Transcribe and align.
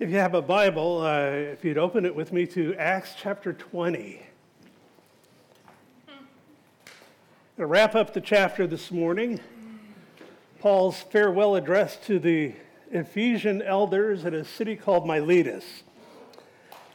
If 0.00 0.10
you 0.10 0.16
have 0.16 0.34
a 0.34 0.42
Bible, 0.42 1.02
uh, 1.02 1.28
if 1.52 1.64
you'd 1.64 1.78
open 1.78 2.04
it 2.04 2.12
with 2.12 2.32
me 2.32 2.46
to 2.48 2.74
Acts 2.74 3.14
chapter 3.16 3.52
20. 3.52 4.20
To 7.58 7.66
wrap 7.66 7.94
up 7.94 8.12
the 8.12 8.20
chapter 8.20 8.66
this 8.66 8.90
morning, 8.90 9.38
Paul's 10.58 10.98
farewell 10.98 11.54
address 11.54 11.96
to 12.06 12.18
the 12.18 12.54
Ephesian 12.90 13.62
elders 13.62 14.24
at 14.24 14.34
a 14.34 14.44
city 14.44 14.74
called 14.74 15.06
Miletus. 15.06 15.84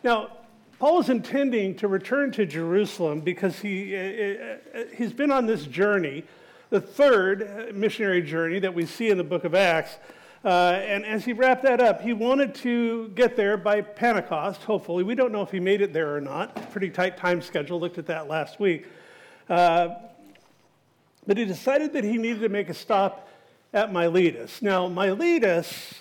Now, 0.04 0.32
Paul 0.78 1.00
is 1.00 1.08
intending 1.08 1.76
to 1.76 1.88
return 1.88 2.34
to 2.34 2.46
Jerusalem 2.46 3.22
because 3.22 3.60
he, 3.60 3.96
uh, 3.96 4.78
uh, 4.78 4.84
he's 4.94 5.14
been 5.14 5.32
on 5.32 5.46
this 5.46 5.64
journey, 5.64 6.26
the 6.70 6.82
third 6.82 7.74
missionary 7.74 8.22
journey 8.22 8.60
that 8.60 8.74
we 8.74 8.86
see 8.86 9.10
in 9.10 9.18
the 9.18 9.24
book 9.24 9.46
of 9.46 9.56
Acts. 9.56 9.96
Uh, 10.44 10.80
and 10.86 11.06
as 11.06 11.26
he 11.26 11.34
wrapped 11.34 11.64
that 11.64 11.82
up, 11.82 12.02
he 12.02 12.14
wanted 12.14 12.56
to 12.56 13.10
get 13.10 13.36
there 13.36 13.58
by 13.58 13.82
Pentecost, 13.82 14.64
hopefully. 14.64 15.04
We 15.04 15.16
don't 15.16 15.32
know 15.32 15.42
if 15.42 15.52
he 15.52 15.60
made 15.60 15.82
it 15.82 15.92
there 15.92 16.16
or 16.16 16.22
not. 16.22 16.72
Pretty 16.72 16.90
tight 16.90 17.18
time 17.18 17.42
schedule. 17.42 17.80
Looked 17.80 17.98
at 17.98 18.06
that 18.08 18.28
last 18.28 18.60
week. 18.60 18.86
Uh, 19.50 19.96
but 21.28 21.38
he 21.38 21.46
decided 21.46 21.94
that 21.94 22.04
he 22.04 22.18
needed 22.18 22.40
to 22.42 22.50
make 22.50 22.70
a 22.70 22.74
stop 22.74 23.28
at 23.74 23.92
Miletus. 23.92 24.62
Now, 24.62 24.88
Miletus 24.88 25.94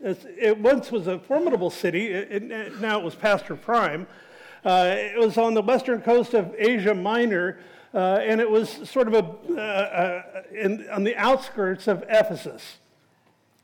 it 0.00 0.58
once 0.58 0.92
was 0.92 1.06
a 1.06 1.18
formidable 1.18 1.70
city. 1.70 2.08
It, 2.08 2.50
it, 2.52 2.80
now 2.80 2.98
it 2.98 3.04
was 3.04 3.14
Pastor 3.14 3.56
Prime. 3.56 4.06
Uh, 4.64 4.94
it 4.96 5.18
was 5.18 5.38
on 5.38 5.54
the 5.54 5.62
western 5.62 6.02
coast 6.02 6.34
of 6.34 6.54
Asia 6.58 6.94
Minor, 6.94 7.58
uh, 7.94 8.18
and 8.20 8.40
it 8.40 8.50
was 8.50 8.68
sort 8.88 9.08
of 9.08 9.14
a, 9.14 9.54
uh, 9.54 9.60
uh, 9.60 10.42
in, 10.52 10.88
on 10.90 11.04
the 11.04 11.16
outskirts 11.16 11.88
of 11.88 12.04
Ephesus, 12.08 12.76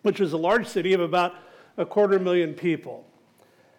which 0.02 0.20
was 0.20 0.32
a 0.32 0.36
large 0.36 0.66
city 0.66 0.92
of 0.92 1.00
about 1.00 1.34
a 1.76 1.86
quarter 1.86 2.18
million 2.18 2.54
people. 2.54 3.06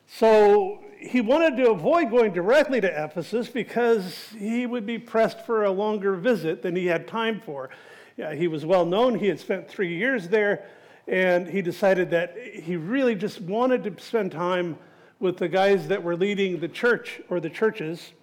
So 0.08 0.84
he 0.98 1.22
wanted 1.22 1.58
to 1.58 1.72
avoid 1.72 2.10
going 2.10 2.34
directly 2.34 2.82
to 2.82 3.04
Ephesus 3.04 3.48
because 3.48 4.30
he 4.38 4.66
would 4.66 4.86
be 4.86 4.98
pressed 4.98 5.46
for 5.46 5.66
a 5.66 5.72
longer 5.72 6.16
visit 6.16 6.62
than 6.62 6.76
he 6.76 6.86
had 6.86 7.08
time 7.08 7.42
for. 7.46 7.70
Yeah, 8.18 8.34
he 8.34 8.48
was 8.48 8.66
well 8.66 8.86
known, 8.86 9.16
he 9.16 9.28
had 9.28 9.40
spent 9.40 9.68
three 9.68 9.96
years 9.96 10.28
there 10.28 10.66
and 11.08 11.48
he 11.48 11.62
decided 11.62 12.10
that 12.12 12.38
he 12.38 12.76
really 12.78 13.16
just 13.16 13.42
wanted 13.42 13.84
to 13.84 14.02
spend 14.02 14.32
time 14.32 14.78
with 15.20 15.38
the 15.38 15.48
guys 15.48 15.88
that 15.88 16.02
were 16.02 16.16
leading 16.16 16.60
the 16.60 16.68
church 16.68 17.22
or 17.30 17.40
the 17.40 17.50
churches 17.50 18.14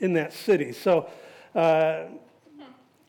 in 0.00 0.14
that 0.14 0.32
city. 0.32 0.72
So 0.72 1.08
uh, 1.54 2.04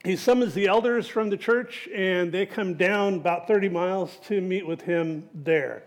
he 0.03 0.17
summons 0.17 0.53
the 0.53 0.67
elders 0.67 1.07
from 1.07 1.29
the 1.29 1.37
church, 1.37 1.87
and 1.95 2.29
they 2.29 2.45
come 2.45 2.73
down 2.73 3.15
about 3.15 3.47
30 3.47 3.69
miles 3.69 4.17
to 4.27 4.41
meet 4.41 4.67
with 4.67 4.81
him 4.81 5.29
there. 5.33 5.83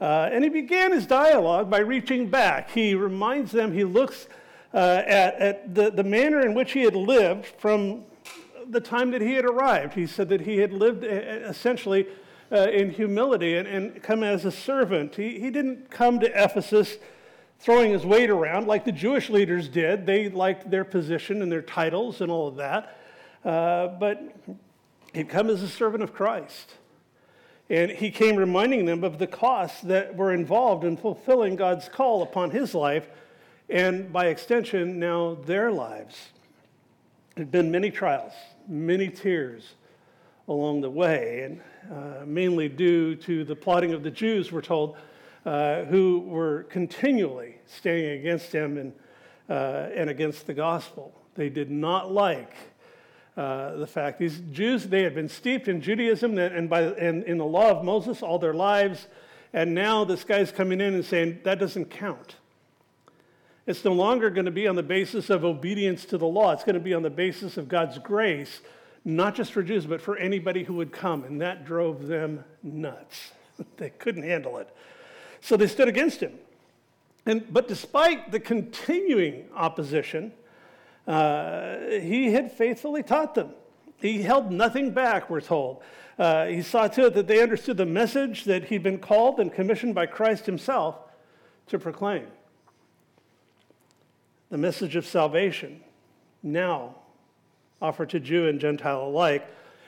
Uh, 0.00 0.30
and 0.32 0.42
he 0.42 0.48
began 0.48 0.90
his 0.90 1.06
dialogue 1.06 1.68
by 1.68 1.80
reaching 1.80 2.28
back. 2.28 2.70
He 2.70 2.94
reminds 2.94 3.52
them, 3.52 3.74
he 3.74 3.84
looks 3.84 4.26
uh, 4.72 5.02
at, 5.06 5.34
at 5.34 5.74
the, 5.74 5.90
the 5.90 6.02
manner 6.02 6.40
in 6.40 6.54
which 6.54 6.72
he 6.72 6.80
had 6.80 6.96
lived 6.96 7.46
from 7.58 8.04
the 8.70 8.80
time 8.80 9.10
that 9.10 9.20
he 9.20 9.34
had 9.34 9.44
arrived. 9.44 9.92
He 9.92 10.06
said 10.06 10.30
that 10.30 10.40
he 10.40 10.56
had 10.56 10.72
lived 10.72 11.04
essentially 11.04 12.06
uh, 12.50 12.68
in 12.72 12.90
humility 12.90 13.58
and, 13.58 13.68
and 13.68 14.02
come 14.02 14.22
as 14.22 14.46
a 14.46 14.50
servant. 14.50 15.14
He, 15.14 15.38
he 15.38 15.50
didn't 15.50 15.90
come 15.90 16.20
to 16.20 16.42
Ephesus 16.42 16.96
throwing 17.58 17.92
his 17.92 18.06
weight 18.06 18.30
around 18.30 18.66
like 18.66 18.86
the 18.86 18.92
Jewish 18.92 19.28
leaders 19.28 19.68
did. 19.68 20.06
They 20.06 20.30
liked 20.30 20.70
their 20.70 20.84
position 20.84 21.42
and 21.42 21.52
their 21.52 21.62
titles 21.62 22.22
and 22.22 22.32
all 22.32 22.48
of 22.48 22.56
that. 22.56 22.96
Uh, 23.44 23.88
but 23.88 24.36
he'd 25.12 25.28
come 25.28 25.50
as 25.50 25.62
a 25.62 25.68
servant 25.68 26.02
of 26.02 26.14
Christ. 26.14 26.74
And 27.68 27.90
he 27.90 28.10
came 28.10 28.36
reminding 28.36 28.84
them 28.84 29.02
of 29.02 29.18
the 29.18 29.26
costs 29.26 29.80
that 29.82 30.16
were 30.16 30.32
involved 30.32 30.84
in 30.84 30.96
fulfilling 30.96 31.56
God's 31.56 31.88
call 31.88 32.22
upon 32.22 32.50
his 32.50 32.74
life 32.74 33.08
and, 33.68 34.12
by 34.12 34.26
extension, 34.26 34.98
now 34.98 35.34
their 35.46 35.72
lives. 35.72 36.30
There 37.34 37.44
had 37.44 37.50
been 37.50 37.70
many 37.70 37.90
trials, 37.90 38.32
many 38.68 39.08
tears 39.08 39.74
along 40.48 40.82
the 40.82 40.90
way. 40.90 41.42
And 41.42 41.60
uh, 41.90 42.26
mainly 42.26 42.68
due 42.68 43.14
to 43.16 43.44
the 43.44 43.56
plotting 43.56 43.92
of 43.94 44.02
the 44.02 44.10
Jews, 44.10 44.52
we're 44.52 44.60
told, 44.60 44.96
uh, 45.46 45.84
who 45.84 46.20
were 46.20 46.64
continually 46.64 47.56
standing 47.66 48.10
against 48.20 48.52
him 48.52 48.76
and, 48.76 48.92
uh, 49.48 49.88
and 49.94 50.10
against 50.10 50.46
the 50.46 50.54
gospel. 50.54 51.18
They 51.34 51.48
did 51.48 51.70
not 51.70 52.12
like 52.12 52.54
uh, 53.36 53.76
the 53.76 53.86
fact 53.86 54.18
these 54.18 54.40
Jews 54.52 54.84
they 54.84 55.02
had 55.02 55.14
been 55.14 55.28
steeped 55.28 55.68
in 55.68 55.80
Judaism 55.80 56.38
and 56.38 56.68
by 56.68 56.82
and 56.82 57.24
in 57.24 57.38
the 57.38 57.44
law 57.44 57.70
of 57.70 57.84
Moses 57.84 58.22
all 58.22 58.38
their 58.38 58.54
lives, 58.54 59.06
and 59.52 59.74
now 59.74 60.04
this 60.04 60.24
guy's 60.24 60.52
coming 60.52 60.80
in 60.80 60.94
and 60.94 61.04
saying 61.04 61.40
that 61.44 61.58
doesn't 61.58 61.86
count. 61.86 62.36
It's 63.66 63.84
no 63.84 63.92
longer 63.92 64.28
going 64.30 64.46
to 64.46 64.50
be 64.50 64.66
on 64.66 64.74
the 64.74 64.82
basis 64.82 65.30
of 65.30 65.44
obedience 65.44 66.04
to 66.06 66.18
the 66.18 66.26
law. 66.26 66.52
It's 66.52 66.64
going 66.64 66.74
to 66.74 66.80
be 66.80 66.94
on 66.94 67.02
the 67.02 67.10
basis 67.10 67.56
of 67.56 67.68
God's 67.68 67.98
grace 67.98 68.60
not 69.04 69.34
just 69.34 69.52
for 69.52 69.62
Jews, 69.62 69.86
but 69.86 70.00
for 70.00 70.16
anybody 70.16 70.64
who 70.64 70.74
would 70.74 70.92
come. 70.92 71.24
And 71.24 71.40
that 71.40 71.64
drove 71.64 72.06
them 72.06 72.44
nuts. 72.62 73.32
they 73.76 73.90
couldn't 73.90 74.22
handle 74.22 74.58
it. 74.58 74.74
So 75.40 75.56
they 75.56 75.66
stood 75.66 75.88
against 75.88 76.20
him. 76.20 76.34
And, 77.26 77.52
but 77.52 77.68
despite 77.68 78.32
the 78.32 78.40
continuing 78.40 79.44
opposition, 79.54 80.32
uh, 81.06 81.76
he 82.00 82.32
had 82.32 82.52
faithfully 82.52 83.02
taught 83.02 83.34
them. 83.34 83.50
He 83.96 84.22
held 84.22 84.50
nothing 84.50 84.90
back, 84.90 85.30
we're 85.30 85.40
told. 85.40 85.82
Uh, 86.18 86.46
he 86.46 86.62
saw 86.62 86.88
to 86.88 87.06
it 87.06 87.14
that 87.14 87.26
they 87.26 87.42
understood 87.42 87.76
the 87.76 87.86
message 87.86 88.44
that 88.44 88.64
he'd 88.64 88.82
been 88.82 88.98
called 88.98 89.40
and 89.40 89.52
commissioned 89.52 89.94
by 89.94 90.06
Christ 90.06 90.46
himself 90.46 90.96
to 91.68 91.78
proclaim 91.78 92.26
the 94.52 94.58
message 94.58 94.96
of 94.96 95.06
salvation 95.06 95.80
now 96.42 96.94
offered 97.80 98.10
to 98.10 98.20
Jew 98.20 98.48
and 98.48 98.60
Gentile 98.60 99.06
alike, 99.06 99.46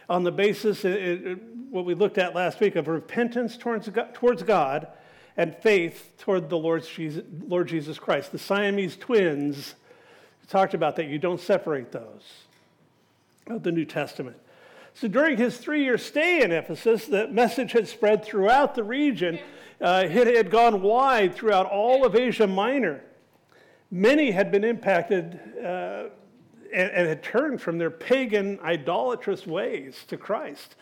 on 0.08 0.24
the 0.24 0.32
basis, 0.32 0.86
it, 0.86 1.26
it, 1.26 1.38
what 1.70 1.84
we 1.84 1.94
looked 1.94 2.16
at 2.16 2.34
last 2.34 2.60
week, 2.60 2.74
of 2.74 2.88
repentance 2.88 3.58
towards 3.58 3.90
God, 3.90 4.14
towards 4.14 4.42
God 4.42 4.88
and 5.36 5.54
faith 5.58 6.14
toward 6.16 6.48
the 6.48 6.56
Lord 6.56 6.82
Jesus, 6.82 7.24
Lord 7.46 7.68
Jesus 7.68 7.98
Christ. 7.98 8.32
The 8.32 8.38
Siamese 8.38 8.96
twins 8.96 9.74
talked 10.48 10.74
about 10.74 10.96
that. 10.96 11.06
You 11.06 11.18
don't 11.18 11.40
separate 11.40 11.92
those 11.92 12.22
of 13.46 13.62
the 13.62 13.72
New 13.72 13.84
Testament. 13.84 14.36
So 14.94 15.08
during 15.08 15.36
his 15.36 15.58
three 15.58 15.82
year 15.82 15.98
stay 15.98 16.42
in 16.42 16.52
Ephesus, 16.52 17.06
the 17.06 17.26
message 17.28 17.72
had 17.72 17.88
spread 17.88 18.24
throughout 18.24 18.74
the 18.74 18.84
region. 18.84 19.38
Uh, 19.80 20.04
it 20.08 20.36
had 20.36 20.50
gone 20.50 20.82
wide 20.82 21.34
throughout 21.34 21.66
all 21.66 22.06
of 22.06 22.14
Asia 22.14 22.46
Minor. 22.46 23.02
Many 23.90 24.30
had 24.30 24.52
been 24.52 24.64
impacted 24.64 25.40
uh, 25.58 26.04
and, 26.72 26.90
and 26.90 27.08
had 27.08 27.22
turned 27.22 27.60
from 27.60 27.78
their 27.78 27.90
pagan, 27.90 28.58
idolatrous 28.62 29.46
ways 29.46 30.04
to 30.08 30.16
Christ. 30.16 30.76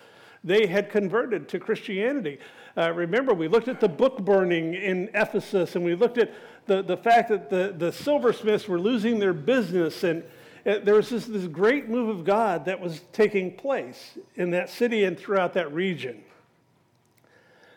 They 0.45 0.67
had 0.67 0.91
converted 0.91 1.49
to 1.51 1.59
Christianity. 1.59 2.39
Uh, 2.77 2.93
remember, 2.93 3.33
we 3.33 3.49
looked 3.49 3.69
at 3.69 3.81
the 3.81 3.89
book 3.89 4.25
burning 4.25 4.75
in 4.75 5.09
Ephesus, 5.15 5.77
and 5.77 5.85
we 5.85 5.95
looked 5.95 6.19
at 6.19 6.33
the, 6.67 6.83
the 6.83 6.97
fact 6.97 7.29
that 7.29 7.51
the, 7.51 7.75
the 7.77 7.93
silversmiths 7.93 8.69
were 8.69 8.79
losing 8.81 9.19
their 9.19 9.33
business, 9.33 10.05
and 10.05 10.23
uh, 10.65 10.79
there 10.83 10.95
was 10.95 11.09
this, 11.09 11.27
this 11.27 11.47
great 11.47 11.89
move 11.89 12.09
of 12.09 12.25
God 12.25 12.65
that 12.67 12.81
was 12.81 13.01
taking 13.13 13.57
place 13.57 14.19
in 14.37 14.51
that 14.51 14.71
city 14.71 15.05
and 15.05 15.19
throughout 15.19 15.55
that 15.55 15.73
region. 15.73 16.23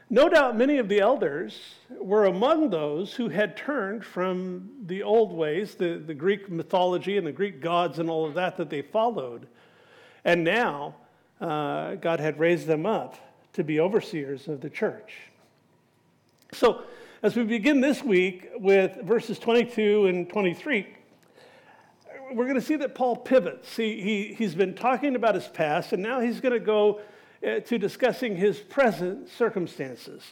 No 0.10 0.30
doubt 0.30 0.56
many 0.56 0.78
of 0.78 0.88
the 0.88 1.00
elders 1.00 1.60
were 1.90 2.26
among 2.26 2.70
those 2.70 3.14
who 3.14 3.30
had 3.30 3.58
turned 3.58 4.06
from 4.06 4.70
the 4.86 5.02
old 5.02 5.34
ways, 5.34 5.74
the, 5.76 5.98
the 5.98 6.14
Greek 6.14 6.50
mythology 6.50 7.18
and 7.18 7.26
the 7.26 7.32
Greek 7.32 7.60
gods 7.60 7.98
and 7.98 8.08
all 8.08 8.26
of 8.26 8.36
that 8.36 8.56
that 8.58 8.70
they 8.70 8.84
followed. 8.84 9.48
And 10.24 10.44
now 10.44 10.96
uh, 11.42 11.96
God 11.96 12.20
had 12.20 12.40
raised 12.40 12.68
them 12.68 12.86
up 12.86 13.16
to 13.54 13.64
be 13.64 13.80
overseers 13.80 14.48
of 14.48 14.62
the 14.62 14.70
church. 14.70 15.14
So, 16.54 16.84
as 17.24 17.36
we 17.36 17.44
begin 17.44 17.82
this 17.82 18.04
week 18.04 18.50
with 18.58 18.98
verses 19.04 19.40
22 19.40 20.08
and 20.08 20.30
23, 20.30 20.88
we're 22.34 22.46
going 22.46 22.60
to 22.60 22.62
see 22.62 22.76
that 22.76 22.96
Paul 22.96 23.16
pivots. 23.16 23.76
He, 23.76 24.02
he, 24.02 24.34
he's 24.34 24.56
been 24.56 24.76
talking 24.76 25.16
about 25.16 25.36
his 25.36 25.48
past, 25.48 25.94
and 25.94 26.04
now 26.04 26.20
he's 26.20 26.42
going 26.42 26.54
to 26.54 26.60
go 26.60 27.02
uh, 27.46 27.60
to 27.62 27.78
discussing 27.78 28.36
his 28.36 28.60
present 28.60 29.30
circumstances. 29.30 30.24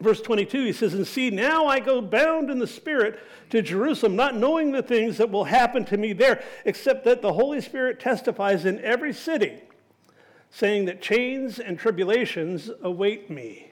Verse 0.00 0.20
22, 0.20 0.64
he 0.64 0.72
says, 0.72 0.94
And 0.94 1.06
see, 1.06 1.30
now 1.30 1.66
I 1.66 1.80
go 1.80 2.00
bound 2.00 2.50
in 2.50 2.58
the 2.58 2.66
Spirit 2.66 3.20
to 3.50 3.62
Jerusalem, 3.62 4.16
not 4.16 4.36
knowing 4.36 4.72
the 4.72 4.82
things 4.82 5.18
that 5.18 5.30
will 5.30 5.44
happen 5.44 5.84
to 5.86 5.96
me 5.96 6.12
there, 6.12 6.42
except 6.64 7.04
that 7.04 7.22
the 7.22 7.32
Holy 7.32 7.60
Spirit 7.60 8.00
testifies 8.00 8.64
in 8.64 8.80
every 8.80 9.12
city, 9.12 9.60
saying 10.50 10.86
that 10.86 11.02
chains 11.02 11.58
and 11.58 11.78
tribulations 11.78 12.70
await 12.82 13.30
me. 13.30 13.69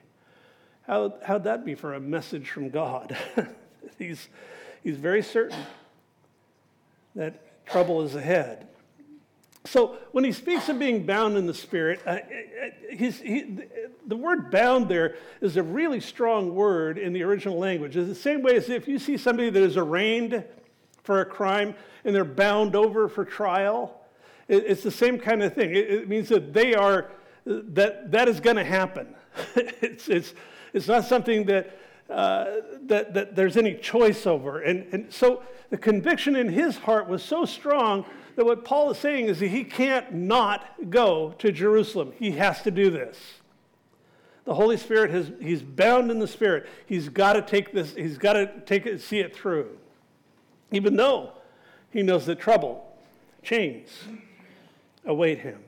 How, 0.88 1.12
how'd 1.22 1.44
that 1.44 1.66
be 1.66 1.74
for 1.74 1.92
a 1.92 2.00
message 2.00 2.48
from 2.48 2.70
God? 2.70 3.14
he's, 3.98 4.26
he's 4.82 4.96
very 4.96 5.22
certain 5.22 5.58
that 7.14 7.66
trouble 7.66 8.00
is 8.02 8.14
ahead. 8.14 8.66
So 9.66 9.98
when 10.12 10.24
he 10.24 10.32
speaks 10.32 10.70
of 10.70 10.78
being 10.78 11.04
bound 11.04 11.36
in 11.36 11.46
the 11.46 11.52
Spirit, 11.52 12.00
uh, 12.06 12.18
he's, 12.90 13.20
he, 13.20 13.58
the 14.06 14.16
word 14.16 14.50
bound 14.50 14.88
there 14.88 15.16
is 15.42 15.58
a 15.58 15.62
really 15.62 16.00
strong 16.00 16.54
word 16.54 16.96
in 16.96 17.12
the 17.12 17.22
original 17.22 17.58
language. 17.58 17.94
It's 17.94 18.08
the 18.08 18.14
same 18.14 18.40
way 18.40 18.56
as 18.56 18.70
if 18.70 18.88
you 18.88 18.98
see 18.98 19.18
somebody 19.18 19.50
that 19.50 19.62
is 19.62 19.76
arraigned 19.76 20.42
for 21.02 21.20
a 21.20 21.26
crime 21.26 21.74
and 22.04 22.14
they're 22.16 22.24
bound 22.24 22.74
over 22.74 23.10
for 23.10 23.26
trial. 23.26 24.00
It, 24.46 24.64
it's 24.66 24.82
the 24.82 24.90
same 24.90 25.18
kind 25.18 25.42
of 25.42 25.54
thing. 25.54 25.70
It, 25.72 25.90
it 25.90 26.08
means 26.08 26.30
that 26.30 26.54
they 26.54 26.74
are, 26.74 27.10
that, 27.44 28.10
that 28.10 28.26
is 28.26 28.40
going 28.40 28.56
to 28.56 28.64
happen. 28.64 29.14
it's, 29.54 30.08
it's, 30.08 30.32
it's 30.72 30.88
not 30.88 31.04
something 31.04 31.44
that, 31.46 31.78
uh, 32.10 32.46
that, 32.82 33.14
that 33.14 33.36
there's 33.36 33.56
any 33.56 33.74
choice 33.74 34.26
over. 34.26 34.60
And, 34.60 34.86
and 34.92 35.12
so 35.12 35.42
the 35.70 35.78
conviction 35.78 36.36
in 36.36 36.48
his 36.48 36.76
heart 36.78 37.08
was 37.08 37.22
so 37.22 37.44
strong 37.44 38.04
that 38.36 38.44
what 38.44 38.64
Paul 38.64 38.90
is 38.90 38.98
saying 38.98 39.26
is 39.26 39.40
that 39.40 39.48
he 39.48 39.64
can't 39.64 40.14
not 40.14 40.90
go 40.90 41.34
to 41.38 41.50
Jerusalem. 41.50 42.12
He 42.18 42.32
has 42.32 42.62
to 42.62 42.70
do 42.70 42.90
this. 42.90 43.18
The 44.44 44.54
Holy 44.54 44.78
Spirit 44.78 45.10
has 45.10 45.30
he's 45.40 45.60
bound 45.60 46.10
in 46.10 46.20
the 46.20 46.28
Spirit. 46.28 46.66
He's 46.86 47.10
got 47.10 47.34
to 47.34 47.42
take 47.42 47.72
this, 47.72 47.94
he's 47.94 48.16
got 48.16 48.32
to 48.32 48.60
take 48.64 48.86
it, 48.86 49.02
see 49.02 49.18
it 49.18 49.36
through. 49.36 49.76
Even 50.70 50.96
though 50.96 51.32
he 51.90 52.02
knows 52.02 52.26
that 52.26 52.38
trouble, 52.38 52.96
chains 53.42 53.90
await 55.04 55.40
him. 55.40 55.62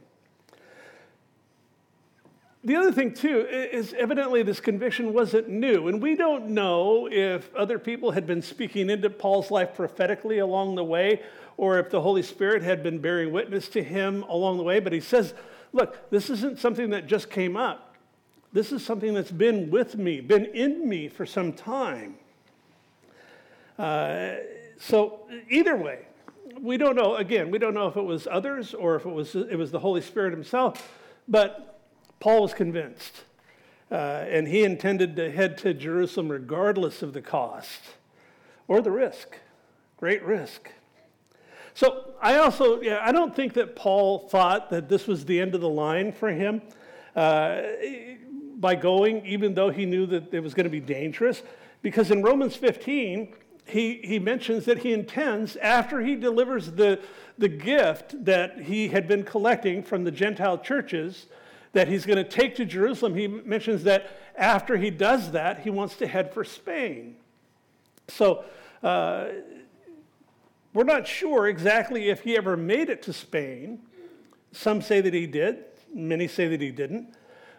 The 2.63 2.77
other 2.77 2.93
thing, 2.93 3.15
too, 3.15 3.47
is 3.49 3.95
evidently 3.95 4.43
this 4.43 4.61
conviction 4.61 5.15
wasn't 5.15 5.49
new. 5.49 5.89
And 5.89 6.03
we 6.03 6.15
don't 6.15 6.49
know 6.49 7.09
if 7.11 7.55
other 7.55 7.79
people 7.79 8.11
had 8.11 8.27
been 8.27 8.43
speaking 8.43 8.91
into 8.91 9.09
Paul's 9.09 9.51
life 9.51 9.75
prophetically 9.75 10.41
along 10.41 10.75
the 10.75 10.85
way, 10.85 11.23
or 11.57 11.79
if 11.79 11.89
the 11.89 12.03
Holy 12.03 12.23
Spirit 12.23 12.63
had 12.63 12.83
been 12.83 12.99
bearing 12.99 13.33
witness 13.33 13.69
to 13.71 13.83
him 13.83 14.25
along 14.25 14.59
the 14.59 14.63
way. 14.63 14.79
But 14.79 14.93
he 14.93 15.01
says, 15.01 15.33
look, 15.73 16.11
this 16.11 16.29
isn't 16.29 16.59
something 16.59 16.91
that 16.91 17.07
just 17.07 17.31
came 17.31 17.57
up. 17.57 17.97
This 18.53 18.73
is 18.73 18.85
something 18.85 19.15
that's 19.15 19.31
been 19.31 19.71
with 19.71 19.97
me, 19.97 20.21
been 20.21 20.47
in 20.47 20.87
me 20.87 21.09
for 21.09 21.25
some 21.25 21.53
time. 21.53 22.17
Uh, 23.79 24.35
so 24.79 25.21
either 25.49 25.77
way, 25.77 26.01
we 26.61 26.77
don't 26.77 26.97
know. 26.97 27.15
Again, 27.15 27.51
we 27.51 27.59
don't 27.59 27.75
know 27.75 27.87
if 27.87 27.97
it 27.97 28.05
was 28.05 28.29
others 28.31 28.75
or 28.75 28.97
if 28.97 29.07
it 29.07 29.11
was 29.11 29.35
it 29.35 29.57
was 29.57 29.71
the 29.71 29.79
Holy 29.79 30.01
Spirit 30.01 30.33
Himself. 30.33 30.93
But 31.29 31.70
Paul 32.21 32.43
was 32.43 32.55
convinced, 32.55 33.25
uh, 33.91 33.95
and 34.29 34.47
he 34.47 34.63
intended 34.63 35.17
to 35.17 35.33
head 35.33 35.57
to 35.59 35.75
Jerusalem 35.75 36.29
regardless 36.29 37.03
of 37.03 37.15
the 37.15 37.23
cost 37.23 37.81
or 38.69 38.81
the 38.83 38.91
risk. 38.91 39.39
Great 39.97 40.23
risk. 40.23 40.71
So 41.75 42.13
I 42.21 42.37
also, 42.37 42.81
yeah, 42.83 43.01
I 43.03 43.11
don't 43.11 43.35
think 43.35 43.55
that 43.55 43.75
Paul 43.75 44.29
thought 44.29 44.71
that 44.71 44.89
this 44.89 45.07
was 45.07 45.25
the 45.25 45.41
end 45.41 45.55
of 45.55 45.63
the 45.63 45.69
line 45.69 46.13
for 46.13 46.31
him 46.31 46.61
uh, 47.17 47.63
by 48.57 48.75
going, 48.75 49.25
even 49.25 49.55
though 49.55 49.71
he 49.71 49.87
knew 49.87 50.05
that 50.07 50.33
it 50.35 50.41
was 50.41 50.53
going 50.53 50.65
to 50.65 50.71
be 50.71 50.81
dangerous. 50.81 51.43
Because 51.81 52.11
in 52.11 52.23
Romans 52.23 52.55
15, 52.57 53.35
he, 53.65 54.01
he 54.03 54.19
mentions 54.19 54.67
that 54.67 54.79
he 54.79 54.93
intends, 54.93 55.57
after 55.57 56.01
he 56.01 56.17
delivers 56.17 56.73
the, 56.73 57.01
the 57.39 57.49
gift 57.49 58.25
that 58.25 58.61
he 58.61 58.89
had 58.89 59.09
been 59.09 59.23
collecting 59.23 59.83
from 59.83 60.05
the 60.05 60.11
Gentile 60.11 60.59
churches, 60.59 61.27
that 61.73 61.89
he's 61.89 62.05
going 62.05 62.17
to 62.17 62.29
take 62.29 62.57
to 62.57 62.65
Jerusalem. 62.65 63.15
He 63.15 63.29
mentions 63.29 63.85
that 63.85 64.19
after 64.37 64.77
he 64.77 64.91
does 64.91 65.33
that, 65.33 65.61
he 65.61 65.71
wants 65.71 65.97
to 65.97 66.07
head 66.07 66.35
for 66.35 66.45
Spain. 66.45 67.17
So, 68.09 68.45
uh, 68.83 69.29
we're 70.73 70.85
not 70.85 71.07
sure 71.07 71.49
exactly 71.49 72.09
if 72.09 72.23
he 72.23 72.37
ever 72.37 72.57
made 72.57 72.91
it 72.91 73.03
to 73.03 73.13
Spain. 73.13 73.81
Some 74.53 74.83
say 74.83 75.01
that 75.01 75.15
he 75.15 75.27
did, 75.27 75.65
many 75.93 76.29
say 76.29 76.49
that 76.49 76.61
he 76.61 76.71
didn't, 76.71 77.15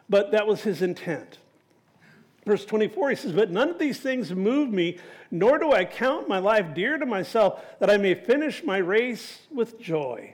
but 0.10 0.32
that 0.32 0.48
was 0.48 0.62
his 0.62 0.82
intent. 0.82 1.38
Verse 2.46 2.66
24, 2.66 3.10
he 3.12 3.16
says, 3.16 3.32
But 3.34 3.52
none 3.52 3.70
of 3.70 3.80
these 3.80 4.00
things 4.00 4.34
move 4.34 4.70
me, 4.70 4.98
nor 5.30 5.60
do 5.60 5.72
I 5.72 5.86
count 5.86 6.28
my 6.28 6.40
life 6.40 6.74
dear 6.74 6.98
to 6.98 7.06
myself, 7.06 7.62
that 7.80 7.90
I 7.90 7.98
may 7.98 8.16
finish 8.16 8.64
my 8.64 8.78
race 8.78 9.40
with 9.54 9.80
joy. 9.80 10.34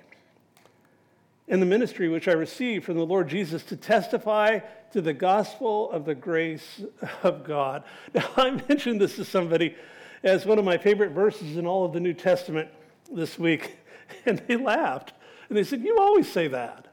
In 1.48 1.62
the 1.62 1.66
ministry 1.66 2.10
which 2.10 2.28
I 2.28 2.34
received 2.34 2.86
from 2.86 2.98
the 2.98 3.06
Lord 3.06 3.30
Jesus 3.30 3.64
to 3.64 3.78
testify 3.78 4.60
to 4.92 5.02
the 5.02 5.14
gospel 5.14 5.90
of 5.92 6.06
the 6.06 6.16
grace 6.16 6.82
of 7.24 7.44
God. 7.44 7.84
Now, 8.14 8.30
I 8.36 8.52
mentioned 8.68 9.00
this 9.00 9.16
to 9.16 9.26
somebody 9.26 9.76
as 10.24 10.46
one 10.46 10.60
of 10.60 10.66
my 10.66 10.78
favorite 10.78 11.12
verses 11.12 11.58
in 11.58 11.66
all 11.66 11.86
of 11.86 11.94
the 11.94 12.00
New 12.00 12.14
Testament 12.14 12.70
this 13.12 13.40
week, 13.40 13.78
and 14.26 14.40
they 14.48 14.58
laughed. 14.58 15.14
And 15.50 15.58
they 15.58 15.64
said, 15.64 15.82
You 15.82 15.98
always 16.00 16.30
say 16.30 16.48
that. 16.50 16.88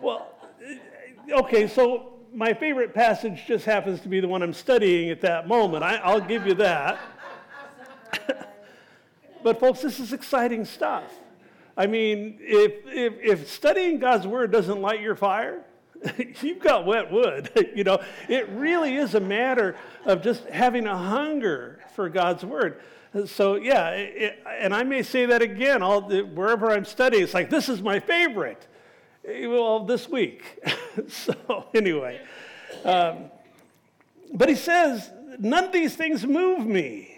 well, 0.00 0.32
okay, 1.32 1.66
so 1.66 2.12
my 2.32 2.52
favorite 2.52 2.94
passage 2.94 3.44
just 3.46 3.64
happens 3.64 4.00
to 4.00 4.08
be 4.08 4.20
the 4.20 4.28
one 4.28 4.42
I'm 4.42 4.52
studying 4.52 5.10
at 5.10 5.20
that 5.22 5.48
moment. 5.48 5.82
I, 5.82 6.12
will 6.12 6.20
give 6.20 6.46
you 6.46 6.54
that. 6.54 6.98
but, 9.42 9.58
folks, 9.58 9.80
this 9.80 9.98
is 9.98 10.12
exciting 10.12 10.64
stuff. 10.64 11.04
I 11.76 11.86
mean, 11.86 12.38
if, 12.40 12.72
if, 12.86 13.14
if 13.20 13.50
studying 13.50 13.98
God's 13.98 14.26
Word 14.26 14.50
doesn't 14.50 14.80
light 14.80 15.00
your 15.00 15.16
fire, 15.16 15.64
you've 16.40 16.60
got 16.60 16.86
wet 16.86 17.10
wood. 17.10 17.50
you 17.74 17.84
know, 17.84 18.00
it 18.28 18.48
really 18.50 18.96
is 18.96 19.14
a 19.14 19.20
matter 19.20 19.76
of 20.04 20.22
just 20.22 20.44
having 20.46 20.86
a 20.86 20.96
hunger 20.96 21.80
for 21.94 22.08
God's 22.08 22.44
word. 22.44 22.80
So 23.26 23.54
yeah, 23.54 23.90
it, 23.90 24.42
and 24.60 24.74
I 24.74 24.82
may 24.82 25.02
say 25.02 25.26
that 25.26 25.40
again. 25.40 25.82
I'll, 25.82 26.02
wherever 26.02 26.70
I'm 26.70 26.84
studying, 26.84 27.22
it's 27.22 27.34
like 27.34 27.48
this 27.48 27.68
is 27.68 27.80
my 27.80 27.98
favorite. 27.98 28.66
Well, 29.24 29.84
this 29.86 30.08
week. 30.08 30.42
so 31.08 31.66
anyway, 31.74 32.20
um, 32.84 33.30
but 34.34 34.48
he 34.48 34.54
says 34.54 35.10
none 35.38 35.64
of 35.64 35.72
these 35.72 35.96
things 35.96 36.26
move 36.26 36.66
me. 36.66 37.15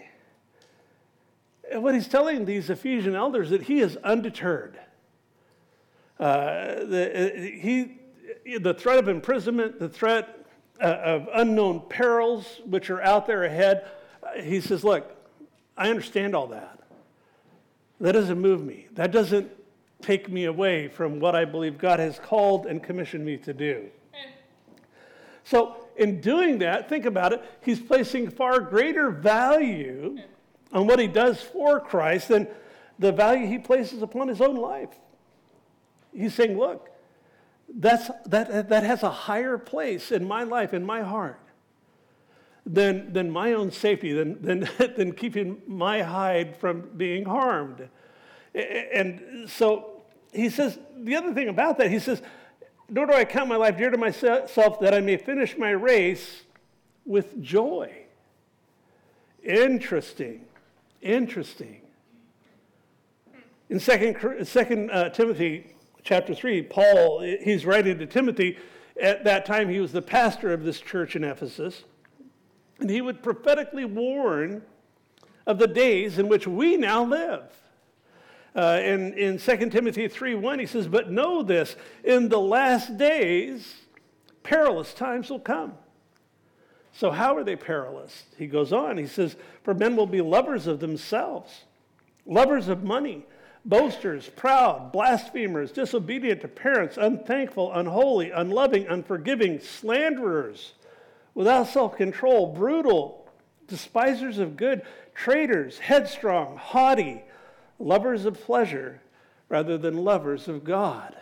And 1.71 1.83
what 1.83 1.93
he's 1.93 2.07
telling 2.07 2.45
these 2.45 2.69
Ephesian 2.69 3.15
elders 3.15 3.49
that 3.51 3.63
he 3.63 3.79
is 3.79 3.97
undeterred. 3.97 4.79
Uh, 6.19 6.83
the, 6.83 7.51
he 7.61 7.99
the 8.57 8.73
threat 8.73 8.99
of 8.99 9.07
imprisonment, 9.07 9.79
the 9.79 9.89
threat 9.89 10.45
uh, 10.81 10.85
of 10.85 11.29
unknown 11.33 11.81
perils 11.89 12.61
which 12.65 12.89
are 12.89 13.01
out 13.01 13.27
there 13.27 13.43
ahead. 13.43 13.87
Uh, 14.23 14.41
he 14.41 14.61
says, 14.61 14.83
Look, 14.83 15.15
I 15.77 15.89
understand 15.89 16.35
all 16.35 16.47
that. 16.47 16.79
That 18.01 18.13
doesn't 18.13 18.39
move 18.39 18.63
me. 18.63 18.87
That 18.93 19.11
doesn't 19.11 19.51
take 20.01 20.29
me 20.29 20.45
away 20.45 20.87
from 20.87 21.19
what 21.19 21.35
I 21.35 21.45
believe 21.45 21.77
God 21.77 21.99
has 21.99 22.17
called 22.19 22.65
and 22.65 22.81
commissioned 22.81 23.25
me 23.25 23.37
to 23.37 23.53
do. 23.53 23.89
So, 25.43 25.87
in 25.97 26.21
doing 26.21 26.59
that, 26.59 26.87
think 26.87 27.05
about 27.05 27.33
it, 27.33 27.43
he's 27.61 27.79
placing 27.79 28.29
far 28.29 28.59
greater 28.59 29.09
value 29.09 30.17
on 30.71 30.87
what 30.87 30.99
he 30.99 31.07
does 31.07 31.41
for 31.41 31.79
Christ 31.79 32.29
and 32.29 32.47
the 32.97 33.11
value 33.11 33.47
he 33.47 33.57
places 33.57 34.01
upon 34.01 34.27
his 34.27 34.41
own 34.41 34.55
life. 34.55 34.89
He's 36.13 36.33
saying, 36.33 36.57
Look, 36.57 36.89
that's, 37.73 38.09
that, 38.25 38.69
that 38.69 38.83
has 38.83 39.03
a 39.03 39.11
higher 39.11 39.57
place 39.57 40.11
in 40.11 40.27
my 40.27 40.43
life, 40.43 40.73
in 40.73 40.85
my 40.85 41.01
heart, 41.01 41.39
than, 42.65 43.13
than 43.13 43.29
my 43.29 43.53
own 43.53 43.71
safety, 43.71 44.13
than, 44.13 44.41
than, 44.41 44.69
than 44.97 45.13
keeping 45.13 45.61
my 45.67 46.01
hide 46.01 46.57
from 46.57 46.89
being 46.97 47.25
harmed. 47.25 47.87
And 48.53 49.47
so 49.47 50.01
he 50.33 50.49
says, 50.49 50.79
the 50.97 51.15
other 51.15 51.33
thing 51.33 51.49
about 51.49 51.77
that, 51.77 51.91
he 51.91 51.99
says, 51.99 52.21
nor 52.89 53.05
do 53.05 53.13
I 53.13 53.25
count 53.25 53.47
my 53.47 53.55
life 53.55 53.77
dear 53.77 53.91
to 53.91 53.97
myself 53.97 54.79
that 54.79 54.93
I 54.93 54.99
may 54.99 55.17
finish 55.17 55.57
my 55.57 55.69
race 55.69 56.43
with 57.05 57.41
joy. 57.41 57.91
Interesting. 59.43 60.45
Interesting. 61.01 61.81
In 63.69 63.79
2 63.79 64.43
second, 64.43 64.91
uh, 64.91 65.09
Timothy 65.09 65.75
chapter 66.03 66.33
3, 66.33 66.63
Paul, 66.63 67.21
he's 67.21 67.65
writing 67.65 67.99
to 67.99 68.05
Timothy. 68.05 68.57
At 68.99 69.23
that 69.25 69.45
time, 69.45 69.69
he 69.69 69.79
was 69.79 69.91
the 69.91 70.01
pastor 70.01 70.51
of 70.51 70.63
this 70.63 70.79
church 70.79 71.15
in 71.15 71.23
Ephesus. 71.23 71.83
And 72.79 72.89
he 72.89 73.01
would 73.01 73.21
prophetically 73.21 73.85
warn 73.85 74.63
of 75.45 75.59
the 75.59 75.67
days 75.67 76.17
in 76.17 76.27
which 76.27 76.47
we 76.47 76.77
now 76.77 77.03
live. 77.03 77.43
Uh, 78.55 78.79
in, 78.83 79.13
in 79.13 79.37
2 79.37 79.69
Timothy 79.69 80.07
3 80.07 80.35
1, 80.35 80.59
he 80.59 80.65
says, 80.65 80.87
But 80.87 81.11
know 81.11 81.43
this, 81.43 81.75
in 82.03 82.29
the 82.29 82.39
last 82.39 82.97
days, 82.97 83.75
perilous 84.43 84.93
times 84.93 85.29
will 85.29 85.39
come. 85.39 85.73
So, 86.99 87.11
how 87.11 87.37
are 87.37 87.45
they 87.45 87.55
perilous? 87.55 88.25
He 88.37 88.45
goes 88.45 88.73
on, 88.73 88.97
he 88.97 89.07
says, 89.07 89.37
For 89.63 89.73
men 89.73 89.95
will 89.95 90.05
be 90.05 90.19
lovers 90.19 90.67
of 90.67 90.81
themselves, 90.81 91.63
lovers 92.25 92.67
of 92.67 92.83
money 92.83 93.25
boasters, 93.63 94.27
proud, 94.27 94.91
blasphemers, 94.91 95.71
disobedient 95.71 96.41
to 96.41 96.49
parents, 96.49 96.97
unthankful, 96.97 97.71
unholy, 97.71 98.31
unloving, 98.31 98.85
unforgiving, 98.87 99.61
slanderers, 99.61 100.73
without 101.35 101.67
self 101.67 101.95
control, 101.95 102.47
brutal, 102.47 103.25
despisers 103.69 104.37
of 104.37 104.57
good, 104.57 104.81
traitors, 105.15 105.77
headstrong, 105.77 106.57
haughty, 106.57 107.23
lovers 107.79 108.25
of 108.25 108.41
pleasure 108.43 108.99
rather 109.47 109.77
than 109.77 109.95
lovers 109.95 110.49
of 110.49 110.65
God. 110.65 111.15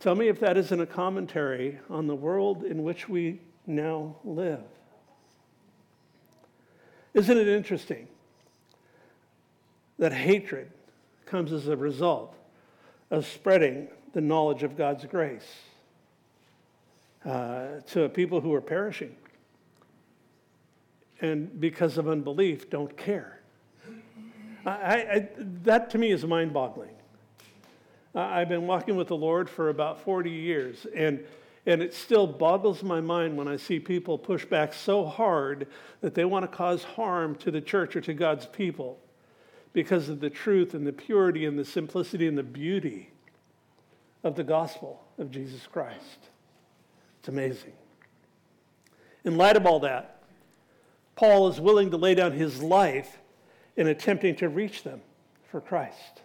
Tell 0.00 0.16
me 0.16 0.26
if 0.26 0.40
that 0.40 0.56
isn't 0.56 0.80
a 0.80 0.86
commentary 0.86 1.78
on 1.88 2.08
the 2.08 2.16
world 2.16 2.64
in 2.64 2.82
which 2.82 3.08
we 3.08 3.38
now 3.66 4.16
live. 4.24 4.64
Isn't 7.14 7.36
it 7.36 7.48
interesting 7.48 8.08
that 9.98 10.12
hatred 10.12 10.70
comes 11.26 11.52
as 11.52 11.68
a 11.68 11.76
result 11.76 12.34
of 13.10 13.26
spreading 13.26 13.88
the 14.14 14.20
knowledge 14.20 14.62
of 14.62 14.76
God's 14.76 15.04
grace 15.04 15.46
uh, 17.24 17.80
to 17.88 18.08
people 18.08 18.40
who 18.40 18.52
are 18.54 18.60
perishing 18.60 19.14
and 21.20 21.60
because 21.60 21.98
of 21.98 22.08
unbelief 22.08 22.70
don't 22.70 22.96
care? 22.96 23.38
I, 24.64 24.70
I, 24.70 25.28
that 25.64 25.90
to 25.90 25.98
me 25.98 26.12
is 26.12 26.24
mind 26.24 26.52
boggling. 26.52 26.94
I've 28.14 28.48
been 28.48 28.66
walking 28.66 28.96
with 28.96 29.08
the 29.08 29.16
Lord 29.16 29.48
for 29.48 29.70
about 29.70 30.00
40 30.02 30.30
years, 30.30 30.86
and, 30.94 31.24
and 31.66 31.82
it 31.82 31.94
still 31.94 32.26
boggles 32.26 32.82
my 32.82 33.00
mind 33.00 33.36
when 33.36 33.46
I 33.46 33.56
see 33.56 33.78
people 33.78 34.18
push 34.18 34.44
back 34.44 34.72
so 34.72 35.04
hard 35.04 35.68
that 36.00 36.14
they 36.14 36.24
want 36.24 36.42
to 36.44 36.56
cause 36.56 36.82
harm 36.82 37.36
to 37.36 37.50
the 37.50 37.60
church 37.60 37.94
or 37.94 38.00
to 38.00 38.14
God's 38.14 38.46
people 38.46 38.98
because 39.72 40.08
of 40.08 40.20
the 40.20 40.30
truth 40.30 40.74
and 40.74 40.86
the 40.86 40.92
purity 40.92 41.46
and 41.46 41.58
the 41.58 41.64
simplicity 41.64 42.26
and 42.26 42.36
the 42.36 42.42
beauty 42.42 43.10
of 44.24 44.34
the 44.34 44.44
gospel 44.44 45.04
of 45.18 45.30
Jesus 45.30 45.66
Christ. 45.66 46.28
It's 47.20 47.28
amazing. 47.28 47.72
In 49.24 49.36
light 49.36 49.56
of 49.56 49.64
all 49.64 49.80
that, 49.80 50.22
Paul 51.14 51.48
is 51.48 51.60
willing 51.60 51.90
to 51.90 51.96
lay 51.96 52.14
down 52.14 52.32
his 52.32 52.62
life 52.62 53.18
in 53.76 53.86
attempting 53.86 54.34
to 54.36 54.48
reach 54.48 54.82
them 54.82 55.00
for 55.50 55.60
Christ. 55.60 56.21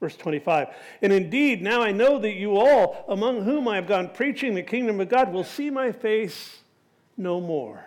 Verse 0.00 0.16
25, 0.16 0.68
and 1.02 1.12
indeed, 1.12 1.60
now 1.60 1.82
I 1.82 1.92
know 1.92 2.18
that 2.18 2.32
you 2.32 2.56
all, 2.56 3.04
among 3.06 3.44
whom 3.44 3.68
I 3.68 3.76
have 3.76 3.86
gone 3.86 4.08
preaching 4.08 4.54
the 4.54 4.62
kingdom 4.62 4.98
of 4.98 5.10
God, 5.10 5.30
will 5.30 5.44
see 5.44 5.68
my 5.68 5.92
face 5.92 6.56
no 7.18 7.38
more. 7.38 7.84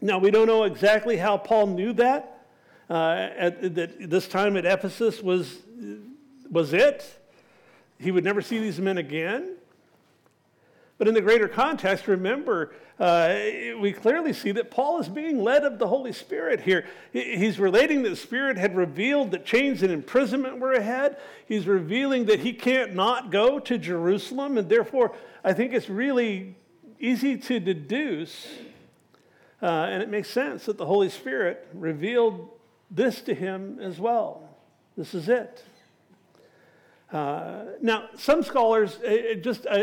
Now, 0.00 0.18
we 0.18 0.30
don't 0.30 0.46
know 0.46 0.62
exactly 0.62 1.16
how 1.16 1.36
Paul 1.36 1.68
knew 1.68 1.92
that. 1.94 2.46
Uh, 2.88 3.30
at, 3.36 3.74
that 3.74 4.10
this 4.10 4.28
time 4.28 4.56
at 4.56 4.64
Ephesus 4.64 5.20
was, 5.20 5.58
was 6.50 6.72
it. 6.72 7.18
He 7.98 8.10
would 8.10 8.24
never 8.24 8.42
see 8.42 8.58
these 8.58 8.78
men 8.78 8.98
again. 8.98 9.56
But 11.02 11.08
in 11.08 11.14
the 11.14 11.20
greater 11.20 11.48
context, 11.48 12.06
remember, 12.06 12.74
uh, 13.00 13.34
we 13.80 13.92
clearly 13.92 14.32
see 14.32 14.52
that 14.52 14.70
Paul 14.70 15.00
is 15.00 15.08
being 15.08 15.42
led 15.42 15.64
of 15.64 15.80
the 15.80 15.88
Holy 15.88 16.12
Spirit 16.12 16.60
here. 16.60 16.86
He's 17.12 17.58
relating 17.58 18.04
that 18.04 18.10
the 18.10 18.14
Spirit 18.14 18.56
had 18.56 18.76
revealed 18.76 19.32
that 19.32 19.44
chains 19.44 19.82
and 19.82 19.90
imprisonment 19.90 20.60
were 20.60 20.74
ahead. 20.74 21.16
He's 21.44 21.66
revealing 21.66 22.26
that 22.26 22.38
he 22.38 22.52
can't 22.52 22.94
not 22.94 23.32
go 23.32 23.58
to 23.58 23.78
Jerusalem, 23.78 24.56
and 24.56 24.68
therefore, 24.68 25.12
I 25.42 25.54
think 25.54 25.72
it's 25.72 25.88
really 25.88 26.54
easy 27.00 27.36
to 27.36 27.58
deduce, 27.58 28.46
uh, 29.60 29.66
and 29.66 30.04
it 30.04 30.08
makes 30.08 30.30
sense 30.30 30.66
that 30.66 30.78
the 30.78 30.86
Holy 30.86 31.08
Spirit 31.08 31.66
revealed 31.74 32.48
this 32.92 33.22
to 33.22 33.34
him 33.34 33.80
as 33.80 33.98
well. 33.98 34.48
This 34.96 35.14
is 35.14 35.28
it. 35.28 35.64
Uh, 37.12 37.64
now, 37.82 38.08
some 38.16 38.42
scholars, 38.42 38.96
uh, 39.00 39.34
just 39.34 39.66
uh, 39.66 39.82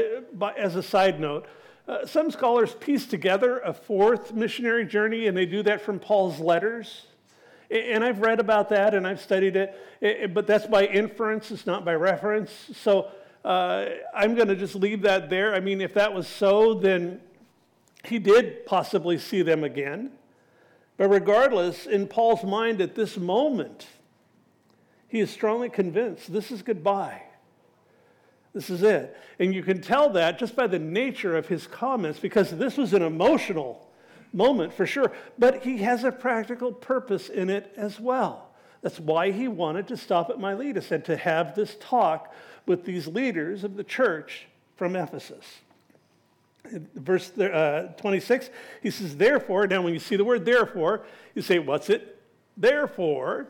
as 0.58 0.76
a 0.76 0.82
side 0.82 1.20
note, 1.20 1.46
uh, 1.88 2.06
some 2.06 2.32
scholars 2.32 2.76
piece 2.80 3.06
together 3.06 3.60
a 3.60 3.74
fourth 3.74 4.34
missionary 4.34 4.86
journey, 4.86 5.28
and 5.28 5.38
they 5.38 5.46
do 5.46 5.62
that 5.62 5.82
from 5.82 6.00
Paul's 6.00 6.40
letters. 6.40 7.06
And 7.70 8.04
I've 8.04 8.20
read 8.20 8.40
about 8.40 8.70
that 8.70 8.96
and 8.96 9.06
I've 9.06 9.22
studied 9.22 9.56
it, 9.56 10.34
but 10.34 10.48
that's 10.48 10.66
by 10.66 10.88
inference, 10.88 11.52
it's 11.52 11.68
not 11.68 11.86
by 11.86 11.94
reference. 11.94 12.52
So 12.74 13.12
uh, 13.46 13.86
I'm 14.16 14.34
going 14.34 14.48
to 14.48 14.56
just 14.56 14.74
leave 14.74 15.04
that 15.04 15.30
there. 15.30 15.54
I 15.54 15.60
mean, 15.60 15.80
if 15.80 15.94
that 15.94 16.12
was 16.12 16.28
so, 16.28 16.74
then 16.74 17.22
he 18.06 18.18
did 18.18 18.66
possibly 18.66 19.20
see 19.20 19.44
them 19.44 19.64
again. 19.64 20.12
But 20.98 21.10
regardless, 21.10 21.86
in 21.86 22.08
Paul's 22.08 22.44
mind 22.44 22.82
at 22.82 22.96
this 22.96 23.18
moment, 23.18 23.86
he 25.10 25.20
is 25.20 25.30
strongly 25.30 25.70
convinced 25.70 26.32
this 26.32 26.52
is 26.52 26.62
goodbye. 26.62 27.24
This 28.54 28.70
is 28.70 28.82
it. 28.82 29.16
And 29.38 29.54
you 29.54 29.62
can 29.62 29.82
tell 29.82 30.10
that 30.12 30.40
just 30.40 30.56
by 30.56 30.68
the 30.68 30.80
nature 30.80 31.36
of 31.36 31.48
his 31.48 31.68
comments, 31.68 32.20
because 32.20 32.52
this 32.52 32.78
was 32.78 32.94
an 32.94 33.02
emotional 33.02 33.88
moment 34.34 34.74
for 34.74 34.86
sure, 34.86 35.12
but 35.38 35.64
he 35.64 35.80
has 35.80 36.04
a 36.04 36.12
practical 36.12 36.72
purpose 36.72 37.30
in 37.30 37.50
it 37.50 37.74
as 37.76 38.00
well. 38.00 38.50
That's 38.82 39.00
why 39.00 39.32
he 39.32 39.48
wanted 39.48 39.88
to 39.90 39.98
stop 39.98 40.30
at 40.30 40.40
Miletus 40.40 40.92
and 40.92 41.04
to 41.06 41.18
have 41.18 41.56
this 41.56 41.76
talk 41.80 42.34
with 42.66 42.86
these 42.86 43.08
leaders 43.08 43.64
of 43.64 43.76
the 43.76 43.84
church 43.84 44.48
from 44.78 44.96
Ephesus. 44.96 45.46
Verse 46.96 47.38
uh, 47.38 47.94
26, 47.98 48.50
he 48.82 48.92
says, 48.92 49.18
Therefore, 49.18 49.68
now 49.68 49.82
when 49.82 49.94
you 49.94 50.00
see 50.00 50.16
the 50.16 50.24
word 50.24 50.46
therefore, 50.46 51.04
you 51.34 51.42
say, 51.42 51.60
What's 51.60 51.90
it? 51.90 52.22
Therefore, 52.56 53.48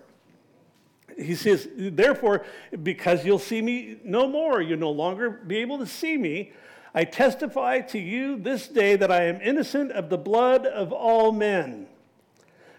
he 1.17 1.35
says, 1.35 1.67
Therefore, 1.75 2.45
because 2.83 3.25
you'll 3.25 3.39
see 3.39 3.61
me 3.61 3.97
no 4.03 4.27
more, 4.27 4.61
you'll 4.61 4.79
no 4.79 4.91
longer 4.91 5.29
be 5.29 5.57
able 5.57 5.79
to 5.79 5.85
see 5.85 6.17
me. 6.17 6.51
I 6.93 7.03
testify 7.03 7.81
to 7.81 7.99
you 7.99 8.37
this 8.37 8.67
day 8.67 8.95
that 8.95 9.11
I 9.11 9.25
am 9.25 9.39
innocent 9.41 9.91
of 9.91 10.09
the 10.09 10.17
blood 10.17 10.65
of 10.65 10.91
all 10.91 11.31
men. 11.31 11.87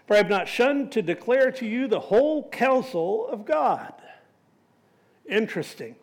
For 0.05 0.15
I 0.15 0.17
have 0.17 0.29
not 0.29 0.47
shunned 0.47 0.91
to 0.93 1.01
declare 1.01 1.51
to 1.53 1.65
you 1.65 1.87
the 1.87 1.99
whole 1.99 2.49
counsel 2.49 3.27
of 3.27 3.45
God. 3.45 3.93
Interesting. 5.29 5.95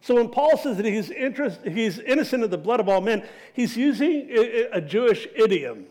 So 0.00 0.16
when 0.16 0.28
Paul 0.28 0.58
says 0.58 0.76
that 0.76 0.84
he's, 0.84 1.10
interest, 1.10 1.60
he's 1.64 1.98
innocent 1.98 2.42
of 2.42 2.50
the 2.50 2.58
blood 2.58 2.80
of 2.80 2.88
all 2.88 3.00
men, 3.00 3.26
he's 3.52 3.76
using 3.76 4.28
a 4.72 4.80
Jewish 4.80 5.26
idiom, 5.34 5.86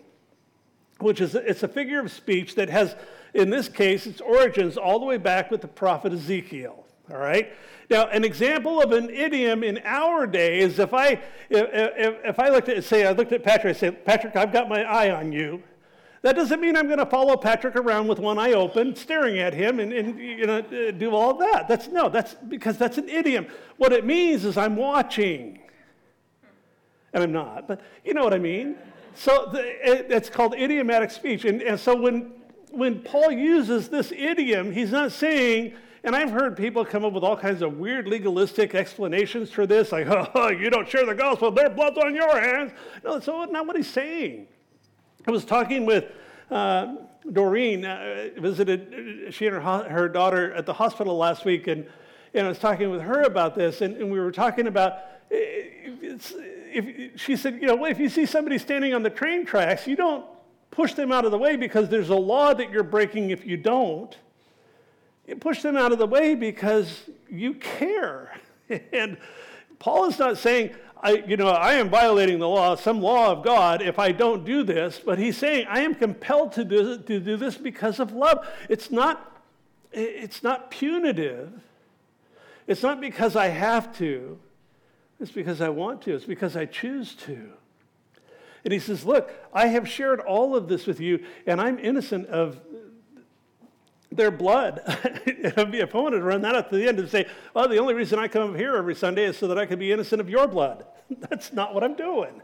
which 0.99 1.21
is 1.21 1.33
it's 1.33 1.63
a 1.63 1.67
figure 1.67 1.99
of 1.99 2.11
speech 2.11 2.55
that 2.55 2.69
has 2.69 2.95
in 3.33 3.49
this 3.49 3.67
case, 3.67 4.05
its 4.05 4.21
origins 4.21 4.77
all 4.77 4.99
the 4.99 5.05
way 5.05 5.17
back 5.17 5.49
with 5.49 5.61
the 5.61 5.67
prophet 5.67 6.13
Ezekiel. 6.13 6.85
All 7.11 7.17
right. 7.17 7.51
Now, 7.89 8.07
an 8.07 8.23
example 8.23 8.81
of 8.81 8.91
an 8.91 9.09
idiom 9.09 9.63
in 9.63 9.79
our 9.83 10.25
day 10.25 10.59
is 10.59 10.79
if 10.79 10.93
I 10.93 11.19
if, 11.49 12.19
if, 12.23 12.39
I 12.39 12.49
looked 12.49 12.69
at 12.69 12.83
say 12.83 13.05
I 13.05 13.11
looked 13.11 13.33
at 13.33 13.43
Patrick, 13.43 13.75
I 13.75 13.79
say, 13.79 13.91
Patrick, 13.91 14.35
I've 14.35 14.53
got 14.53 14.69
my 14.69 14.83
eye 14.83 15.11
on 15.11 15.31
you. 15.31 15.61
That 16.21 16.37
doesn't 16.37 16.61
mean 16.61 16.77
I'm 16.77 16.87
going 16.87 16.99
to 16.99 17.05
follow 17.05 17.35
Patrick 17.35 17.75
around 17.75 18.07
with 18.07 18.17
one 18.17 18.39
eye 18.39 18.53
open, 18.53 18.95
staring 18.95 19.39
at 19.39 19.53
him, 19.53 19.81
and, 19.81 19.91
and 19.91 20.17
you 20.17 20.47
know 20.47 20.59
uh, 20.59 20.91
do 20.91 21.13
all 21.13 21.33
that. 21.35 21.67
That's 21.67 21.89
no, 21.89 22.07
that's 22.07 22.35
because 22.47 22.77
that's 22.77 22.97
an 22.97 23.09
idiom. 23.09 23.47
What 23.75 23.91
it 23.91 24.05
means 24.05 24.45
is 24.45 24.57
I'm 24.57 24.77
watching, 24.77 25.59
and 27.11 27.23
I'm 27.23 27.33
not, 27.33 27.67
but 27.67 27.81
you 28.05 28.13
know 28.13 28.23
what 28.23 28.33
I 28.33 28.39
mean. 28.39 28.77
So 29.15 29.49
the, 29.51 29.59
it, 29.59 30.09
it's 30.09 30.29
called 30.29 30.55
idiomatic 30.55 31.11
speech, 31.11 31.43
and, 31.43 31.61
and 31.61 31.77
so 31.77 31.95
when 31.95 32.31
when 32.73 33.01
Paul 33.01 33.31
uses 33.31 33.89
this 33.89 34.11
idiom, 34.11 34.71
he's 34.71 34.91
not 34.91 35.11
saying, 35.11 35.75
and 36.03 36.15
I've 36.15 36.31
heard 36.31 36.57
people 36.57 36.83
come 36.83 37.05
up 37.05 37.13
with 37.13 37.23
all 37.23 37.37
kinds 37.37 37.61
of 37.61 37.77
weird 37.77 38.07
legalistic 38.07 38.73
explanations 38.73 39.51
for 39.51 39.67
this, 39.67 39.91
like, 39.91 40.07
oh, 40.09 40.49
you 40.49 40.71
don't 40.71 40.89
share 40.89 41.05
the 41.05 41.13
gospel, 41.13 41.51
their 41.51 41.69
blood's 41.69 41.99
on 41.99 42.15
your 42.15 42.39
hands. 42.39 42.71
No, 43.03 43.13
that's 43.13 43.27
not 43.27 43.67
what 43.67 43.75
he's 43.75 43.89
saying. 43.89 44.47
I 45.27 45.31
was 45.31 45.45
talking 45.45 45.85
with 45.85 46.05
uh, 46.49 46.95
Doreen, 47.31 47.85
uh, 47.85 48.29
visited 48.37 49.27
she 49.29 49.45
and 49.45 49.55
her, 49.55 49.89
her 49.89 50.09
daughter 50.09 50.51
at 50.53 50.65
the 50.65 50.73
hospital 50.73 51.15
last 51.15 51.45
week, 51.45 51.67
and, 51.67 51.85
and 52.33 52.47
I 52.47 52.49
was 52.49 52.59
talking 52.59 52.89
with 52.89 53.01
her 53.01 53.21
about 53.21 53.53
this, 53.53 53.81
and, 53.81 53.95
and 53.97 54.11
we 54.11 54.19
were 54.19 54.31
talking 54.31 54.65
about, 54.65 54.97
if, 55.29 57.21
she 57.21 57.35
said, 57.35 57.61
you 57.61 57.67
know, 57.67 57.75
well, 57.75 57.91
if 57.91 57.99
you 57.99 58.09
see 58.09 58.25
somebody 58.25 58.57
standing 58.57 58.95
on 58.95 59.03
the 59.03 59.11
train 59.11 59.45
tracks, 59.45 59.85
you 59.85 59.95
don't 59.95 60.25
push 60.73 60.95
them 60.95 61.11
out 61.11 61.23
of 61.23 61.29
the 61.29 61.37
way 61.37 61.55
because 61.55 61.87
there's 61.87 62.09
a 62.09 62.15
law 62.15 62.51
that 62.51 62.71
you're 62.71 62.81
breaking 62.81 63.29
if 63.29 63.45
you 63.45 63.57
don't. 63.57 64.17
You 65.27 65.35
push 65.35 65.61
them 65.61 65.77
out 65.77 65.91
of 65.91 65.99
the 65.99 66.07
way 66.07 66.33
because 66.33 67.03
you 67.29 67.53
care. 67.53 68.35
and 68.91 69.17
Paul 69.77 70.05
is 70.05 70.17
not 70.17 70.39
saying, 70.39 70.71
I, 71.01 71.23
you 71.27 71.37
know, 71.37 71.49
I 71.49 71.75
am 71.75 71.89
violating 71.89 72.39
the 72.39 72.49
law, 72.49 72.75
some 72.75 73.01
law 73.01 73.31
of 73.31 73.43
God, 73.43 73.83
if 73.83 73.99
I 73.99 74.11
don't 74.11 74.45
do 74.45 74.63
this, 74.63 74.99
but 75.05 75.19
he's 75.19 75.37
saying, 75.37 75.67
I 75.69 75.81
am 75.81 75.93
compelled 75.93 76.53
to 76.53 76.65
do, 76.65 76.97
to 76.97 77.19
do 77.19 77.37
this 77.37 77.55
because 77.55 77.99
of 77.99 78.13
love. 78.13 78.47
It's 78.67 78.89
not, 78.89 79.43
it's 79.91 80.41
not 80.41 80.71
punitive. 80.71 81.51
It's 82.65 82.81
not 82.81 82.99
because 82.99 83.35
I 83.35 83.49
have 83.49 83.95
to. 83.97 84.39
It's 85.19 85.31
because 85.31 85.61
I 85.61 85.69
want 85.69 86.01
to. 86.03 86.15
It's 86.15 86.25
because 86.25 86.57
I 86.57 86.65
choose 86.65 87.13
to. 87.25 87.51
And 88.63 88.73
he 88.73 88.79
says, 88.79 89.05
Look, 89.05 89.31
I 89.53 89.67
have 89.67 89.87
shared 89.87 90.19
all 90.19 90.55
of 90.55 90.67
this 90.67 90.85
with 90.85 90.99
you, 90.99 91.23
and 91.45 91.59
I'm 91.59 91.79
innocent 91.79 92.27
of 92.27 92.59
their 94.11 94.31
blood. 94.31 94.81
if 95.25 95.95
I 95.95 95.97
wanted 95.97 96.19
to 96.19 96.23
run 96.23 96.41
that 96.41 96.55
up 96.55 96.69
to 96.69 96.77
the 96.77 96.87
end 96.87 96.99
and 96.99 97.09
say, 97.09 97.27
Well, 97.53 97.67
the 97.67 97.77
only 97.77 97.93
reason 97.93 98.19
I 98.19 98.27
come 98.27 98.51
up 98.51 98.55
here 98.55 98.75
every 98.75 98.95
Sunday 98.95 99.25
is 99.25 99.37
so 99.37 99.47
that 99.47 99.57
I 99.57 99.65
can 99.65 99.79
be 99.79 99.91
innocent 99.91 100.21
of 100.21 100.29
your 100.29 100.47
blood. 100.47 100.85
That's 101.29 101.51
not 101.51 101.73
what 101.73 101.83
I'm 101.83 101.95
doing. 101.95 102.41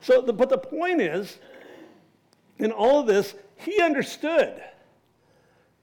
So, 0.00 0.20
the, 0.20 0.32
but 0.32 0.48
the 0.48 0.58
point 0.58 1.00
is, 1.00 1.38
in 2.58 2.72
all 2.72 3.00
of 3.00 3.06
this, 3.06 3.34
he 3.56 3.80
understood 3.80 4.62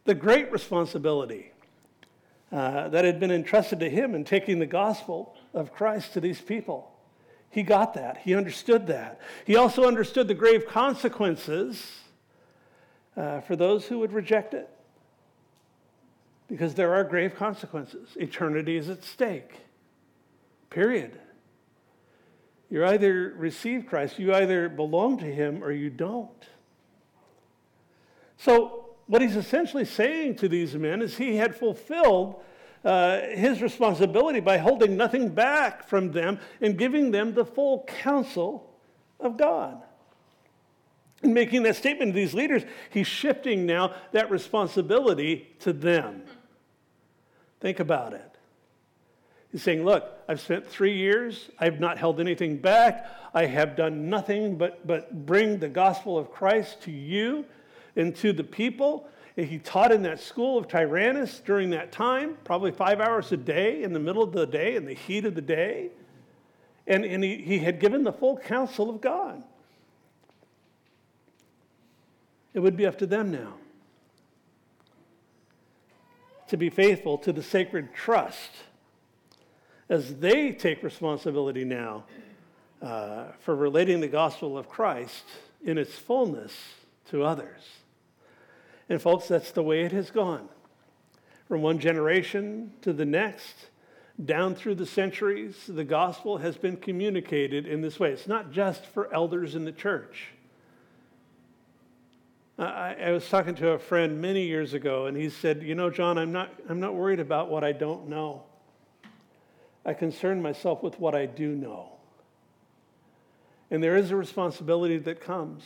the 0.06 0.14
great 0.14 0.52
responsibility 0.52 1.52
uh, 2.52 2.88
that 2.90 3.04
had 3.04 3.20
been 3.20 3.32
entrusted 3.32 3.80
to 3.80 3.90
him 3.90 4.16
in 4.16 4.24
taking 4.24 4.60
the 4.60 4.66
gospel 4.66 5.36
of 5.54 5.74
Christ 5.74 6.14
to 6.14 6.22
these 6.22 6.40
people. 6.40 6.95
He 7.56 7.64
got 7.64 7.94
that. 7.94 8.18
He 8.18 8.36
understood 8.36 8.88
that. 8.88 9.22
He 9.46 9.56
also 9.56 9.88
understood 9.88 10.28
the 10.28 10.34
grave 10.34 10.68
consequences 10.68 12.02
uh, 13.16 13.40
for 13.40 13.56
those 13.56 13.86
who 13.86 14.00
would 14.00 14.12
reject 14.12 14.54
it. 14.54 14.70
Because 16.50 16.74
there 16.76 16.94
are 16.94 17.06
grave 17.06 17.34
consequences. 17.38 18.10
Eternity 18.18 18.76
is 18.76 18.90
at 18.90 19.06
stake. 19.06 19.62
Period. 20.70 21.18
You 22.70 22.86
either 22.86 23.34
receive 23.38 23.86
Christ, 23.86 24.20
you 24.20 24.34
either 24.34 24.68
belong 24.68 25.18
to 25.20 25.26
him, 25.26 25.64
or 25.64 25.72
you 25.72 25.90
don't. 25.90 26.46
So, 28.36 28.90
what 29.08 29.22
he's 29.22 29.38
essentially 29.38 29.86
saying 29.86 30.36
to 30.38 30.50
these 30.50 30.76
men 30.76 31.02
is 31.02 31.16
he 31.16 31.38
had 31.38 31.56
fulfilled 31.56 32.36
uh, 32.86 33.22
his 33.30 33.62
responsibility 33.62 34.40
by 34.40 34.58
holding 34.58 34.96
nothing 34.96 35.30
back 35.30 35.88
from 35.88 36.12
them 36.12 36.40
and 36.62 36.78
giving 36.78 37.12
them 37.12 37.34
the 37.34 37.44
full 37.44 37.84
counsel 37.88 38.72
of 39.20 39.38
God. 39.38 39.82
In 41.24 41.34
making 41.34 41.64
that 41.64 41.76
statement 41.76 42.14
to 42.14 42.16
these 42.16 42.36
leaders, 42.36 42.64
he's 42.92 43.08
shifting 43.08 43.66
now 43.66 43.96
that 44.12 44.30
responsibility 44.30 45.50
to 45.60 45.74
them. 45.74 46.24
Think 47.60 47.80
about 47.80 48.14
it. 48.14 48.32
He's 49.52 49.64
saying, 49.64 49.84
Look, 49.84 50.06
I've 50.28 50.42
spent 50.42 50.68
three 50.68 50.96
years, 50.96 51.50
I've 51.58 51.80
not 51.80 51.98
held 51.98 52.20
anything 52.20 52.58
back, 52.58 53.10
I 53.34 53.46
have 53.46 53.76
done 53.76 54.10
nothing 54.10 54.58
but, 54.58 54.86
but 54.86 55.26
bring 55.26 55.58
the 55.58 55.70
gospel 55.70 56.18
of 56.18 56.32
Christ 56.32 56.84
to 56.84 56.92
you 56.92 57.46
and 57.96 58.16
to 58.18 58.32
the 58.32 58.44
people. 58.44 59.08
He 59.36 59.60
taught 59.60 59.92
in 59.92 60.04
that 60.04 60.22
school 60.22 60.58
of 60.58 60.70
Tyrannus 60.70 61.42
during 61.42 61.72
that 61.72 61.92
time, 61.92 62.38
probably 62.46 62.72
five 62.72 63.02
hours 63.02 63.32
a 63.34 63.38
day 63.38 63.84
in 63.84 63.92
the 63.92 64.00
middle 64.00 64.24
of 64.24 64.32
the 64.32 64.48
day, 64.48 64.76
in 64.76 64.86
the 64.86 64.94
heat 64.94 65.26
of 65.26 65.36
the 65.36 65.42
day. 65.42 65.90
And, 66.88 67.04
and 67.04 67.22
he, 67.24 67.38
he 67.38 67.60
had 67.60 67.80
given 67.80 68.04
the 68.04 68.14
full 68.14 68.38
counsel 68.38 68.90
of 68.90 69.02
God. 69.02 69.44
It 72.54 72.60
would 72.60 72.78
be 72.78 72.86
up 72.86 72.98
to 73.00 73.06
them 73.06 73.32
now 73.32 73.56
to 76.48 76.56
be 76.56 76.70
faithful 76.70 77.18
to 77.18 77.34
the 77.34 77.44
sacred 77.44 77.94
trust 77.94 78.52
as 79.90 80.16
they 80.16 80.52
take 80.52 80.82
responsibility 80.84 81.66
now 81.66 82.06
uh, 82.82 83.26
for 83.40 83.56
relating 83.56 84.00
the 84.00 84.08
gospel 84.08 84.58
of 84.58 84.70
Christ 84.70 85.24
in 85.64 85.78
its 85.78 85.96
fullness 85.96 86.54
to 87.10 87.24
others. 87.24 87.62
And, 88.90 89.02
folks, 89.02 89.28
that's 89.28 89.52
the 89.52 89.64
way 89.64 89.82
it 89.82 89.92
has 89.92 90.12
gone. 90.12 90.48
From 91.48 91.62
one 91.62 91.80
generation 91.80 92.74
to 92.82 92.94
the 92.94 93.06
next, 93.06 93.68
down 94.24 94.56
through 94.56 94.76
the 94.76 94.86
centuries, 94.86 95.56
the 95.68 95.84
gospel 95.84 96.38
has 96.38 96.58
been 96.58 96.78
communicated 96.78 97.66
in 97.66 97.82
this 97.82 98.00
way. 98.00 98.12
It's 98.12 98.28
not 98.28 98.52
just 98.52 98.86
for 98.86 99.14
elders 99.14 99.56
in 99.56 99.66
the 99.66 99.72
church. 99.72 100.28
I, 102.58 102.96
I, 102.96 103.12
was 103.12 103.28
talking 103.28 103.54
to 103.56 103.72
a 103.72 103.80
friend 103.80 104.22
many 104.22 104.46
years 104.46 104.74
ago, 104.74 105.08
and 105.08 105.18
he 105.18 105.30
said, 105.30 105.62
You 105.62 105.76
know, 105.76 105.90
John, 105.90 106.18
I'm 106.18 106.32
not, 106.32 106.52
I'm 106.70 106.80
not 106.80 106.96
worried 106.96 107.20
about 107.20 107.50
what 107.50 107.66
I 107.66 107.74
don't 107.74 108.08
know. 108.08 108.44
I 109.86 109.94
concern 109.94 110.42
myself 110.42 110.82
with 110.82 110.98
what 110.98 111.14
I 111.14 111.26
do 111.26 111.54
know. 111.54 111.92
And 113.70 113.84
there 113.84 113.98
is 113.98 114.12
a 114.12 114.16
responsibility 114.16 114.98
that 115.00 115.20
comes. 115.20 115.64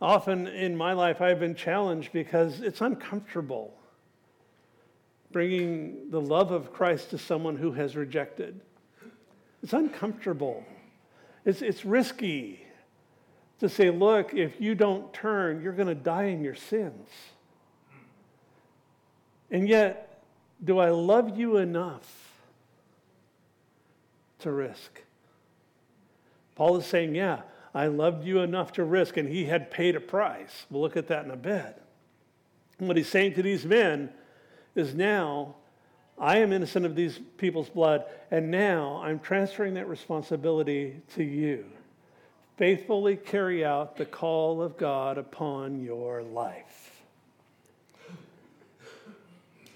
Often 0.00 0.46
in 0.48 0.76
my 0.76 0.92
life, 0.92 1.20
I've 1.20 1.40
been 1.40 1.54
challenged 1.54 2.12
because 2.12 2.60
it's 2.60 2.80
uncomfortable 2.80 3.74
bringing 5.30 6.10
the 6.10 6.20
love 6.20 6.50
of 6.52 6.72
Christ 6.72 7.10
to 7.10 7.18
someone 7.18 7.56
who 7.56 7.72
has 7.72 7.96
rejected. 7.96 8.60
It's 9.62 9.72
uncomfortable, 9.72 10.64
it's, 11.44 11.62
it's 11.62 11.84
risky 11.84 12.64
to 13.60 13.68
say, 13.68 13.90
look, 13.90 14.34
if 14.34 14.60
you 14.60 14.76
don't 14.76 15.12
turn, 15.12 15.60
you're 15.62 15.72
going 15.72 15.88
to 15.88 15.94
die 15.94 16.24
in 16.24 16.44
your 16.44 16.54
sins. 16.54 17.08
And 19.50 19.68
yet, 19.68 20.22
do 20.62 20.78
I 20.78 20.90
love 20.90 21.36
you 21.36 21.56
enough 21.56 22.08
to 24.40 24.52
risk? 24.52 25.02
Paul 26.54 26.76
is 26.76 26.86
saying, 26.86 27.16
yeah, 27.16 27.40
I 27.78 27.86
loved 27.86 28.24
you 28.24 28.40
enough 28.40 28.72
to 28.72 28.82
risk, 28.82 29.16
and 29.16 29.28
he 29.28 29.44
had 29.44 29.70
paid 29.70 29.94
a 29.94 30.00
price. 30.00 30.66
We'll 30.68 30.82
look 30.82 30.96
at 30.96 31.06
that 31.08 31.24
in 31.24 31.30
a 31.30 31.36
bit. 31.36 31.80
What 32.78 32.96
he's 32.96 33.08
saying 33.08 33.34
to 33.34 33.42
these 33.42 33.64
men 33.64 34.10
is 34.74 34.96
now, 34.96 35.54
I 36.18 36.38
am 36.38 36.52
innocent 36.52 36.84
of 36.86 36.96
these 36.96 37.20
people's 37.36 37.68
blood, 37.68 38.04
and 38.32 38.50
now 38.50 39.00
I'm 39.04 39.20
transferring 39.20 39.74
that 39.74 39.86
responsibility 39.88 41.02
to 41.14 41.22
you 41.22 41.66
faithfully 42.56 43.14
carry 43.16 43.64
out 43.64 43.96
the 43.96 44.04
call 44.04 44.60
of 44.60 44.76
God 44.76 45.16
upon 45.16 45.80
your 45.80 46.24
life. 46.24 46.87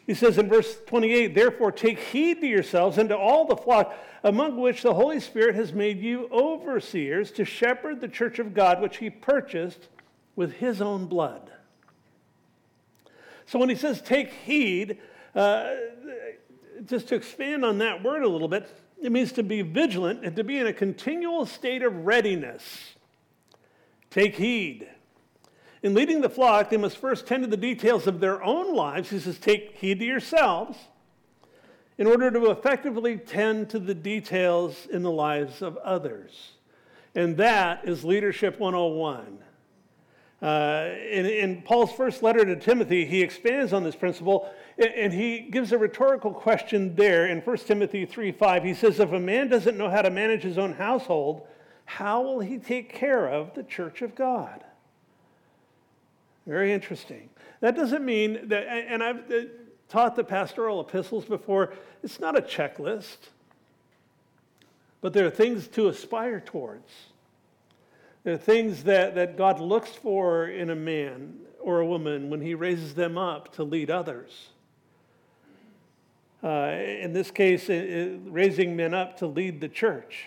He 0.07 0.15
says 0.15 0.38
in 0.38 0.49
verse 0.49 0.79
28 0.87 1.35
Therefore, 1.35 1.73
take 1.73 1.99
heed 1.99 2.41
to 2.41 2.47
yourselves 2.47 2.99
and 2.99 3.09
to 3.09 3.17
all 3.17 3.47
the 3.47 3.57
flock 3.57 3.95
among 4.25 4.57
which 4.57 4.83
the 4.83 4.95
Holy 4.95 5.21
Spirit 5.21 5.55
has 5.55 5.73
made 5.73 6.01
you 6.01 6.29
overseers 6.33 7.31
to 7.33 7.45
shepherd 7.45 8.01
the 8.01 8.09
church 8.09 8.38
of 8.38 8.55
God, 8.55 8.81
which 8.81 8.99
he 8.99 9.11
purchased 9.11 9.88
with 10.37 10.55
his 10.55 10.81
own 10.81 11.07
blood. 11.07 11.51
So 13.47 13.59
when 13.59 13.69
he 13.69 13.75
says 13.75 14.01
take 14.01 14.33
heed, 14.33 14.99
uh, 15.35 15.75
just 16.85 17.09
to 17.09 17.15
expand 17.15 17.65
on 17.65 17.79
that 17.79 18.03
word 18.03 18.23
a 18.23 18.29
little 18.29 18.49
bit, 18.49 18.69
it 19.01 19.11
means 19.11 19.33
to 19.33 19.43
be 19.43 19.62
vigilant 19.62 20.25
and 20.25 20.37
to 20.37 20.45
be 20.45 20.59
in 20.59 20.67
a 20.67 20.73
continual 20.73 21.47
state 21.47 21.83
of 21.83 22.07
readiness. 22.07 22.95
Take 24.11 24.37
heed. 24.37 24.88
In 25.83 25.95
leading 25.95 26.21
the 26.21 26.31
flock, 26.31 26.71
they 26.71 26.77
must 26.77 26.99
first 26.99 27.27
tend 27.27 27.42
to 27.42 27.51
the 27.51 27.57
details 27.57 28.07
of 28.07 28.21
their 28.21 28.42
own 28.42 28.75
lives. 28.75 29.11
He 29.11 29.18
says, 29.18 29.38
Take 29.38 29.77
heed 29.77 29.99
to 29.99 30.05
yourselves 30.05 30.79
in 31.99 32.07
order 32.07 32.31
to 32.31 32.51
effectively 32.51 33.16
tend 33.16 33.71
to 33.71 33.79
the 33.79 33.95
details 33.95 34.87
in 34.90 35.03
the 35.03 35.11
lives 35.11 35.61
of 35.61 35.77
others. 35.79 36.53
And 37.14 37.37
that 37.37 37.87
is 37.87 38.05
Leadership 38.05 38.59
101. 38.59 39.38
Uh, 40.40 40.90
in, 41.09 41.27
in, 41.27 41.62
Paul's 41.62 41.92
first 41.92 42.23
letter 42.23 42.45
to 42.45 42.57
Timothy, 42.57 43.05
he 43.05 43.23
expands 43.23 43.73
on 43.73 43.85
this 43.85 43.95
principle 43.95 44.53
and 44.77 45.12
he 45.12 45.40
gives 45.40 45.71
a 45.71 45.79
rhetorical 45.79 46.33
question 46.33 46.97
there 46.97 47.27
in 47.27 47.38
1 47.40 47.57
Timothy 47.59 48.07
3 48.07 48.33
5. 48.33 48.64
He 48.64 48.75
says, 48.75 48.99
If 48.99 49.12
a 49.12 49.21
man 49.21 49.49
doesn't 49.49 49.77
know 49.77 49.90
how 49.90 50.03
to 50.03 50.11
manage 50.11 50.42
his 50.42 50.59
own 50.59 50.73
household, 50.73 51.47
how 51.85 52.23
will 52.23 52.40
he 52.40 52.59
take 52.59 52.92
care 52.92 53.29
of 53.29 53.55
the 53.55 53.62
church 53.62 54.03
of 54.03 54.14
God? 54.14 54.64
Very 56.47 56.73
interesting. 56.73 57.31
That 57.61 57.77
doesn't 57.77 58.05
mean 58.05 58.49
that, 58.49 58.67
and 58.67 59.03
I've 59.03 59.31
uh, 59.31 59.45
taught 59.89 60.17
the 60.17 60.25
pastoral 60.25 60.81
epistles 60.81 61.25
before, 61.25 61.73
it's 62.03 62.19
not 62.19 62.37
a 62.37 62.43
checklist, 62.43 63.19
but 65.01 65.13
there 65.13 65.27
are 65.27 65.31
things 65.31 65.69
to 65.69 65.89
aspire 65.89 66.41
towards. 66.41 66.91
There 68.25 68.35
are 68.35 68.39
things 68.39 68.85
that, 68.85 69.15
that 69.17 69.37
God 69.37 69.61
looks 69.61 69.91
for 69.91 70.47
in 70.47 70.71
a 70.71 70.77
man 70.77 71.39
or 71.61 71.81
a 71.81 71.87
woman 71.87 72.31
when 72.31 72.41
he 72.41 72.55
raises 72.55 72.95
them 72.95 73.19
up 73.19 73.53
to 73.55 73.65
lead 73.65 73.91
others. 73.91 74.49
Uh, 76.43 76.73
in 76.77 77.13
this 77.13 77.31
case, 77.31 77.69
it, 77.69 78.19
raising 78.25 78.75
men 78.75 78.95
up 78.95 79.17
to 79.19 79.27
lead 79.27 79.61
the 79.61 79.69
church. 79.69 80.27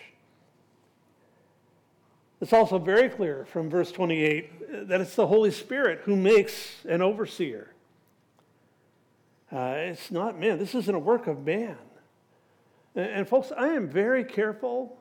It's 2.40 2.52
also 2.52 2.78
very 2.78 3.08
clear 3.08 3.46
from 3.46 3.70
verse 3.70 3.90
28 3.92 4.88
that 4.88 5.00
it's 5.00 5.14
the 5.14 5.26
Holy 5.26 5.50
Spirit 5.50 6.00
who 6.04 6.16
makes 6.16 6.84
an 6.84 7.00
overseer. 7.00 7.72
Uh, 9.50 9.74
it's 9.76 10.10
not 10.10 10.38
man. 10.38 10.58
This 10.58 10.74
isn't 10.74 10.94
a 10.94 10.98
work 10.98 11.26
of 11.26 11.46
man. 11.46 11.78
And, 12.94 13.10
and 13.10 13.28
folks, 13.28 13.52
I 13.56 13.68
am 13.68 13.88
very 13.88 14.24
careful 14.24 14.98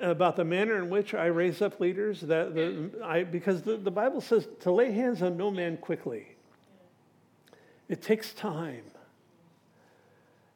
about 0.00 0.36
the 0.36 0.44
manner 0.44 0.76
in 0.76 0.88
which 0.88 1.12
I 1.12 1.26
raise 1.26 1.60
up 1.60 1.80
leaders, 1.80 2.22
that 2.22 2.54
the, 2.54 2.90
I, 3.04 3.24
because 3.24 3.62
the, 3.62 3.76
the 3.76 3.90
Bible 3.90 4.20
says 4.20 4.48
to 4.60 4.72
lay 4.72 4.92
hands 4.92 5.22
on 5.22 5.36
no 5.36 5.50
man 5.50 5.76
quickly. 5.76 6.28
It 7.88 8.00
takes 8.00 8.32
time. 8.32 8.84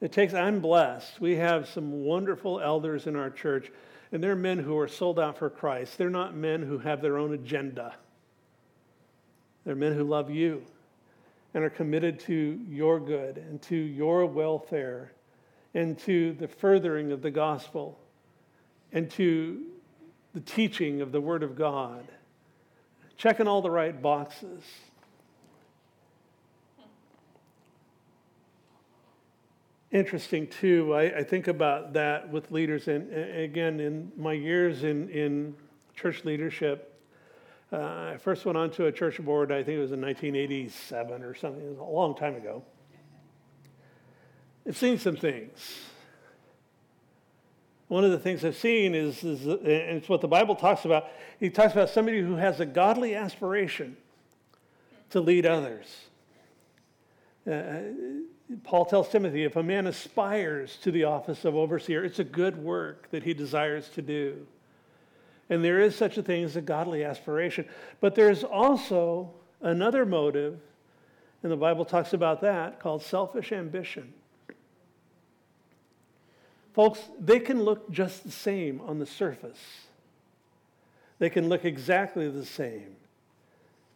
It 0.00 0.12
takes, 0.12 0.34
I'm 0.34 0.60
blessed. 0.60 1.20
We 1.20 1.36
have 1.36 1.68
some 1.68 2.04
wonderful 2.04 2.60
elders 2.60 3.06
in 3.06 3.16
our 3.16 3.30
church, 3.30 3.70
and 4.14 4.22
they're 4.22 4.36
men 4.36 4.60
who 4.60 4.78
are 4.78 4.86
sold 4.86 5.18
out 5.18 5.38
for 5.38 5.50
Christ. 5.50 5.98
They're 5.98 6.08
not 6.08 6.36
men 6.36 6.62
who 6.62 6.78
have 6.78 7.02
their 7.02 7.18
own 7.18 7.34
agenda. 7.34 7.96
They're 9.64 9.74
men 9.74 9.92
who 9.92 10.04
love 10.04 10.30
you 10.30 10.62
and 11.52 11.64
are 11.64 11.70
committed 11.70 12.20
to 12.20 12.60
your 12.68 13.00
good 13.00 13.38
and 13.38 13.60
to 13.62 13.74
your 13.74 14.24
welfare 14.24 15.10
and 15.74 15.98
to 15.98 16.32
the 16.34 16.46
furthering 16.46 17.10
of 17.10 17.22
the 17.22 17.32
gospel 17.32 17.98
and 18.92 19.10
to 19.10 19.64
the 20.32 20.40
teaching 20.40 21.00
of 21.00 21.10
the 21.10 21.20
Word 21.20 21.42
of 21.42 21.56
God, 21.56 22.06
checking 23.16 23.48
all 23.48 23.62
the 23.62 23.70
right 23.70 24.00
boxes. 24.00 24.62
Interesting 29.94 30.48
too. 30.48 30.92
I, 30.92 31.18
I, 31.18 31.22
think 31.22 31.46
about 31.46 31.92
that 31.92 32.28
with 32.28 32.50
leaders, 32.50 32.88
and, 32.88 33.10
and 33.12 33.40
again, 33.42 33.78
in 33.78 34.10
my 34.16 34.32
years 34.32 34.82
in, 34.82 35.08
in 35.08 35.54
church 35.94 36.24
leadership, 36.24 37.00
uh, 37.72 38.12
I 38.12 38.18
first 38.18 38.44
went 38.44 38.58
onto 38.58 38.86
a 38.86 38.92
church 38.92 39.20
board, 39.20 39.52
I 39.52 39.62
think 39.62 39.78
it 39.78 39.80
was 39.80 39.92
in 39.92 40.00
1987 40.00 41.22
or 41.22 41.34
something, 41.34 41.64
it 41.64 41.70
was 41.70 41.78
a 41.78 41.84
long 41.84 42.16
time 42.16 42.34
ago. 42.34 42.64
I've 44.66 44.76
seen 44.76 44.98
some 44.98 45.16
things. 45.16 45.78
One 47.86 48.04
of 48.04 48.10
the 48.10 48.18
things 48.18 48.44
I've 48.44 48.56
seen 48.56 48.94
is, 48.94 49.22
is 49.22 49.46
and 49.46 49.98
it's 49.98 50.08
what 50.08 50.22
the 50.22 50.28
Bible 50.28 50.56
talks 50.56 50.84
about. 50.84 51.06
He 51.38 51.50
talks 51.50 51.72
about 51.72 51.90
somebody 51.90 52.20
who 52.20 52.34
has 52.34 52.58
a 52.58 52.66
godly 52.66 53.14
aspiration 53.14 53.96
to 55.10 55.20
lead 55.20 55.46
others. 55.46 55.86
Uh, 57.46 57.78
Paul 58.62 58.84
tells 58.84 59.08
Timothy 59.08 59.44
if 59.44 59.56
a 59.56 59.62
man 59.62 59.86
aspires 59.86 60.76
to 60.82 60.90
the 60.90 61.04
office 61.04 61.44
of 61.44 61.54
overseer, 61.54 62.04
it's 62.04 62.18
a 62.18 62.24
good 62.24 62.56
work 62.62 63.10
that 63.10 63.22
he 63.22 63.32
desires 63.32 63.88
to 63.94 64.02
do. 64.02 64.46
And 65.48 65.64
there 65.64 65.80
is 65.80 65.96
such 65.96 66.18
a 66.18 66.22
thing 66.22 66.44
as 66.44 66.56
a 66.56 66.60
godly 66.60 67.04
aspiration. 67.04 67.66
But 68.00 68.14
there's 68.14 68.44
also 68.44 69.30
another 69.60 70.04
motive, 70.04 70.58
and 71.42 71.50
the 71.50 71.56
Bible 71.56 71.84
talks 71.84 72.12
about 72.12 72.42
that, 72.42 72.80
called 72.80 73.02
selfish 73.02 73.50
ambition. 73.52 74.12
Folks, 76.74 77.00
they 77.20 77.40
can 77.40 77.62
look 77.62 77.90
just 77.90 78.24
the 78.24 78.30
same 78.30 78.80
on 78.82 78.98
the 78.98 79.06
surface. 79.06 79.86
They 81.18 81.30
can 81.30 81.48
look 81.48 81.64
exactly 81.64 82.28
the 82.28 82.44
same. 82.44 82.96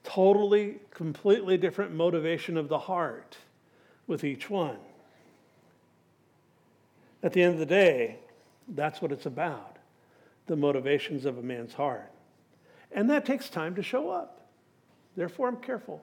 Totally, 0.04 0.76
completely 0.90 1.58
different 1.58 1.92
motivation 1.92 2.56
of 2.56 2.68
the 2.68 2.78
heart 2.78 3.36
with 4.08 4.24
each 4.24 4.50
one. 4.50 4.78
At 7.22 7.32
the 7.32 7.42
end 7.42 7.54
of 7.54 7.60
the 7.60 7.66
day, 7.66 8.16
that's 8.66 9.00
what 9.00 9.12
it's 9.12 9.26
about 9.26 9.76
the 10.46 10.56
motivations 10.56 11.24
of 11.24 11.38
a 11.38 11.42
man's 11.42 11.74
heart. 11.74 12.10
And 12.90 13.10
that 13.10 13.26
takes 13.26 13.48
time 13.48 13.74
to 13.76 13.82
show 13.82 14.10
up. 14.10 14.46
Therefore, 15.14 15.48
I'm 15.48 15.58
careful. 15.58 16.02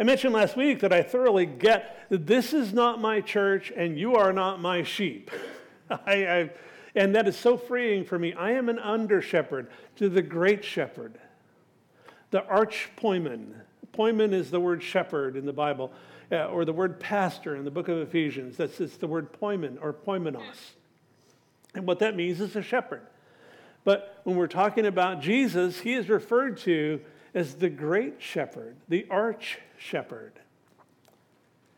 I 0.00 0.02
mentioned 0.04 0.34
last 0.34 0.56
week 0.56 0.80
that 0.80 0.92
I 0.92 1.02
thoroughly 1.02 1.46
get 1.46 2.08
that 2.10 2.26
this 2.26 2.52
is 2.52 2.72
not 2.72 3.00
my 3.00 3.20
church 3.20 3.72
and 3.74 3.98
you 3.98 4.16
are 4.16 4.32
not 4.32 4.60
my 4.60 4.82
sheep. 4.82 5.30
I, 5.90 6.26
I, 6.26 6.50
and 6.94 7.14
that 7.14 7.28
is 7.28 7.36
so 7.36 7.56
freeing 7.56 8.04
for 8.04 8.18
me. 8.18 8.32
I 8.32 8.52
am 8.52 8.68
an 8.68 8.78
under 8.78 9.22
shepherd 9.22 9.68
to 9.96 10.08
the 10.08 10.22
great 10.22 10.64
shepherd, 10.64 11.18
the 12.30 12.44
arch 12.46 12.90
poimen. 12.96 13.54
Poimen 13.92 14.32
is 14.32 14.50
the 14.50 14.60
word 14.60 14.82
shepherd 14.82 15.36
in 15.36 15.46
the 15.46 15.52
Bible, 15.52 15.92
uh, 16.30 16.46
or 16.46 16.64
the 16.64 16.72
word 16.72 17.00
pastor 17.00 17.56
in 17.56 17.64
the 17.64 17.70
book 17.70 17.88
of 17.88 17.98
Ephesians. 17.98 18.56
That's 18.56 18.80
it's 18.80 18.96
the 18.96 19.06
word 19.06 19.32
poimen 19.32 19.78
or 19.80 19.92
poimenos. 19.92 20.72
And 21.74 21.86
what 21.86 21.98
that 22.00 22.16
means 22.16 22.40
is 22.40 22.56
a 22.56 22.62
shepherd. 22.62 23.02
But 23.84 24.20
when 24.24 24.36
we're 24.36 24.46
talking 24.46 24.86
about 24.86 25.20
Jesus, 25.20 25.80
he 25.80 25.94
is 25.94 26.08
referred 26.08 26.58
to 26.58 27.00
as 27.34 27.54
the 27.54 27.70
great 27.70 28.16
shepherd, 28.20 28.76
the 28.88 29.06
arch 29.10 29.58
shepherd. 29.78 30.32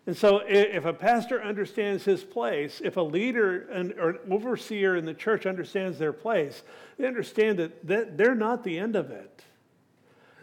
And 0.06 0.16
so, 0.16 0.40
if 0.46 0.86
a 0.86 0.92
pastor 0.92 1.42
understands 1.42 2.04
his 2.04 2.24
place, 2.24 2.80
if 2.82 2.96
a 2.96 3.02
leader 3.02 3.68
or 4.00 4.10
an 4.10 4.18
overseer 4.30 4.96
in 4.96 5.04
the 5.04 5.14
church 5.14 5.46
understands 5.46 5.98
their 5.98 6.12
place, 6.12 6.62
they 6.96 7.06
understand 7.06 7.58
that 7.58 8.16
they're 8.16 8.34
not 8.34 8.64
the 8.64 8.78
end 8.78 8.96
of 8.96 9.10
it. 9.10 9.44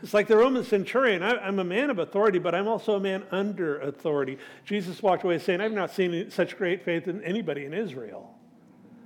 It's 0.04 0.14
like 0.14 0.28
the 0.28 0.38
Roman 0.38 0.64
centurion. 0.64 1.24
I'm 1.24 1.58
a 1.60 1.64
man 1.64 1.90
of 1.90 1.98
authority, 1.98 2.38
but 2.38 2.54
I'm 2.54 2.68
also 2.68 2.96
a 2.96 3.00
man 3.00 3.24
under 3.32 3.80
authority. 3.80 4.38
Jesus 4.64 5.02
walked 5.02 5.24
away 5.24 5.40
saying, 5.40 5.60
I've 5.60 5.72
not 5.72 5.92
seen 5.92 6.30
such 6.30 6.56
great 6.58 6.84
faith 6.84 7.08
in 7.08 7.24
anybody 7.24 7.66
in 7.66 7.74
Israel 7.74 8.36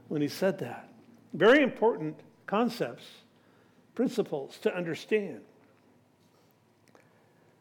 when 0.09 0.21
he 0.21 0.27
said 0.27 0.59
that. 0.59 0.89
Very 1.33 1.63
important 1.63 2.19
concepts, 2.45 3.05
principles 3.95 4.57
to 4.63 4.75
understand. 4.75 5.39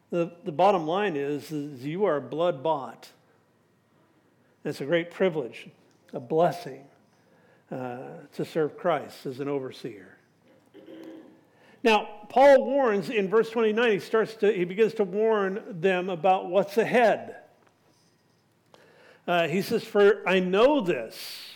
The, 0.09 0.33
the 0.43 0.51
bottom 0.51 0.85
line 0.85 1.15
is, 1.15 1.53
is 1.53 1.85
you 1.85 2.03
are 2.03 2.19
blood 2.19 2.61
bought. 2.61 3.09
It's 4.65 4.81
a 4.81 4.85
great 4.85 5.09
privilege, 5.09 5.69
a 6.11 6.19
blessing 6.19 6.83
uh, 7.71 7.99
to 8.35 8.43
serve 8.43 8.77
Christ 8.77 9.25
as 9.25 9.39
an 9.39 9.47
overseer. 9.47 10.17
Now, 11.83 12.07
Paul 12.29 12.63
warns 12.65 13.09
in 13.09 13.27
verse 13.27 13.49
29, 13.49 13.91
he 13.91 13.99
starts 13.99 14.35
to, 14.35 14.51
he 14.51 14.65
begins 14.65 14.93
to 14.95 15.03
warn 15.03 15.61
them 15.69 16.09
about 16.09 16.47
what's 16.47 16.77
ahead. 16.77 17.37
Uh, 19.27 19.47
he 19.47 19.61
says, 19.61 19.83
For 19.83 20.27
I 20.27 20.39
know 20.39 20.81
this, 20.81 21.51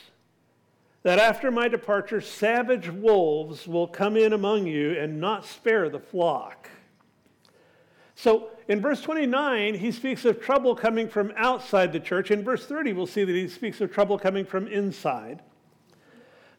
that 1.04 1.20
after 1.20 1.52
my 1.52 1.68
departure, 1.68 2.22
savage 2.22 2.90
wolves 2.90 3.68
will 3.68 3.88
come 3.88 4.18
in 4.18 4.34
among 4.34 4.66
you 4.66 4.98
and 5.00 5.20
not 5.20 5.46
spare 5.46 5.90
the 5.90 6.00
flock. 6.00 6.70
So 8.16 8.50
in 8.68 8.82
verse 8.82 9.02
29, 9.02 9.76
he 9.76 9.92
speaks 9.92 10.26
of 10.26 10.42
trouble 10.42 10.76
coming 10.76 11.08
from 11.08 11.32
outside 11.36 11.94
the 11.94 12.00
church. 12.00 12.32
In 12.32 12.44
verse 12.44 12.66
30, 12.66 12.94
we'll 12.94 13.06
see 13.06 13.24
that 13.24 13.36
he 13.36 13.48
speaks 13.48 13.82
of 13.82 13.92
trouble 13.92 14.18
coming 14.18 14.46
from 14.46 14.68
inside. 14.68 15.44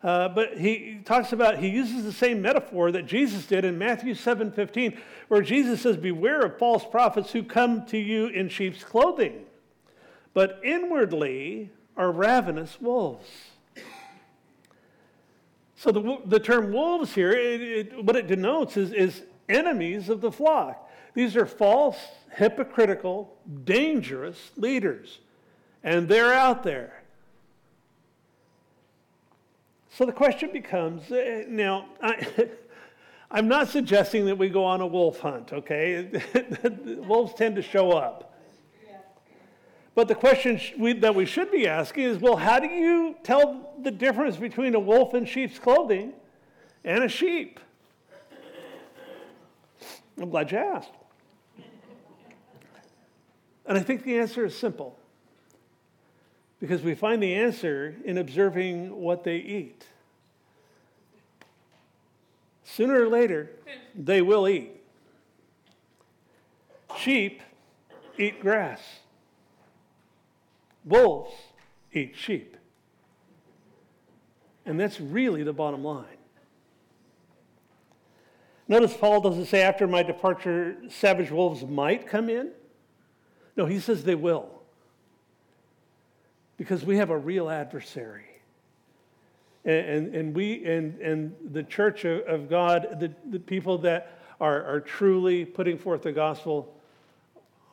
Uh, 0.06 0.28
but 0.28 0.56
he 0.56 1.00
talks 1.04 1.32
about, 1.32 1.58
he 1.58 1.66
uses 1.66 2.04
the 2.04 2.12
same 2.12 2.40
metaphor 2.40 2.92
that 2.92 3.06
Jesus 3.06 3.44
did 3.44 3.64
in 3.64 3.76
Matthew 3.76 4.14
7 4.14 4.52
15, 4.52 4.96
where 5.26 5.42
Jesus 5.42 5.80
says, 5.80 5.96
Beware 5.96 6.42
of 6.42 6.58
false 6.58 6.84
prophets 6.88 7.32
who 7.32 7.42
come 7.42 7.84
to 7.86 7.98
you 7.98 8.28
in 8.28 8.48
sheep's 8.48 8.84
clothing, 8.84 9.44
but 10.32 10.60
inwardly 10.62 11.72
are 11.96 12.12
ravenous 12.12 12.80
wolves. 12.80 13.26
So 15.74 15.90
the, 15.90 16.18
the 16.24 16.38
term 16.38 16.72
wolves 16.72 17.12
here, 17.12 17.32
it, 17.32 17.60
it, 17.60 18.04
what 18.04 18.14
it 18.14 18.28
denotes 18.28 18.76
is, 18.76 18.92
is 18.92 19.22
enemies 19.48 20.08
of 20.08 20.20
the 20.20 20.30
flock. 20.30 20.88
These 21.14 21.34
are 21.34 21.46
false, 21.46 21.98
hypocritical, 22.30 23.36
dangerous 23.64 24.52
leaders, 24.54 25.18
and 25.82 26.08
they're 26.08 26.32
out 26.32 26.62
there. 26.62 26.95
So 29.96 30.04
the 30.04 30.12
question 30.12 30.52
becomes 30.52 31.10
uh, 31.10 31.44
now, 31.48 31.86
I, 32.02 32.50
am 33.30 33.48
not 33.48 33.68
suggesting 33.68 34.26
that 34.26 34.36
we 34.36 34.50
go 34.50 34.62
on 34.62 34.82
a 34.82 34.86
wolf 34.86 35.20
hunt, 35.20 35.54
okay? 35.54 36.10
Wolves 37.08 37.32
tend 37.32 37.56
to 37.56 37.62
show 37.62 37.92
up. 37.92 38.34
But 39.94 40.08
the 40.08 40.14
question 40.14 40.60
we, 40.78 40.92
that 40.92 41.14
we 41.14 41.24
should 41.24 41.50
be 41.50 41.66
asking 41.66 42.04
is 42.04 42.18
well, 42.18 42.36
how 42.36 42.60
do 42.60 42.66
you 42.66 43.16
tell 43.22 43.72
the 43.82 43.90
difference 43.90 44.36
between 44.36 44.74
a 44.74 44.78
wolf 44.78 45.14
in 45.14 45.24
sheep's 45.24 45.58
clothing 45.58 46.12
and 46.84 47.02
a 47.02 47.08
sheep? 47.08 47.58
I'm 50.20 50.28
glad 50.28 50.52
you 50.52 50.58
asked. 50.58 50.90
And 53.64 53.78
I 53.78 53.80
think 53.80 54.04
the 54.04 54.18
answer 54.18 54.44
is 54.44 54.54
simple 54.54 54.98
because 56.60 56.82
we 56.82 56.94
find 56.94 57.22
the 57.22 57.34
answer 57.34 57.94
in 58.04 58.18
observing 58.18 58.94
what 58.94 59.24
they 59.24 59.36
eat. 59.36 59.86
Sooner 62.64 63.02
or 63.02 63.08
later, 63.08 63.50
they 63.94 64.22
will 64.22 64.48
eat. 64.48 64.72
Sheep 66.96 67.42
eat 68.18 68.40
grass, 68.40 68.80
wolves 70.84 71.34
eat 71.92 72.14
sheep. 72.16 72.56
And 74.64 74.80
that's 74.80 75.00
really 75.00 75.42
the 75.42 75.52
bottom 75.52 75.84
line. 75.84 76.06
Notice 78.66 78.96
Paul 78.96 79.20
doesn't 79.20 79.46
say, 79.46 79.62
after 79.62 79.86
my 79.86 80.02
departure, 80.02 80.76
savage 80.88 81.30
wolves 81.30 81.64
might 81.64 82.08
come 82.08 82.28
in. 82.28 82.50
No, 83.56 83.66
he 83.66 83.78
says 83.78 84.02
they 84.02 84.16
will. 84.16 84.55
Because 86.56 86.84
we 86.84 86.96
have 86.96 87.10
a 87.10 87.18
real 87.18 87.50
adversary. 87.50 88.24
And, 89.64 89.86
and, 89.86 90.14
and 90.14 90.34
we 90.34 90.64
and, 90.64 91.00
and 91.00 91.34
the 91.52 91.62
church 91.62 92.04
of 92.04 92.48
God, 92.48 92.98
the, 93.00 93.12
the 93.28 93.40
people 93.40 93.78
that 93.78 94.18
are, 94.40 94.64
are 94.64 94.80
truly 94.80 95.44
putting 95.44 95.78
forth 95.78 96.02
the 96.02 96.12
gospel 96.12 96.72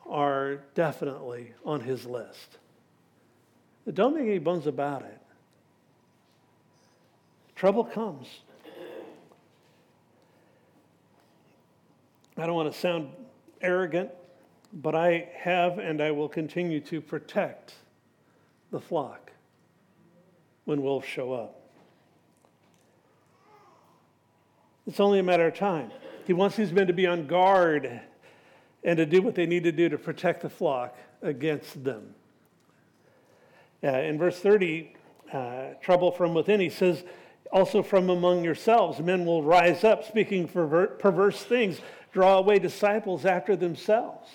are 0.08 0.56
definitely 0.74 1.52
on 1.64 1.80
his 1.80 2.04
list. 2.04 2.58
Don't 3.92 4.14
make 4.14 4.24
any 4.24 4.38
bones 4.38 4.66
about 4.66 5.02
it. 5.02 5.20
Trouble 7.54 7.84
comes. 7.84 8.26
I 12.36 12.46
don't 12.46 12.54
want 12.54 12.72
to 12.72 12.78
sound 12.78 13.10
arrogant, 13.60 14.10
but 14.72 14.94
I 14.94 15.28
have 15.36 15.78
and 15.78 16.02
I 16.02 16.10
will 16.10 16.28
continue 16.28 16.80
to 16.80 17.00
protect 17.00 17.74
the 18.74 18.80
flock 18.80 19.30
when 20.64 20.82
wolves 20.82 21.06
show 21.06 21.32
up. 21.32 21.60
It's 24.86 24.98
only 24.98 25.20
a 25.20 25.22
matter 25.22 25.46
of 25.46 25.54
time. 25.54 25.92
He 26.26 26.32
wants 26.32 26.56
these 26.56 26.72
men 26.72 26.88
to 26.88 26.92
be 26.92 27.06
on 27.06 27.28
guard 27.28 28.00
and 28.82 28.96
to 28.96 29.06
do 29.06 29.22
what 29.22 29.36
they 29.36 29.46
need 29.46 29.62
to 29.62 29.70
do 29.70 29.88
to 29.88 29.96
protect 29.96 30.42
the 30.42 30.50
flock 30.50 30.98
against 31.22 31.84
them. 31.84 32.16
Uh, 33.82 33.90
in 33.98 34.18
verse 34.18 34.40
30, 34.40 34.92
uh, 35.32 35.66
trouble 35.80 36.10
from 36.10 36.34
within, 36.34 36.58
he 36.58 36.68
says, 36.68 37.04
also 37.52 37.80
from 37.80 38.10
among 38.10 38.42
yourselves, 38.42 38.98
men 38.98 39.24
will 39.24 39.44
rise 39.44 39.84
up 39.84 40.04
speaking 40.04 40.48
perverse 40.48 41.44
things, 41.44 41.80
draw 42.12 42.38
away 42.38 42.58
disciples 42.58 43.24
after 43.24 43.54
themselves. 43.54 44.28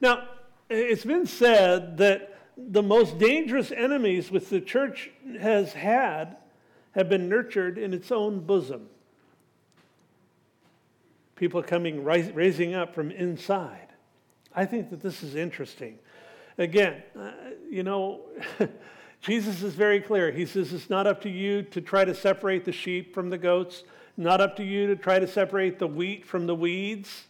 Now, 0.00 0.26
it's 0.70 1.04
been 1.04 1.26
said 1.26 1.98
that 1.98 2.29
the 2.68 2.82
most 2.82 3.18
dangerous 3.18 3.72
enemies 3.72 4.30
which 4.30 4.48
the 4.48 4.60
church 4.60 5.10
has 5.40 5.72
had 5.72 6.36
have 6.92 7.08
been 7.08 7.28
nurtured 7.28 7.78
in 7.78 7.94
its 7.94 8.10
own 8.10 8.40
bosom. 8.40 8.88
People 11.36 11.62
coming, 11.62 12.04
raising 12.04 12.74
up 12.74 12.94
from 12.94 13.10
inside. 13.10 13.88
I 14.54 14.66
think 14.66 14.90
that 14.90 15.00
this 15.00 15.22
is 15.22 15.34
interesting. 15.34 15.98
Again, 16.58 17.02
uh, 17.18 17.30
you 17.70 17.82
know, 17.82 18.20
Jesus 19.20 19.62
is 19.62 19.74
very 19.74 20.00
clear. 20.00 20.30
He 20.30 20.44
says 20.44 20.72
it's 20.72 20.90
not 20.90 21.06
up 21.06 21.22
to 21.22 21.30
you 21.30 21.62
to 21.62 21.80
try 21.80 22.04
to 22.04 22.14
separate 22.14 22.64
the 22.64 22.72
sheep 22.72 23.14
from 23.14 23.30
the 23.30 23.38
goats, 23.38 23.84
not 24.16 24.40
up 24.40 24.56
to 24.56 24.64
you 24.64 24.86
to 24.88 24.96
try 24.96 25.18
to 25.18 25.26
separate 25.26 25.78
the 25.78 25.86
wheat 25.86 26.26
from 26.26 26.46
the 26.46 26.54
weeds. 26.54 27.24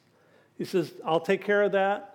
He 0.56 0.64
says, 0.64 0.92
I'll 1.04 1.20
take 1.20 1.44
care 1.44 1.62
of 1.62 1.72
that. 1.72 2.09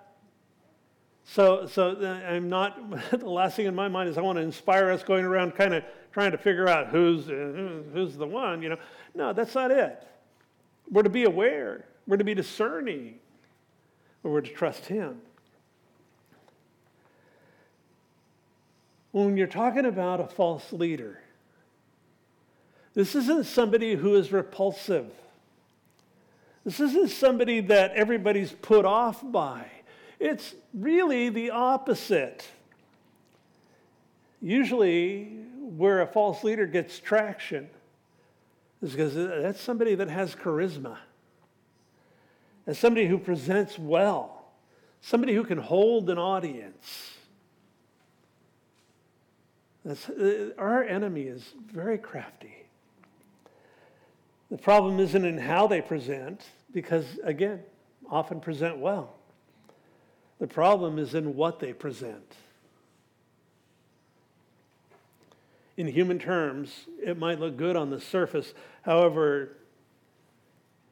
So, 1.26 1.66
so 1.66 1.90
uh, 1.90 2.28
I'm 2.28 2.48
not, 2.48 2.78
the 3.10 3.28
last 3.28 3.56
thing 3.56 3.66
in 3.66 3.74
my 3.74 3.88
mind 3.88 4.08
is 4.08 4.16
I 4.16 4.22
want 4.22 4.36
to 4.36 4.42
inspire 4.42 4.90
us 4.90 5.02
going 5.02 5.24
around 5.24 5.54
kind 5.54 5.74
of 5.74 5.84
trying 6.12 6.30
to 6.30 6.38
figure 6.38 6.68
out 6.68 6.88
who's, 6.88 7.28
uh, 7.28 7.82
who's 7.92 8.16
the 8.16 8.26
one, 8.26 8.62
you 8.62 8.70
know. 8.70 8.78
No, 9.14 9.32
that's 9.32 9.54
not 9.54 9.70
it. 9.70 10.02
We're 10.90 11.02
to 11.02 11.10
be 11.10 11.24
aware, 11.24 11.84
we're 12.06 12.16
to 12.16 12.24
be 12.24 12.34
discerning, 12.34 13.18
we're 14.22 14.40
to 14.40 14.50
trust 14.50 14.86
Him. 14.86 15.20
When 19.10 19.36
you're 19.36 19.46
talking 19.46 19.86
about 19.86 20.20
a 20.20 20.26
false 20.26 20.72
leader, 20.72 21.20
this 22.94 23.14
isn't 23.14 23.44
somebody 23.44 23.94
who 23.94 24.14
is 24.14 24.30
repulsive. 24.30 25.10
This 26.64 26.80
isn't 26.80 27.10
somebody 27.10 27.60
that 27.60 27.92
everybody's 27.92 28.52
put 28.52 28.84
off 28.84 29.20
by. 29.22 29.66
It's 30.18 30.54
really 30.72 31.28
the 31.28 31.50
opposite. 31.50 32.46
Usually, 34.40 35.24
where 35.76 36.00
a 36.02 36.06
false 36.06 36.44
leader 36.44 36.66
gets 36.66 36.98
traction 36.98 37.68
is 38.82 38.92
because 38.92 39.14
that's 39.14 39.60
somebody 39.60 39.94
that 39.94 40.08
has 40.08 40.34
charisma, 40.34 40.98
that's 42.64 42.78
somebody 42.78 43.06
who 43.06 43.18
presents 43.18 43.78
well, 43.78 44.44
somebody 45.00 45.34
who 45.34 45.44
can 45.44 45.58
hold 45.58 46.08
an 46.10 46.18
audience. 46.18 47.12
That's, 49.84 50.08
uh, 50.08 50.50
our 50.58 50.82
enemy 50.82 51.22
is 51.22 51.54
very 51.72 51.98
crafty. 51.98 52.54
The 54.50 54.58
problem 54.58 55.00
isn't 55.00 55.24
in 55.24 55.38
how 55.38 55.66
they 55.66 55.80
present, 55.80 56.42
because 56.72 57.04
again, 57.24 57.62
often 58.08 58.40
present 58.40 58.78
well. 58.78 59.15
The 60.38 60.46
problem 60.46 60.98
is 60.98 61.14
in 61.14 61.34
what 61.34 61.60
they 61.60 61.72
present. 61.72 62.34
In 65.76 65.86
human 65.86 66.18
terms, 66.18 66.86
it 67.02 67.18
might 67.18 67.38
look 67.38 67.56
good 67.56 67.76
on 67.76 67.90
the 67.90 68.00
surface. 68.00 68.54
However, 68.82 69.56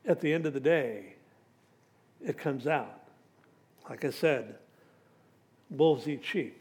at 0.07 0.21
the 0.21 0.33
end 0.33 0.47
of 0.47 0.53
the 0.53 0.61
day, 0.61 1.15
it 2.25 2.39
comes 2.39 2.67
out. 2.67 3.01
Like 3.89 4.05
I 4.05 4.11
said, 4.11 4.57
wolves 5.71 6.09
eat 6.09 6.25
sheep. 6.25 6.61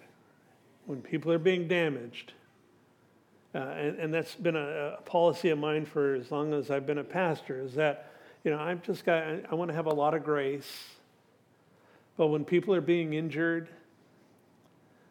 When 0.86 1.02
people 1.02 1.32
are 1.32 1.40
being 1.40 1.68
damaged, 1.68 2.34
uh, 3.56 3.60
and, 3.60 4.00
and, 4.00 4.14
that's 4.14 4.36
been 4.36 4.56
a, 4.56 4.96
a, 4.98 5.02
policy 5.04 5.50
of 5.50 5.60
mine 5.60 5.86
for 5.86 6.16
as 6.16 6.32
long 6.32 6.54
as 6.54 6.72
I've 6.72 6.88
been 6.88 6.98
a 6.98 7.04
pastor, 7.04 7.62
is 7.62 7.76
that, 7.76 8.12
you 8.44 8.52
know, 8.52 8.60
I've 8.60 8.82
just 8.82 9.06
got, 9.06 9.24
I, 9.24 9.42
I 9.52 9.56
want 9.56 9.70
to 9.70 9.76
have 9.76 9.86
a 9.86 9.94
lot 9.94 10.16
of 10.16 10.24
grace. 10.24 10.93
But 12.18 12.28
when 12.28 12.46
people 12.46 12.76
are 12.76 12.82
being 12.82 13.14
injured, 13.14 13.70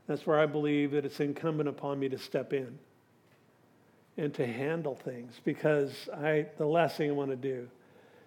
that's 0.06 0.26
where 0.26 0.38
I 0.38 0.46
believe 0.46 0.92
that 0.92 1.04
it's 1.04 1.20
incumbent 1.20 1.68
upon 1.68 1.98
me 1.98 2.08
to 2.08 2.18
step 2.18 2.52
in 2.52 2.78
and 4.16 4.32
to 4.34 4.46
handle 4.46 4.94
things 4.94 5.40
because 5.44 6.08
I, 6.14 6.46
the 6.58 6.66
last 6.66 6.96
thing 6.96 7.08
I 7.08 7.12
want 7.12 7.30
to 7.30 7.36
do 7.36 7.68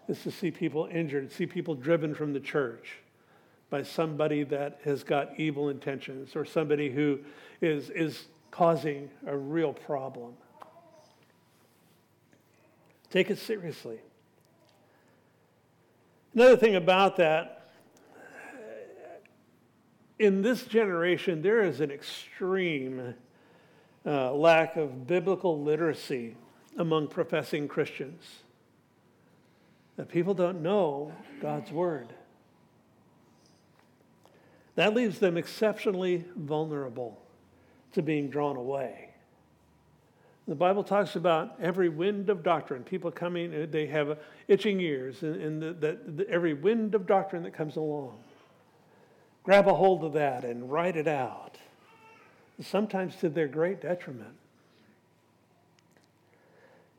is 0.07 0.21
to 0.23 0.31
see 0.31 0.51
people 0.51 0.87
injured, 0.91 1.31
see 1.31 1.45
people 1.45 1.75
driven 1.75 2.15
from 2.15 2.33
the 2.33 2.39
church 2.39 2.97
by 3.69 3.83
somebody 3.83 4.43
that 4.43 4.79
has 4.83 5.03
got 5.03 5.39
evil 5.39 5.69
intentions 5.69 6.35
or 6.35 6.45
somebody 6.45 6.89
who 6.89 7.19
is, 7.61 7.89
is 7.89 8.25
causing 8.51 9.09
a 9.25 9.35
real 9.35 9.73
problem. 9.73 10.33
Take 13.09 13.29
it 13.29 13.37
seriously. 13.37 13.99
Another 16.33 16.57
thing 16.57 16.75
about 16.75 17.17
that 17.17 17.64
in 20.17 20.41
this 20.41 20.63
generation, 20.65 21.41
there 21.41 21.63
is 21.63 21.81
an 21.81 21.91
extreme 21.91 23.15
uh, 24.05 24.33
lack 24.33 24.77
of 24.77 25.07
biblical 25.07 25.61
literacy 25.61 26.35
among 26.77 27.07
professing 27.07 27.67
Christians. 27.67 28.23
That 29.97 30.09
people 30.09 30.33
don't 30.33 30.61
know 30.61 31.13
God's 31.41 31.71
Word. 31.71 32.13
That 34.75 34.93
leaves 34.93 35.19
them 35.19 35.37
exceptionally 35.37 36.25
vulnerable 36.35 37.21
to 37.93 38.01
being 38.01 38.29
drawn 38.29 38.57
away. 38.57 39.09
The 40.47 40.55
Bible 40.55 40.83
talks 40.83 41.15
about 41.15 41.55
every 41.59 41.89
wind 41.89 42.29
of 42.29 42.43
doctrine, 42.43 42.83
people 42.83 43.09
coming, 43.09 43.71
they 43.71 43.87
have 43.87 44.19
itching 44.47 44.79
ears, 44.79 45.23
and, 45.23 45.63
and 45.63 46.21
every 46.29 46.53
wind 46.53 46.93
of 46.93 47.07
doctrine 47.07 47.41
that 47.43 47.53
comes 47.53 47.77
along 47.77 48.19
grab 49.45 49.67
a 49.67 49.73
hold 49.73 50.03
of 50.03 50.13
that 50.13 50.43
and 50.43 50.71
write 50.71 50.97
it 50.97 51.07
out, 51.07 51.57
sometimes 52.61 53.15
to 53.17 53.29
their 53.29 53.47
great 53.47 53.79
detriment. 53.79 54.33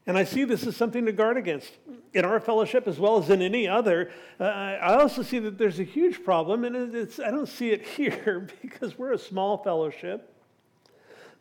And 0.06 0.16
I 0.16 0.22
see 0.22 0.44
this 0.44 0.64
as 0.64 0.76
something 0.76 1.04
to 1.06 1.12
guard 1.12 1.36
against 1.36 1.72
in 2.14 2.24
our 2.24 2.38
fellowship 2.38 2.86
as 2.86 3.00
well 3.00 3.18
as 3.18 3.28
in 3.28 3.42
any 3.42 3.66
other. 3.66 4.12
Uh, 4.38 4.44
I 4.44 4.94
also 5.00 5.22
see 5.22 5.40
that 5.40 5.58
there's 5.58 5.80
a 5.80 5.84
huge 5.84 6.22
problem, 6.22 6.64
and 6.64 6.94
it's, 6.94 7.18
I 7.18 7.32
don't 7.32 7.48
see 7.48 7.70
it 7.70 7.84
here 7.96 8.46
because 8.62 8.96
we're 8.96 9.12
a 9.12 9.18
small 9.18 9.58
fellowship. 9.58 10.32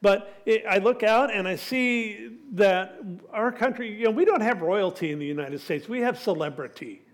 But 0.02 0.42
it, 0.46 0.66
I 0.68 0.80
look 0.80 1.04
out 1.04 1.34
and 1.34 1.48
I 1.48 1.56
see 1.56 2.32
that 2.54 3.00
our 3.32 3.52
country, 3.52 3.96
you 3.96 4.06
know, 4.06 4.12
we 4.12 4.26
don't 4.26 4.42
have 4.42 4.62
royalty 4.62 5.12
in 5.12 5.20
the 5.20 5.26
United 5.26 5.62
States, 5.62 5.88
we 5.88 6.02
have 6.02 6.20
celebrity. 6.20 7.05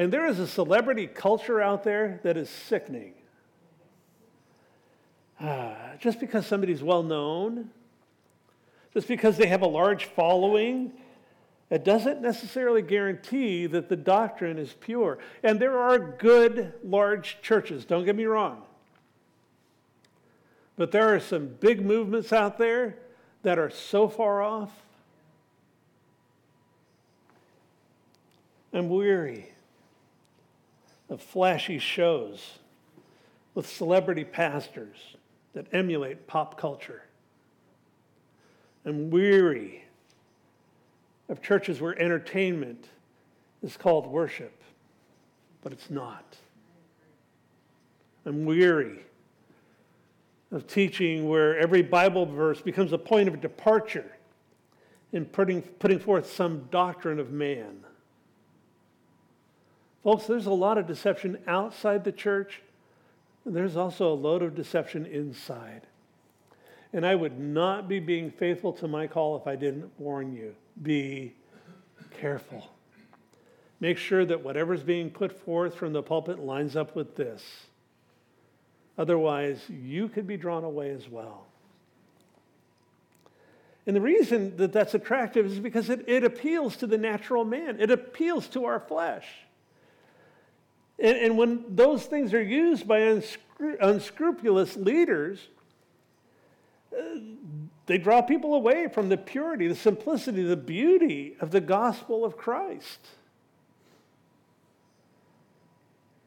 And 0.00 0.10
there 0.10 0.26
is 0.26 0.38
a 0.38 0.46
celebrity 0.46 1.06
culture 1.06 1.60
out 1.60 1.84
there 1.84 2.20
that 2.22 2.38
is 2.38 2.48
sickening. 2.48 3.12
Uh, 5.38 5.74
just 5.98 6.18
because 6.18 6.46
somebody's 6.46 6.82
well 6.82 7.02
known, 7.02 7.68
just 8.94 9.06
because 9.06 9.36
they 9.36 9.46
have 9.48 9.60
a 9.60 9.66
large 9.66 10.06
following, 10.06 10.90
it 11.68 11.84
doesn't 11.84 12.22
necessarily 12.22 12.80
guarantee 12.80 13.66
that 13.66 13.90
the 13.90 13.96
doctrine 13.96 14.56
is 14.56 14.72
pure. 14.80 15.18
And 15.42 15.60
there 15.60 15.78
are 15.78 15.98
good, 15.98 16.72
large 16.82 17.36
churches, 17.42 17.84
don't 17.84 18.06
get 18.06 18.16
me 18.16 18.24
wrong. 18.24 18.62
But 20.78 20.92
there 20.92 21.14
are 21.14 21.20
some 21.20 21.46
big 21.46 21.84
movements 21.84 22.32
out 22.32 22.56
there 22.56 22.96
that 23.42 23.58
are 23.58 23.68
so 23.68 24.08
far 24.08 24.40
off. 24.40 24.72
I'm 28.72 28.88
weary 28.88 29.50
of 31.10 31.20
flashy 31.20 31.78
shows 31.78 32.58
with 33.54 33.68
celebrity 33.68 34.24
pastors 34.24 35.16
that 35.52 35.66
emulate 35.72 36.26
pop 36.26 36.56
culture. 36.56 37.02
I'm 38.86 39.10
weary 39.10 39.84
of 41.28 41.42
churches 41.42 41.80
where 41.80 42.00
entertainment 42.00 42.88
is 43.62 43.76
called 43.76 44.06
worship, 44.06 44.62
but 45.62 45.72
it's 45.72 45.90
not. 45.90 46.36
I'm 48.24 48.44
weary 48.44 49.00
of 50.52 50.66
teaching 50.66 51.28
where 51.28 51.58
every 51.58 51.82
Bible 51.82 52.26
verse 52.26 52.60
becomes 52.60 52.92
a 52.92 52.98
point 52.98 53.28
of 53.28 53.40
departure 53.40 54.16
in 55.12 55.24
putting, 55.24 55.62
putting 55.62 55.98
forth 55.98 56.32
some 56.32 56.68
doctrine 56.70 57.18
of 57.18 57.30
man. 57.30 57.80
Folks, 60.02 60.26
there's 60.26 60.46
a 60.46 60.52
lot 60.52 60.78
of 60.78 60.86
deception 60.86 61.38
outside 61.46 62.04
the 62.04 62.12
church. 62.12 62.62
And 63.44 63.54
there's 63.54 63.76
also 63.76 64.12
a 64.12 64.14
load 64.14 64.42
of 64.42 64.54
deception 64.54 65.06
inside. 65.06 65.82
And 66.92 67.06
I 67.06 67.14
would 67.14 67.38
not 67.38 67.88
be 67.88 68.00
being 68.00 68.30
faithful 68.30 68.72
to 68.74 68.88
my 68.88 69.06
call 69.06 69.36
if 69.36 69.46
I 69.46 69.56
didn't 69.56 69.90
warn 69.98 70.32
you. 70.32 70.54
Be 70.82 71.34
careful. 72.18 72.70
Make 73.78 73.96
sure 73.96 74.24
that 74.24 74.42
whatever's 74.42 74.82
being 74.82 75.10
put 75.10 75.32
forth 75.32 75.74
from 75.74 75.92
the 75.92 76.02
pulpit 76.02 76.38
lines 76.38 76.76
up 76.76 76.94
with 76.94 77.16
this. 77.16 77.42
Otherwise, 78.98 79.60
you 79.70 80.08
could 80.08 80.26
be 80.26 80.36
drawn 80.36 80.64
away 80.64 80.90
as 80.90 81.08
well. 81.08 81.46
And 83.86 83.96
the 83.96 84.00
reason 84.00 84.56
that 84.58 84.72
that's 84.72 84.92
attractive 84.92 85.46
is 85.46 85.58
because 85.58 85.88
it, 85.88 86.06
it 86.06 86.22
appeals 86.22 86.76
to 86.78 86.86
the 86.86 86.98
natural 86.98 87.44
man, 87.44 87.80
it 87.80 87.90
appeals 87.90 88.46
to 88.48 88.66
our 88.66 88.80
flesh. 88.80 89.26
And, 91.00 91.16
and 91.16 91.38
when 91.38 91.64
those 91.68 92.04
things 92.04 92.34
are 92.34 92.42
used 92.42 92.86
by 92.86 93.00
unscru- 93.00 93.76
unscrupulous 93.80 94.76
leaders, 94.76 95.38
uh, 96.96 97.18
they 97.86 97.98
draw 97.98 98.22
people 98.22 98.54
away 98.54 98.88
from 98.88 99.08
the 99.08 99.16
purity, 99.16 99.66
the 99.66 99.74
simplicity, 99.74 100.42
the 100.42 100.56
beauty 100.56 101.36
of 101.40 101.50
the 101.50 101.60
gospel 101.60 102.24
of 102.24 102.36
Christ. 102.36 102.98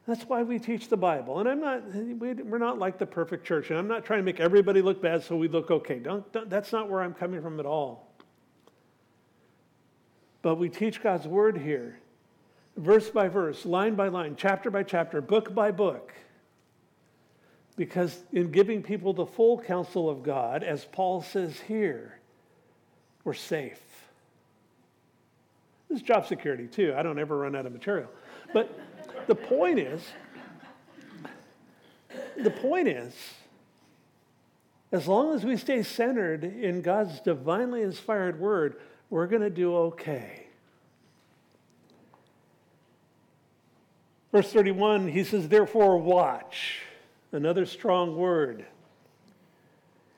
That's 0.06 0.24
why 0.24 0.42
we 0.42 0.58
teach 0.58 0.88
the 0.88 0.98
Bible. 0.98 1.40
And 1.40 1.48
I'm 1.48 1.60
not, 1.60 1.82
we're 1.86 2.58
not 2.58 2.78
like 2.78 2.98
the 2.98 3.06
perfect 3.06 3.46
church. 3.46 3.70
And 3.70 3.78
I'm 3.78 3.88
not 3.88 4.04
trying 4.04 4.18
to 4.18 4.22
make 4.22 4.38
everybody 4.38 4.82
look 4.82 5.00
bad 5.00 5.22
so 5.22 5.34
we 5.36 5.48
look 5.48 5.70
okay. 5.70 5.98
Don't, 5.98 6.30
don't, 6.30 6.50
that's 6.50 6.72
not 6.72 6.90
where 6.90 7.00
I'm 7.00 7.14
coming 7.14 7.40
from 7.40 7.58
at 7.58 7.64
all. 7.64 8.12
But 10.42 10.56
we 10.56 10.68
teach 10.68 11.02
God's 11.02 11.26
word 11.26 11.56
here, 11.56 11.98
verse 12.76 13.10
by 13.10 13.28
verse, 13.28 13.64
line 13.64 13.94
by 13.94 14.08
line, 14.08 14.34
chapter 14.36 14.70
by 14.70 14.82
chapter, 14.82 15.20
book 15.20 15.54
by 15.54 15.70
book. 15.70 16.12
Because 17.76 18.16
in 18.32 18.50
giving 18.52 18.82
people 18.82 19.12
the 19.12 19.26
full 19.26 19.58
counsel 19.58 20.08
of 20.08 20.22
God, 20.22 20.62
as 20.62 20.84
Paul 20.84 21.22
says 21.22 21.58
here, 21.60 22.18
we're 23.24 23.34
safe. 23.34 23.80
This 25.88 26.00
is 26.00 26.02
job 26.02 26.26
security 26.26 26.66
too. 26.66 26.94
I 26.96 27.02
don't 27.02 27.18
ever 27.18 27.38
run 27.38 27.56
out 27.56 27.66
of 27.66 27.72
material. 27.72 28.08
But 28.52 28.78
the 29.26 29.34
point 29.34 29.78
is, 29.78 30.02
the 32.36 32.50
point 32.50 32.88
is, 32.88 33.14
as 34.92 35.08
long 35.08 35.34
as 35.34 35.44
we 35.44 35.56
stay 35.56 35.82
centered 35.82 36.44
in 36.44 36.80
God's 36.80 37.20
divinely 37.20 37.82
inspired 37.82 38.38
word, 38.38 38.76
we're 39.10 39.26
going 39.26 39.42
to 39.42 39.50
do 39.50 39.74
okay. 39.76 40.43
Verse 44.34 44.52
31, 44.52 45.06
he 45.06 45.22
says, 45.22 45.48
Therefore, 45.48 45.96
watch. 45.96 46.80
Another 47.30 47.64
strong 47.64 48.16
word. 48.16 48.66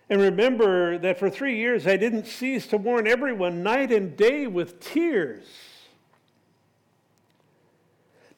And 0.08 0.22
remember 0.22 0.96
that 0.96 1.18
for 1.18 1.28
three 1.28 1.58
years 1.58 1.86
I 1.86 1.98
didn't 1.98 2.26
cease 2.26 2.66
to 2.68 2.78
warn 2.78 3.06
everyone 3.06 3.62
night 3.62 3.92
and 3.92 4.16
day 4.16 4.46
with 4.46 4.80
tears. 4.80 5.44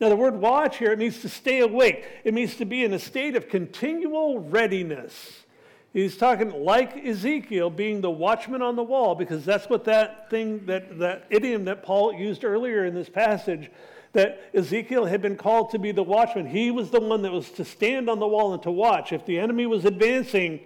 Now, 0.01 0.09
the 0.09 0.17
word 0.17 0.41
watch 0.41 0.79
here, 0.79 0.91
it 0.91 0.99
means 0.99 1.21
to 1.21 1.29
stay 1.29 1.61
awake. 1.61 2.05
It 2.25 2.35
means 2.35 2.57
to 2.57 2.65
be 2.65 2.83
in 2.83 2.93
a 2.93 2.99
state 2.99 3.37
of 3.37 3.49
continual 3.49 4.41
readiness. 4.41 5.45
He's 5.93 6.17
talking 6.17 6.65
like 6.65 6.97
Ezekiel 7.07 7.71
being 7.71 8.01
the 8.01 8.11
watchman 8.11 8.63
on 8.63 8.75
the 8.75 8.83
wall, 8.83 9.15
because 9.15 9.45
that's 9.45 9.69
what 9.69 9.85
that 9.85 10.29
thing, 10.29 10.67
that, 10.67 10.99
that 10.99 11.27
idiom 11.31 11.67
that 11.67 11.85
Paul 11.85 12.13
used 12.15 12.43
earlier 12.43 12.85
in 12.85 12.97
this 12.97 13.09
passage, 13.09 13.71
that 14.13 14.51
Ezekiel 14.55 15.05
had 15.05 15.21
been 15.21 15.37
called 15.37 15.71
to 15.71 15.79
be 15.79 15.93
the 15.93 16.03
watchman. 16.03 16.47
He 16.47 16.71
was 16.71 16.91
the 16.91 17.01
one 17.01 17.23
that 17.23 17.33
was 17.33 17.51
to 17.53 17.65
stand 17.65 18.09
on 18.09 18.19
the 18.19 18.27
wall 18.27 18.55
and 18.55 18.63
to 18.63 18.71
watch. 18.71 19.13
If 19.13 19.27
the 19.27 19.39
enemy 19.39 19.67
was 19.67 19.85
advancing, 19.85 20.61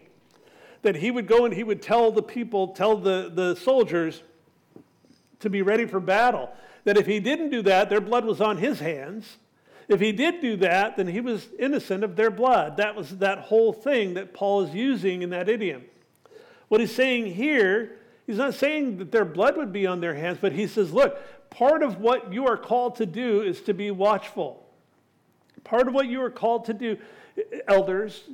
that 0.83 0.97
he 0.97 1.11
would 1.11 1.27
go 1.27 1.45
and 1.45 1.55
he 1.55 1.65
would 1.65 1.81
tell 1.81 2.11
the 2.13 2.23
people, 2.23 2.69
tell 2.69 2.97
the, 2.97 3.31
the 3.33 3.55
soldiers 3.57 4.23
to 5.41 5.51
be 5.51 5.63
ready 5.63 5.87
for 5.87 6.01
battle 6.01 6.51
that 6.85 6.97
if 6.97 7.07
he 7.07 7.21
didn't 7.21 7.51
do 7.51 7.63
that, 7.63 7.89
their 7.89 8.01
blood 8.01 8.25
was 8.25 8.41
on 8.41 8.59
his 8.59 8.81
hands. 8.81 9.37
If 9.89 10.01
he 10.01 10.13
did 10.13 10.41
do 10.41 10.57
that, 10.59 10.97
then 10.97 11.07
he 11.07 11.21
was 11.21 11.49
innocent 11.59 12.03
of 12.03 12.17
their 12.17 12.31
blood. 12.31 12.77
That 12.77 12.97
was 12.97 13.19
that 13.19 13.39
whole 13.39 13.73
thing 13.73 14.15
that 14.15 14.35
Paul 14.35 14.63
is 14.63 14.75
using 14.75 15.23
in 15.23 15.31
that 15.31 15.49
idiom. 15.49 15.85
What 16.69 16.81
he's 16.81 16.95
saying 16.95 17.35
here, 17.35 17.99
he's 18.27 18.39
not 18.39 18.55
saying 18.55 18.99
that 18.99 19.13
their 19.13 19.25
blood 19.25 19.57
would 19.57 19.73
be 19.73 19.87
on 19.87 20.01
their 20.01 20.15
hands, 20.15 20.39
but 20.41 20.53
he 20.53 20.67
says, 20.67 20.93
look, 20.93 21.19
part 21.53 21.83
of 21.83 22.01
what 22.01 22.33
you 22.33 22.47
are 22.47 22.57
called 22.57 22.97
to 22.97 23.07
do 23.07 23.43
is 23.43 23.61
to 23.63 23.75
be 23.75 23.91
watchful. 23.91 24.67
Part 25.65 25.87
of 25.87 25.95
what 25.95 26.07
you 26.07 26.23
are 26.23 26.31
called 26.31 26.65
to 26.65 26.75
do, 26.75 26.97
elders, 27.69 28.25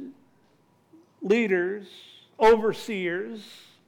leaders, 1.20 1.86
overseers, 2.38 3.40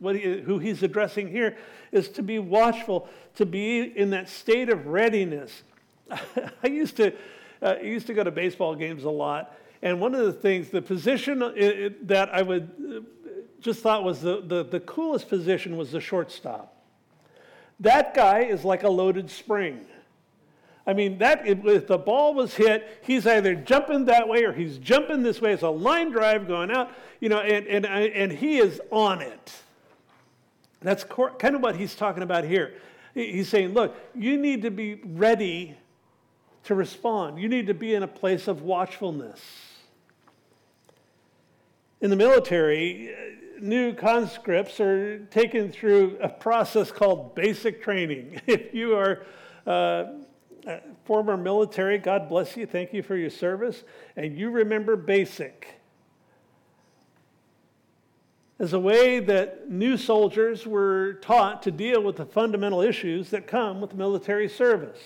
he, 0.02 0.40
who 0.40 0.58
he's 0.58 0.82
addressing 0.82 1.28
here, 1.28 1.56
is 1.92 2.08
to 2.10 2.22
be 2.22 2.38
watchful, 2.38 3.08
to 3.36 3.46
be 3.46 3.80
in 3.80 4.10
that 4.10 4.28
state 4.28 4.68
of 4.68 4.86
readiness. 4.88 5.62
I 6.10 6.66
used 6.66 6.96
to, 6.96 7.12
uh, 7.62 7.76
used 7.80 8.08
to 8.08 8.14
go 8.14 8.24
to 8.24 8.30
baseball 8.30 8.74
games 8.74 9.04
a 9.04 9.10
lot, 9.10 9.56
and 9.80 10.00
one 10.00 10.14
of 10.14 10.26
the 10.26 10.32
things, 10.32 10.70
the 10.70 10.82
position 10.82 11.42
uh, 11.42 11.52
that 12.02 12.34
I 12.34 12.42
would 12.42 12.68
uh, 12.68 13.00
just 13.60 13.80
thought 13.80 14.02
was 14.02 14.20
the, 14.20 14.42
the, 14.42 14.64
the 14.64 14.80
coolest 14.80 15.28
position 15.28 15.76
was 15.76 15.92
the 15.92 16.00
shortstop. 16.00 16.79
That 17.80 18.14
guy 18.14 18.40
is 18.40 18.64
like 18.64 18.82
a 18.82 18.88
loaded 18.88 19.30
spring. 19.30 19.86
I 20.86 20.92
mean, 20.92 21.18
that 21.18 21.46
if 21.46 21.86
the 21.86 21.98
ball 21.98 22.34
was 22.34 22.54
hit, 22.54 23.00
he's 23.02 23.26
either 23.26 23.54
jumping 23.54 24.06
that 24.06 24.28
way 24.28 24.44
or 24.44 24.52
he's 24.52 24.78
jumping 24.78 25.22
this 25.22 25.40
way. 25.40 25.52
It's 25.52 25.62
a 25.62 25.68
line 25.68 26.10
drive 26.10 26.46
going 26.46 26.70
out, 26.70 26.90
you 27.20 27.28
know, 27.28 27.40
and, 27.40 27.66
and, 27.66 27.86
and 27.86 28.32
he 28.32 28.58
is 28.58 28.80
on 28.90 29.20
it. 29.20 29.52
That's 30.80 31.04
kind 31.04 31.54
of 31.54 31.60
what 31.60 31.76
he's 31.76 31.94
talking 31.94 32.22
about 32.22 32.44
here. 32.44 32.74
He's 33.14 33.48
saying, 33.48 33.74
look, 33.74 33.94
you 34.14 34.38
need 34.38 34.62
to 34.62 34.70
be 34.70 35.00
ready 35.04 35.76
to 36.64 36.74
respond. 36.74 37.38
You 37.38 37.48
need 37.48 37.66
to 37.66 37.74
be 37.74 37.94
in 37.94 38.02
a 38.02 38.08
place 38.08 38.48
of 38.48 38.62
watchfulness. 38.62 39.40
In 42.00 42.08
the 42.08 42.16
military, 42.16 43.14
new 43.60 43.92
conscripts 43.94 44.80
are 44.80 45.18
taken 45.26 45.70
through 45.70 46.18
a 46.20 46.28
process 46.28 46.90
called 46.90 47.34
basic 47.34 47.82
training. 47.82 48.40
If 48.46 48.74
you 48.74 48.96
are 48.96 49.24
uh, 49.66 50.04
former 51.04 51.36
military, 51.36 51.98
God 51.98 52.28
bless 52.28 52.56
you, 52.56 52.66
thank 52.66 52.92
you 52.92 53.02
for 53.02 53.16
your 53.16 53.30
service, 53.30 53.84
and 54.16 54.36
you 54.36 54.50
remember 54.50 54.96
basic 54.96 55.80
as 58.60 58.74
a 58.74 58.78
way 58.78 59.20
that 59.20 59.70
new 59.70 59.96
soldiers 59.96 60.66
were 60.66 61.14
taught 61.22 61.62
to 61.62 61.70
deal 61.70 62.02
with 62.02 62.16
the 62.16 62.26
fundamental 62.26 62.82
issues 62.82 63.30
that 63.30 63.46
come 63.46 63.80
with 63.80 63.94
military 63.94 64.48
service. 64.48 64.98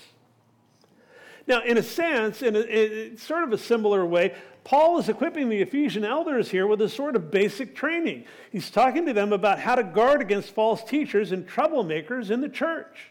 Now, 1.47 1.63
in 1.63 1.77
a 1.77 1.83
sense, 1.83 2.43
in, 2.43 2.57
a, 2.57 2.61
in 2.61 3.19
sort 3.19 3.45
of 3.45 3.53
a 3.53 3.59
similar 3.59 4.05
way, 4.07 4.35
Paul 4.65 4.99
is 4.99 5.11
equipping 5.11 5.51
the 5.51 5.61
Ephesian 5.61 6.05
elders 6.05 6.51
here 6.51 6.67
with 6.67 6.81
a 6.81 6.89
sort 6.89 7.17
of 7.17 7.31
basic 7.31 7.77
training. 7.77 8.25
He's 8.51 8.71
talking 8.71 9.05
to 9.07 9.13
them 9.13 9.33
about 9.33 9.59
how 9.59 9.75
to 9.75 9.83
guard 9.83 10.23
against 10.23 10.55
false 10.55 10.83
teachers 10.83 11.33
and 11.33 11.47
troublemakers 11.47 12.31
in 12.31 12.41
the 12.41 12.49
church. 12.49 13.11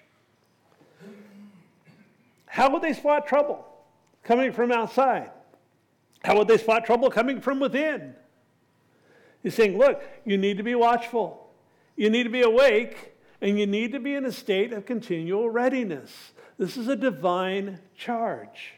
How 2.48 2.72
would 2.72 2.82
they 2.82 2.94
spot 2.94 3.28
trouble 3.28 3.66
coming 4.24 4.52
from 4.52 4.72
outside? 4.72 5.30
How 6.24 6.38
would 6.38 6.48
they 6.48 6.58
spot 6.58 6.86
trouble 6.86 7.12
coming 7.12 7.40
from 7.42 7.60
within? 7.60 8.16
He's 9.44 9.54
saying, 9.54 9.78
look, 9.78 10.02
you 10.26 10.38
need 10.38 10.58
to 10.58 10.64
be 10.64 10.74
watchful, 10.74 11.50
you 11.96 12.10
need 12.10 12.24
to 12.24 12.30
be 12.30 12.42
awake, 12.42 13.14
and 13.42 13.60
you 13.60 13.68
need 13.68 13.92
to 13.92 14.00
be 14.00 14.16
in 14.16 14.26
a 14.26 14.32
state 14.32 14.72
of 14.72 14.86
continual 14.86 15.50
readiness. 15.50 16.32
This 16.58 16.78
is 16.78 16.88
a 16.88 16.96
divine 16.96 17.80
charge. 17.98 18.74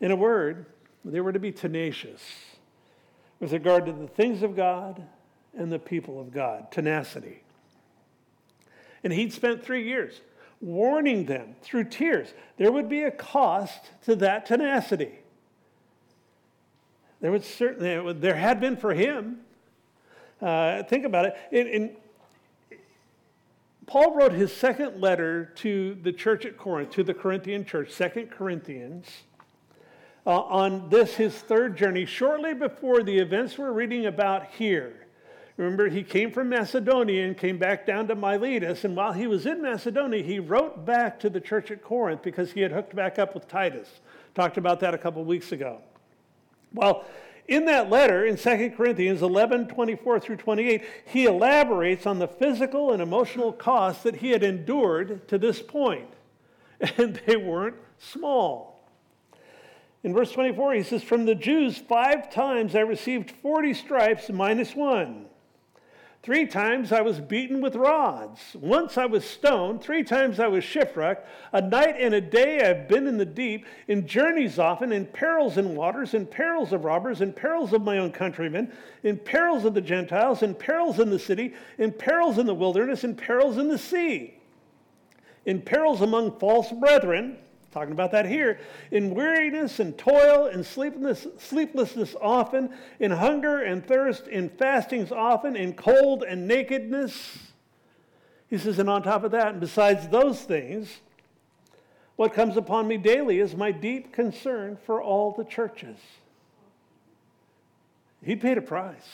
In 0.00 0.10
a 0.10 0.16
word, 0.16 0.66
they 1.04 1.20
were 1.20 1.32
to 1.32 1.38
be 1.38 1.52
tenacious 1.52 2.22
with 3.40 3.52
regard 3.52 3.86
to 3.86 3.92
the 3.92 4.08
things 4.08 4.42
of 4.42 4.56
God 4.56 5.02
and 5.56 5.72
the 5.72 5.78
people 5.78 6.20
of 6.20 6.32
God, 6.32 6.70
tenacity. 6.70 7.42
And 9.02 9.12
he'd 9.12 9.32
spent 9.32 9.64
three 9.64 9.84
years 9.84 10.20
warning 10.60 11.26
them 11.26 11.54
through 11.62 11.84
tears. 11.84 12.34
There 12.56 12.72
would 12.72 12.88
be 12.88 13.04
a 13.04 13.10
cost 13.10 13.90
to 14.04 14.16
that 14.16 14.46
tenacity. 14.46 15.20
There 17.20 17.30
would 17.30 17.44
certainly, 17.44 18.12
there 18.14 18.34
had 18.34 18.60
been 18.60 18.76
for 18.76 18.92
him. 18.92 19.38
Uh, 20.40 20.82
think 20.84 21.04
about 21.04 21.26
it. 21.26 21.36
In, 21.50 21.66
in, 21.66 21.96
Paul 23.88 24.14
wrote 24.14 24.32
his 24.32 24.52
second 24.52 25.00
letter 25.00 25.46
to 25.56 25.96
the 26.02 26.12
church 26.12 26.44
at 26.44 26.58
Corinth, 26.58 26.90
to 26.90 27.02
the 27.02 27.14
Corinthian 27.14 27.64
church, 27.64 27.90
Second 27.90 28.30
Corinthians, 28.30 29.06
uh, 30.26 30.40
on 30.40 30.90
this, 30.90 31.14
his 31.14 31.34
third 31.34 31.74
journey, 31.74 32.04
shortly 32.04 32.52
before 32.52 33.02
the 33.02 33.18
events 33.18 33.56
we're 33.56 33.72
reading 33.72 34.04
about 34.04 34.48
here. 34.50 35.06
Remember, 35.56 35.88
he 35.88 36.02
came 36.02 36.30
from 36.30 36.50
Macedonia 36.50 37.26
and 37.26 37.36
came 37.36 37.56
back 37.56 37.86
down 37.86 38.06
to 38.08 38.14
Miletus. 38.14 38.84
And 38.84 38.94
while 38.94 39.12
he 39.12 39.26
was 39.26 39.46
in 39.46 39.62
Macedonia, 39.62 40.22
he 40.22 40.38
wrote 40.38 40.84
back 40.84 41.18
to 41.20 41.30
the 41.30 41.40
church 41.40 41.70
at 41.70 41.82
Corinth 41.82 42.22
because 42.22 42.52
he 42.52 42.60
had 42.60 42.70
hooked 42.70 42.94
back 42.94 43.18
up 43.18 43.34
with 43.34 43.48
Titus. 43.48 43.88
Talked 44.34 44.58
about 44.58 44.80
that 44.80 44.92
a 44.92 44.98
couple 44.98 45.24
weeks 45.24 45.50
ago. 45.50 45.80
Well, 46.74 47.06
in 47.48 47.64
that 47.64 47.88
letter 47.88 48.26
in 48.26 48.36
2 48.36 48.70
Corinthians 48.76 49.22
11 49.22 49.68
24 49.68 50.20
through 50.20 50.36
28, 50.36 50.84
he 51.06 51.24
elaborates 51.24 52.06
on 52.06 52.18
the 52.18 52.28
physical 52.28 52.92
and 52.92 53.02
emotional 53.02 53.52
costs 53.52 54.02
that 54.02 54.16
he 54.16 54.30
had 54.30 54.44
endured 54.44 55.26
to 55.28 55.38
this 55.38 55.60
point. 55.60 56.08
And 56.96 57.20
they 57.26 57.36
weren't 57.36 57.74
small. 57.98 58.88
In 60.04 60.14
verse 60.14 60.30
24, 60.30 60.74
he 60.74 60.82
says, 60.84 61.02
From 61.02 61.24
the 61.24 61.34
Jews, 61.34 61.76
five 61.76 62.30
times 62.32 62.76
I 62.76 62.80
received 62.80 63.32
40 63.32 63.74
stripes 63.74 64.30
minus 64.30 64.76
one. 64.76 65.26
Three 66.28 66.46
times 66.46 66.92
I 66.92 67.00
was 67.00 67.20
beaten 67.20 67.62
with 67.62 67.74
rods. 67.74 68.54
Once 68.60 68.98
I 68.98 69.06
was 69.06 69.24
stoned. 69.24 69.80
Three 69.80 70.04
times 70.04 70.38
I 70.38 70.46
was 70.46 70.62
shipwrecked. 70.62 71.26
A 71.54 71.62
night 71.62 71.96
and 71.98 72.12
a 72.12 72.20
day 72.20 72.60
I 72.60 72.66
have 72.66 72.86
been 72.86 73.06
in 73.06 73.16
the 73.16 73.24
deep, 73.24 73.64
in 73.86 74.06
journeys 74.06 74.58
often, 74.58 74.92
in 74.92 75.06
perils 75.06 75.56
in 75.56 75.74
waters, 75.74 76.12
in 76.12 76.26
perils 76.26 76.74
of 76.74 76.84
robbers, 76.84 77.22
in 77.22 77.32
perils 77.32 77.72
of 77.72 77.80
my 77.80 77.96
own 77.96 78.12
countrymen, 78.12 78.70
in 79.04 79.16
perils 79.16 79.64
of 79.64 79.72
the 79.72 79.80
Gentiles, 79.80 80.42
in 80.42 80.54
perils 80.54 81.00
in 81.00 81.08
the 81.08 81.18
city, 81.18 81.54
in 81.78 81.92
perils 81.92 82.36
in 82.36 82.44
the 82.44 82.52
wilderness, 82.52 83.04
in 83.04 83.14
perils 83.14 83.56
in 83.56 83.68
the 83.68 83.78
sea, 83.78 84.34
in 85.46 85.62
perils 85.62 86.02
among 86.02 86.38
false 86.38 86.70
brethren 86.72 87.38
talking 87.78 87.92
about 87.92 88.10
that 88.10 88.26
here, 88.26 88.58
in 88.90 89.14
weariness 89.14 89.78
and 89.78 89.96
toil 89.96 90.46
and 90.46 90.66
sleeplessness, 90.66 91.40
sleeplessness 91.40 92.16
often, 92.20 92.70
in 92.98 93.12
hunger 93.12 93.62
and 93.62 93.86
thirst, 93.86 94.26
in 94.26 94.48
fastings 94.48 95.12
often, 95.12 95.54
in 95.54 95.72
cold 95.72 96.24
and 96.24 96.48
nakedness. 96.48 97.38
He 98.50 98.58
says, 98.58 98.78
and 98.78 98.90
on 98.90 99.02
top 99.02 99.22
of 99.22 99.30
that, 99.30 99.48
and 99.48 99.60
besides 99.60 100.08
those 100.08 100.40
things, 100.40 100.98
what 102.16 102.34
comes 102.34 102.56
upon 102.56 102.88
me 102.88 102.96
daily 102.96 103.38
is 103.38 103.54
my 103.54 103.70
deep 103.70 104.12
concern 104.12 104.76
for 104.84 105.00
all 105.00 105.32
the 105.32 105.44
churches. 105.44 105.98
He 108.24 108.34
paid 108.34 108.58
a 108.58 108.62
price. 108.62 109.08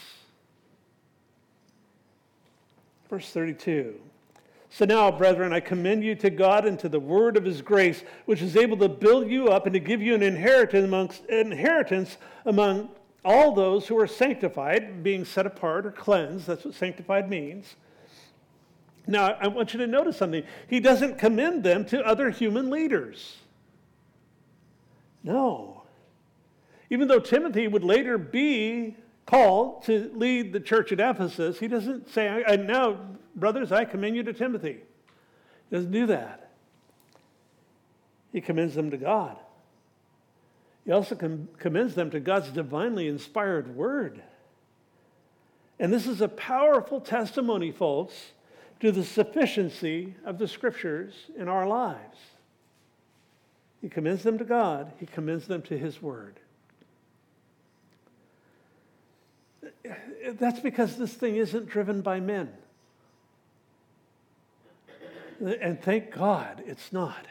Verse 3.11 3.29
32 3.29 4.01
so 4.75 4.85
now, 4.85 5.09
brethren, 5.13 5.53
I 5.53 5.61
commend 5.61 6.03
you 6.03 6.17
to 6.17 6.31
God 6.31 6.67
and 6.67 6.77
to 6.81 6.89
the 6.89 6.99
word 6.99 7.37
of 7.37 7.45
his 7.45 7.63
grace, 7.63 8.03
which 8.25 8.43
is 8.43 8.57
able 8.57 8.77
to 8.79 8.89
build 8.89 9.31
you 9.31 9.47
up 9.47 9.67
and 9.67 9.73
to 9.73 9.79
give 9.79 10.03
you 10.03 10.17
an 10.17 10.23
inheritance 10.25 10.85
amongst, 10.85 11.25
inheritance 11.27 12.19
among 12.45 12.89
all 13.25 13.55
those 13.55 13.87
who 13.87 13.97
are 13.97 14.09
sanctified, 14.09 15.05
being 15.05 15.25
set 15.25 15.47
apart 15.47 15.87
or 15.87 15.93
cleansed. 15.93 16.49
That's 16.49 16.65
what 16.65 16.75
sanctified 16.75 17.31
means. 17.31 17.77
Now, 19.07 19.37
I 19.41 19.47
want 19.47 19.75
you 19.75 19.79
to 19.79 19.87
notice 19.87 20.17
something. 20.17 20.43
He 20.67 20.81
doesn't 20.81 21.19
commend 21.19 21.63
them 21.63 21.85
to 21.85 22.05
other 22.05 22.31
human 22.31 22.69
leaders. 22.69 23.37
No. 25.23 25.85
Even 26.91 27.07
though 27.07 27.21
Timothy 27.21 27.69
would 27.69 27.85
later 27.85 28.19
be 28.19 28.97
called 29.25 29.85
to 29.85 30.11
lead 30.17 30.53
the 30.53 30.59
church 30.59 30.91
at 30.91 30.99
Ephesus, 30.99 31.61
he 31.61 31.69
doesn't 31.69 32.11
say, 32.11 32.43
and 32.45 32.67
now, 32.67 32.99
brothers, 33.35 33.73
I 33.73 33.85
commend 33.85 34.17
you 34.17 34.23
to 34.23 34.33
Timothy. 34.33 34.79
He 35.71 35.77
doesn't 35.77 35.93
do 35.93 36.07
that. 36.07 36.51
He 38.33 38.41
commends 38.41 38.75
them 38.75 38.91
to 38.91 38.97
God. 38.97 39.37
He 40.85 40.93
also 40.93 41.15
com- 41.15 41.49
commends 41.59 41.95
them 41.95 42.11
to 42.11 42.21
God's 42.21 42.51
divinely 42.51 43.09
inspired 43.09 43.75
word. 43.75 44.23
And 45.79 45.93
this 45.93 46.07
is 46.07 46.21
a 46.21 46.29
powerful 46.29 47.01
testimony, 47.01 47.73
folks, 47.73 48.33
to 48.81 48.93
the 48.93 49.05
sufficiency 49.05 50.15
of 50.25 50.39
the 50.39 50.47
scriptures 50.47 51.15
in 51.37 51.49
our 51.49 51.67
lives. 51.67 52.19
He 53.81 53.89
commends 53.89 54.23
them 54.23 54.39
to 54.39 54.45
God, 54.45 54.93
he 54.99 55.07
commends 55.07 55.47
them 55.47 55.63
to 55.63 55.79
his 55.79 56.01
word. 56.01 56.41
That's 60.39 60.61
because 60.61 60.97
this 60.97 61.13
thing 61.13 61.37
isn't 61.37 61.69
driven 61.69 62.01
by 62.01 62.21
men. 62.21 62.51
And 65.41 65.81
thank 65.81 66.11
God 66.13 66.63
it's 66.67 66.93
not. 66.93 67.27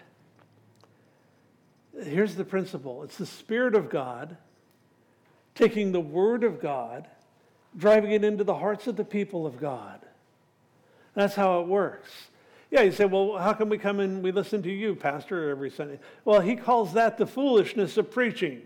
Here's 2.01 2.35
the 2.35 2.45
principle 2.45 3.03
it's 3.03 3.17
the 3.17 3.25
Spirit 3.25 3.75
of 3.75 3.89
God 3.89 4.37
taking 5.55 5.91
the 5.91 5.99
Word 5.99 6.43
of 6.43 6.59
God, 6.59 7.07
driving 7.77 8.11
it 8.11 8.23
into 8.23 8.43
the 8.43 8.55
hearts 8.55 8.87
of 8.87 8.95
the 8.95 9.05
people 9.05 9.45
of 9.45 9.59
God. 9.59 9.99
That's 11.13 11.35
how 11.35 11.61
it 11.61 11.67
works. 11.67 12.09
Yeah, 12.71 12.81
you 12.81 12.91
say, 12.91 13.05
well, 13.05 13.37
how 13.37 13.53
can 13.53 13.69
we 13.69 13.77
come 13.77 13.99
and 13.99 14.23
we 14.23 14.31
listen 14.31 14.63
to 14.63 14.71
you, 14.71 14.95
Pastor, 14.95 15.51
every 15.51 15.69
Sunday? 15.69 15.99
Well, 16.25 16.41
he 16.41 16.55
calls 16.55 16.93
that 16.93 17.19
the 17.19 17.27
foolishness 17.27 17.97
of 17.97 18.09
preaching. 18.09 18.63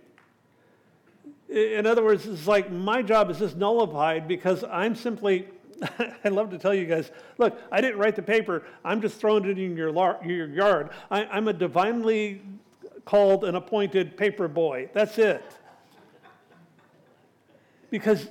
In 1.50 1.86
other 1.86 2.04
words, 2.04 2.26
it's 2.26 2.48
like 2.48 2.72
my 2.72 3.02
job 3.02 3.30
is 3.30 3.40
just 3.40 3.58
nullified 3.58 4.28
because 4.28 4.64
I'm 4.64 4.96
simply, 4.96 5.50
I 6.24 6.30
love 6.30 6.50
to 6.52 6.58
tell 6.58 6.74
you 6.74 6.86
guys, 6.86 7.12
look, 7.38 7.60
I 7.72 7.82
didn't 7.82 8.00
write 8.00 8.16
the 8.16 8.22
paper. 8.22 8.64
I'm 8.84 9.02
just 9.02 9.20
throwing 9.20 9.46
it 9.46 9.58
in 9.58 9.76
your, 9.76 9.92
lar- 9.92 10.20
your 10.26 10.48
yard. 10.48 10.90
I, 11.12 11.26
I'm 11.26 11.48
a 11.48 11.54
divinely 11.54 12.42
called 13.06 13.44
and 13.44 13.56
appointed 13.56 14.18
paper 14.18 14.48
boy. 14.48 14.90
That's 14.94 15.18
it. 15.18 15.44
Because 17.90 18.28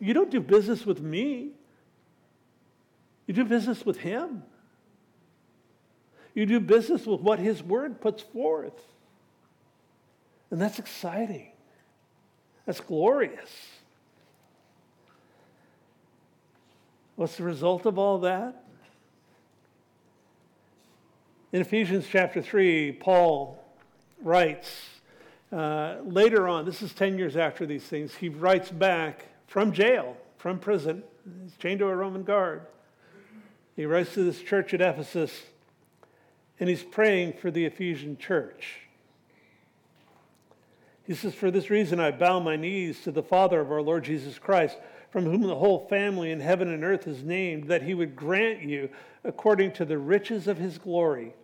you 0.00 0.12
don't 0.12 0.30
do 0.30 0.40
business 0.40 0.84
with 0.84 1.00
me, 1.00 1.52
you 3.26 3.34
do 3.34 3.44
business 3.44 3.84
with 3.84 3.98
Him. 3.98 4.42
You 6.34 6.46
do 6.46 6.60
business 6.60 7.06
with 7.06 7.20
what 7.20 7.38
His 7.38 7.62
Word 7.62 8.00
puts 8.00 8.22
forth. 8.22 8.80
And 10.50 10.60
that's 10.60 10.78
exciting. 10.78 11.52
That's 12.64 12.80
glorious. 12.80 13.50
What's 17.18 17.36
the 17.36 17.42
result 17.42 17.84
of 17.84 17.98
all 17.98 18.20
that? 18.20 18.62
In 21.50 21.60
Ephesians 21.60 22.06
chapter 22.08 22.40
3, 22.40 22.92
Paul 22.92 23.60
writes, 24.22 24.70
uh, 25.50 25.96
later 26.04 26.46
on, 26.46 26.64
this 26.64 26.80
is 26.80 26.94
10 26.94 27.18
years 27.18 27.36
after 27.36 27.66
these 27.66 27.82
things, 27.82 28.14
he 28.14 28.28
writes 28.28 28.70
back 28.70 29.26
from 29.48 29.72
jail, 29.72 30.16
from 30.36 30.60
prison. 30.60 31.02
He's 31.42 31.56
chained 31.56 31.80
to 31.80 31.88
a 31.88 31.96
Roman 31.96 32.22
guard. 32.22 32.62
He 33.74 33.84
writes 33.84 34.14
to 34.14 34.22
this 34.22 34.40
church 34.40 34.72
at 34.72 34.80
Ephesus, 34.80 35.42
and 36.60 36.68
he's 36.68 36.84
praying 36.84 37.32
for 37.32 37.50
the 37.50 37.64
Ephesian 37.64 38.16
church. 38.16 38.82
He 41.04 41.14
says, 41.14 41.34
For 41.34 41.50
this 41.50 41.68
reason 41.68 41.98
I 41.98 42.12
bow 42.12 42.38
my 42.38 42.54
knees 42.54 43.02
to 43.02 43.10
the 43.10 43.24
Father 43.24 43.58
of 43.60 43.72
our 43.72 43.82
Lord 43.82 44.04
Jesus 44.04 44.38
Christ, 44.38 44.76
from 45.18 45.30
whom 45.32 45.42
the 45.42 45.56
whole 45.56 45.86
family 45.88 46.30
in 46.30 46.40
heaven 46.40 46.68
and 46.68 46.84
earth 46.84 47.08
is 47.08 47.24
named, 47.24 47.68
that 47.68 47.82
he 47.82 47.92
would 47.92 48.14
grant 48.14 48.62
you, 48.62 48.88
according 49.24 49.72
to 49.72 49.84
the 49.84 49.98
riches 49.98 50.46
of 50.46 50.58
his 50.58 50.78
glory, 50.78 51.34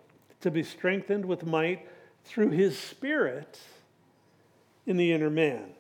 to 0.41 0.51
be 0.51 0.63
strengthened 0.63 1.25
with 1.25 1.45
might 1.45 1.87
through 2.25 2.51
his 2.51 2.79
Spirit 2.79 3.59
in 4.87 4.97
the 4.97 5.13
inner 5.13 5.31
man. 5.31 5.71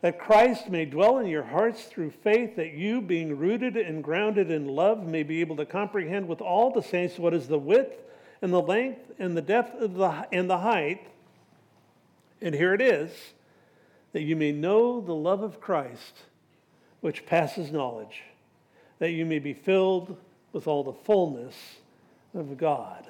That 0.00 0.18
Christ 0.18 0.70
may 0.70 0.84
dwell 0.84 1.18
in 1.18 1.26
your 1.26 1.42
hearts 1.42 1.84
through 1.84 2.10
faith, 2.10 2.56
that 2.56 2.72
you, 2.72 3.02
being 3.02 3.36
rooted 3.36 3.76
and 3.76 4.02
grounded 4.02 4.50
in 4.50 4.66
love, 4.66 5.06
may 5.06 5.22
be 5.22 5.40
able 5.40 5.56
to 5.56 5.66
comprehend 5.66 6.26
with 6.26 6.40
all 6.40 6.70
the 6.70 6.82
saints 6.82 7.18
what 7.18 7.34
is 7.34 7.46
the 7.46 7.58
width 7.58 8.00
and 8.40 8.52
the 8.52 8.62
length 8.62 9.12
and 9.18 9.36
the 9.36 9.42
depth 9.42 9.80
of 9.80 9.94
the, 9.94 10.26
and 10.32 10.48
the 10.48 10.58
height 10.58 11.06
and 12.42 12.54
here 12.54 12.74
it 12.74 12.82
is 12.82 13.10
that 14.12 14.22
you 14.22 14.36
may 14.36 14.52
know 14.52 15.00
the 15.00 15.14
love 15.14 15.42
of 15.42 15.60
Christ, 15.60 16.24
which 17.02 17.26
passes 17.26 17.70
knowledge, 17.70 18.22
that 18.98 19.10
you 19.10 19.26
may 19.26 19.38
be 19.38 19.52
filled 19.52 20.16
with 20.52 20.66
all 20.66 20.82
the 20.82 20.92
fullness 20.92 21.54
of 22.34 22.56
God. 22.56 23.06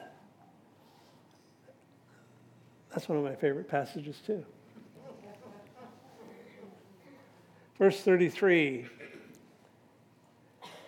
That's 2.90 3.08
one 3.08 3.16
of 3.16 3.24
my 3.24 3.36
favorite 3.36 3.68
passages, 3.68 4.20
too. 4.26 4.44
Verse 7.78 8.00
33 8.00 8.86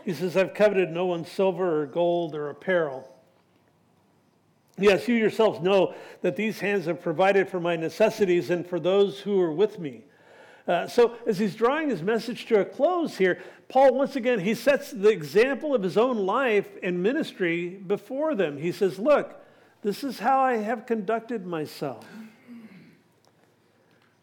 he 0.05 0.13
says, 0.13 0.37
I've 0.37 0.53
coveted 0.53 0.91
no 0.91 1.07
one's 1.07 1.31
silver 1.31 1.83
or 1.83 1.87
gold 1.87 2.35
or 2.35 2.51
apparel. 2.51 3.11
Yes, 4.77 5.09
you 5.09 5.15
yourselves 5.15 5.61
know 5.61 5.95
that 6.21 6.37
these 6.37 6.61
hands 6.61 6.85
have 6.87 7.01
provided 7.01 7.49
for 7.49 7.59
my 7.59 7.77
necessities 7.77 8.51
and 8.51 8.67
for 8.67 8.79
those 8.79 9.21
who 9.21 9.41
are 9.41 9.53
with 9.53 9.79
me. 9.79 10.05
Uh, 10.67 10.87
so 10.87 11.17
as 11.27 11.39
he's 11.39 11.55
drawing 11.55 11.91
his 11.91 12.03
message 12.03 12.47
to 12.47 12.61
a 12.61 12.65
close 12.65 13.19
here, 13.19 13.43
Paul 13.69 13.95
once 13.95 14.17
again 14.17 14.41
he 14.41 14.55
sets 14.55 14.91
the 14.91 15.11
example 15.11 15.75
of 15.75 15.83
his 15.83 15.97
own 15.99 16.19
life 16.19 16.69
and 16.83 17.03
ministry 17.03 17.69
before 17.69 18.35
them. 18.35 18.57
He 18.57 18.73
says, 18.73 18.99
"Look, 18.99 19.41
this 19.83 20.03
is 20.03 20.19
how 20.19 20.41
I 20.41 20.57
have 20.57 20.87
conducted 20.87 21.45
myself. 21.45 22.07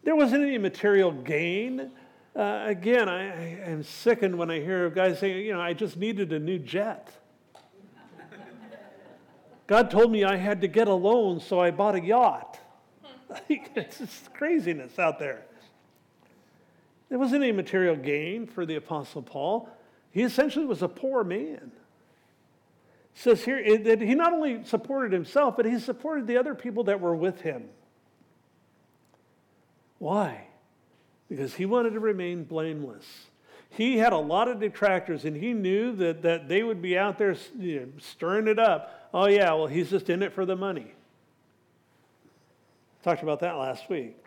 There 0.02 0.16
wasn't 0.16 0.42
any 0.42 0.58
material 0.58 1.12
gain. 1.12 1.92
Uh, 2.34 2.64
again, 2.66 3.08
I, 3.08 3.28
I 3.28 3.70
am 3.70 3.84
sickened 3.84 4.36
when 4.36 4.50
I 4.50 4.58
hear 4.58 4.90
guys 4.90 5.20
saying, 5.20 5.46
you 5.46 5.52
know, 5.52 5.60
I 5.60 5.74
just 5.74 5.96
needed 5.96 6.32
a 6.32 6.38
new 6.38 6.58
jet." 6.58 7.12
God 9.68 9.90
told 9.90 10.10
me 10.10 10.24
I 10.24 10.36
had 10.36 10.60
to 10.62 10.68
get 10.68 10.88
a 10.88 10.94
loan, 10.94 11.40
so 11.40 11.60
I 11.60 11.70
bought 11.70 11.94
a 11.94 12.00
yacht. 12.00 12.58
it's 13.48 13.98
just 13.98 14.34
craziness 14.34 14.98
out 14.98 15.18
there. 15.18 15.46
There 17.12 17.18
wasn't 17.18 17.42
any 17.42 17.52
material 17.52 17.94
gain 17.94 18.46
for 18.46 18.64
the 18.64 18.76
Apostle 18.76 19.20
Paul. 19.20 19.68
He 20.12 20.22
essentially 20.22 20.64
was 20.64 20.80
a 20.80 20.88
poor 20.88 21.22
man. 21.22 21.70
It 21.70 21.70
says 23.12 23.44
here 23.44 23.76
that 23.80 24.00
he 24.00 24.14
not 24.14 24.32
only 24.32 24.64
supported 24.64 25.12
himself, 25.12 25.58
but 25.58 25.66
he 25.66 25.78
supported 25.78 26.26
the 26.26 26.38
other 26.38 26.54
people 26.54 26.84
that 26.84 27.02
were 27.02 27.14
with 27.14 27.42
him. 27.42 27.64
Why? 29.98 30.46
Because 31.28 31.54
he 31.54 31.66
wanted 31.66 31.90
to 31.90 32.00
remain 32.00 32.44
blameless. 32.44 33.04
He 33.68 33.98
had 33.98 34.14
a 34.14 34.18
lot 34.18 34.48
of 34.48 34.58
detractors, 34.58 35.26
and 35.26 35.36
he 35.36 35.52
knew 35.52 35.94
that, 35.96 36.22
that 36.22 36.48
they 36.48 36.62
would 36.62 36.80
be 36.80 36.96
out 36.96 37.18
there 37.18 37.36
you 37.58 37.80
know, 37.80 37.88
stirring 37.98 38.48
it 38.48 38.58
up. 38.58 39.10
Oh, 39.12 39.26
yeah, 39.26 39.52
well, 39.52 39.66
he's 39.66 39.90
just 39.90 40.08
in 40.08 40.22
it 40.22 40.32
for 40.32 40.46
the 40.46 40.56
money. 40.56 40.94
Talked 43.02 43.22
about 43.22 43.40
that 43.40 43.58
last 43.58 43.90
week. 43.90 44.21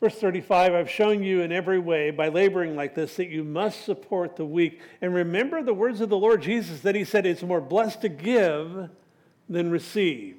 Verse 0.00 0.14
35 0.14 0.74
I've 0.74 0.90
shown 0.90 1.22
you 1.22 1.40
in 1.40 1.52
every 1.52 1.78
way 1.78 2.10
by 2.10 2.28
laboring 2.28 2.76
like 2.76 2.94
this 2.94 3.16
that 3.16 3.28
you 3.28 3.42
must 3.44 3.84
support 3.84 4.36
the 4.36 4.44
weak. 4.44 4.80
And 5.00 5.14
remember 5.14 5.62
the 5.62 5.74
words 5.74 6.00
of 6.00 6.08
the 6.08 6.18
Lord 6.18 6.42
Jesus 6.42 6.80
that 6.80 6.94
he 6.94 7.04
said 7.04 7.24
it's 7.24 7.42
more 7.42 7.60
blessed 7.60 8.02
to 8.02 8.08
give 8.08 8.90
than 9.48 9.70
receive. 9.70 10.36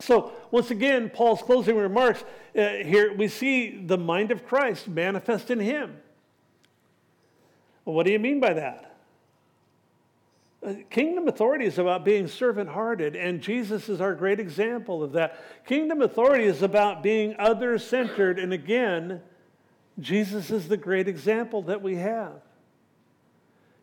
So, 0.00 0.32
once 0.50 0.70
again, 0.70 1.10
Paul's 1.10 1.42
closing 1.42 1.76
remarks 1.76 2.22
uh, 2.56 2.68
here, 2.68 3.12
we 3.14 3.26
see 3.26 3.84
the 3.84 3.98
mind 3.98 4.30
of 4.30 4.46
Christ 4.46 4.86
manifest 4.86 5.50
in 5.50 5.58
him. 5.58 5.96
Well, 7.84 7.96
what 7.96 8.06
do 8.06 8.12
you 8.12 8.18
mean 8.18 8.38
by 8.38 8.52
that? 8.54 8.87
Uh, 10.60 10.74
kingdom 10.90 11.28
authority 11.28 11.64
is 11.64 11.78
about 11.78 12.04
being 12.04 12.26
servant 12.26 12.68
hearted, 12.68 13.14
and 13.14 13.40
Jesus 13.40 13.88
is 13.88 14.00
our 14.00 14.14
great 14.14 14.40
example 14.40 15.04
of 15.04 15.12
that. 15.12 15.38
Kingdom 15.66 16.02
authority 16.02 16.44
is 16.44 16.62
about 16.62 17.02
being 17.02 17.36
other 17.38 17.78
centered, 17.78 18.40
and 18.40 18.52
again, 18.52 19.20
Jesus 20.00 20.50
is 20.50 20.66
the 20.66 20.76
great 20.76 21.06
example 21.06 21.62
that 21.62 21.80
we 21.80 21.96
have. 21.96 22.40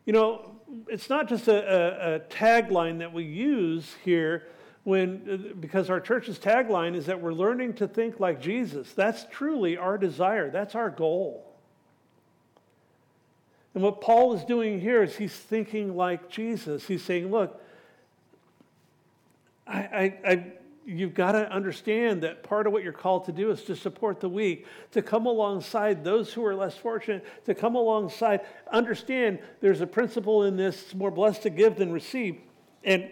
You 0.04 0.12
know, 0.12 0.56
it's 0.88 1.08
not 1.08 1.28
just 1.28 1.48
a, 1.48 1.54
a, 1.54 2.16
a 2.16 2.20
tagline 2.20 2.98
that 2.98 3.12
we 3.12 3.24
use 3.24 3.94
here 4.04 4.44
when 4.84 5.50
uh, 5.52 5.54
because 5.58 5.90
our 5.90 6.00
church's 6.00 6.38
tagline 6.38 6.94
is 6.94 7.06
that 7.06 7.20
we're 7.20 7.32
learning 7.32 7.74
to 7.74 7.88
think 7.88 8.20
like 8.20 8.40
Jesus. 8.40 8.92
That's 8.92 9.26
truly 9.30 9.76
our 9.76 9.98
desire. 9.98 10.50
That's 10.50 10.74
our 10.74 10.90
goal. 10.90 11.55
And 13.76 13.84
what 13.84 14.00
Paul 14.00 14.32
is 14.32 14.42
doing 14.42 14.80
here 14.80 15.02
is 15.02 15.16
he's 15.16 15.34
thinking 15.34 15.94
like 15.94 16.30
Jesus. 16.30 16.86
He's 16.86 17.02
saying, 17.02 17.30
look, 17.30 17.62
I, 19.66 19.78
I, 19.78 20.18
I, 20.26 20.46
you've 20.86 21.12
got 21.12 21.32
to 21.32 21.52
understand 21.52 22.22
that 22.22 22.42
part 22.42 22.66
of 22.66 22.72
what 22.72 22.82
you're 22.82 22.94
called 22.94 23.26
to 23.26 23.32
do 23.32 23.50
is 23.50 23.64
to 23.64 23.76
support 23.76 24.18
the 24.20 24.30
weak, 24.30 24.64
to 24.92 25.02
come 25.02 25.26
alongside 25.26 26.02
those 26.02 26.32
who 26.32 26.42
are 26.46 26.54
less 26.54 26.74
fortunate, 26.74 27.22
to 27.44 27.54
come 27.54 27.74
alongside. 27.74 28.40
Understand 28.72 29.40
there's 29.60 29.82
a 29.82 29.86
principle 29.86 30.44
in 30.44 30.56
this 30.56 30.84
it's 30.84 30.94
more 30.94 31.10
blessed 31.10 31.42
to 31.42 31.50
give 31.50 31.76
than 31.76 31.92
receive. 31.92 32.38
And 32.82 33.10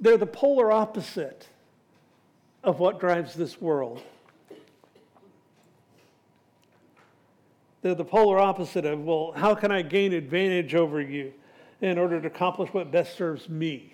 they're 0.00 0.18
the 0.18 0.26
polar 0.26 0.72
opposite 0.72 1.46
of 2.64 2.80
what 2.80 2.98
drives 2.98 3.34
this 3.34 3.60
world. 3.60 4.02
The 7.84 8.02
polar 8.02 8.38
opposite 8.38 8.86
of, 8.86 9.04
well, 9.04 9.34
how 9.36 9.54
can 9.54 9.70
I 9.70 9.82
gain 9.82 10.14
advantage 10.14 10.74
over 10.74 11.02
you 11.02 11.34
in 11.82 11.98
order 11.98 12.18
to 12.18 12.26
accomplish 12.26 12.72
what 12.72 12.90
best 12.90 13.14
serves 13.14 13.46
me? 13.46 13.92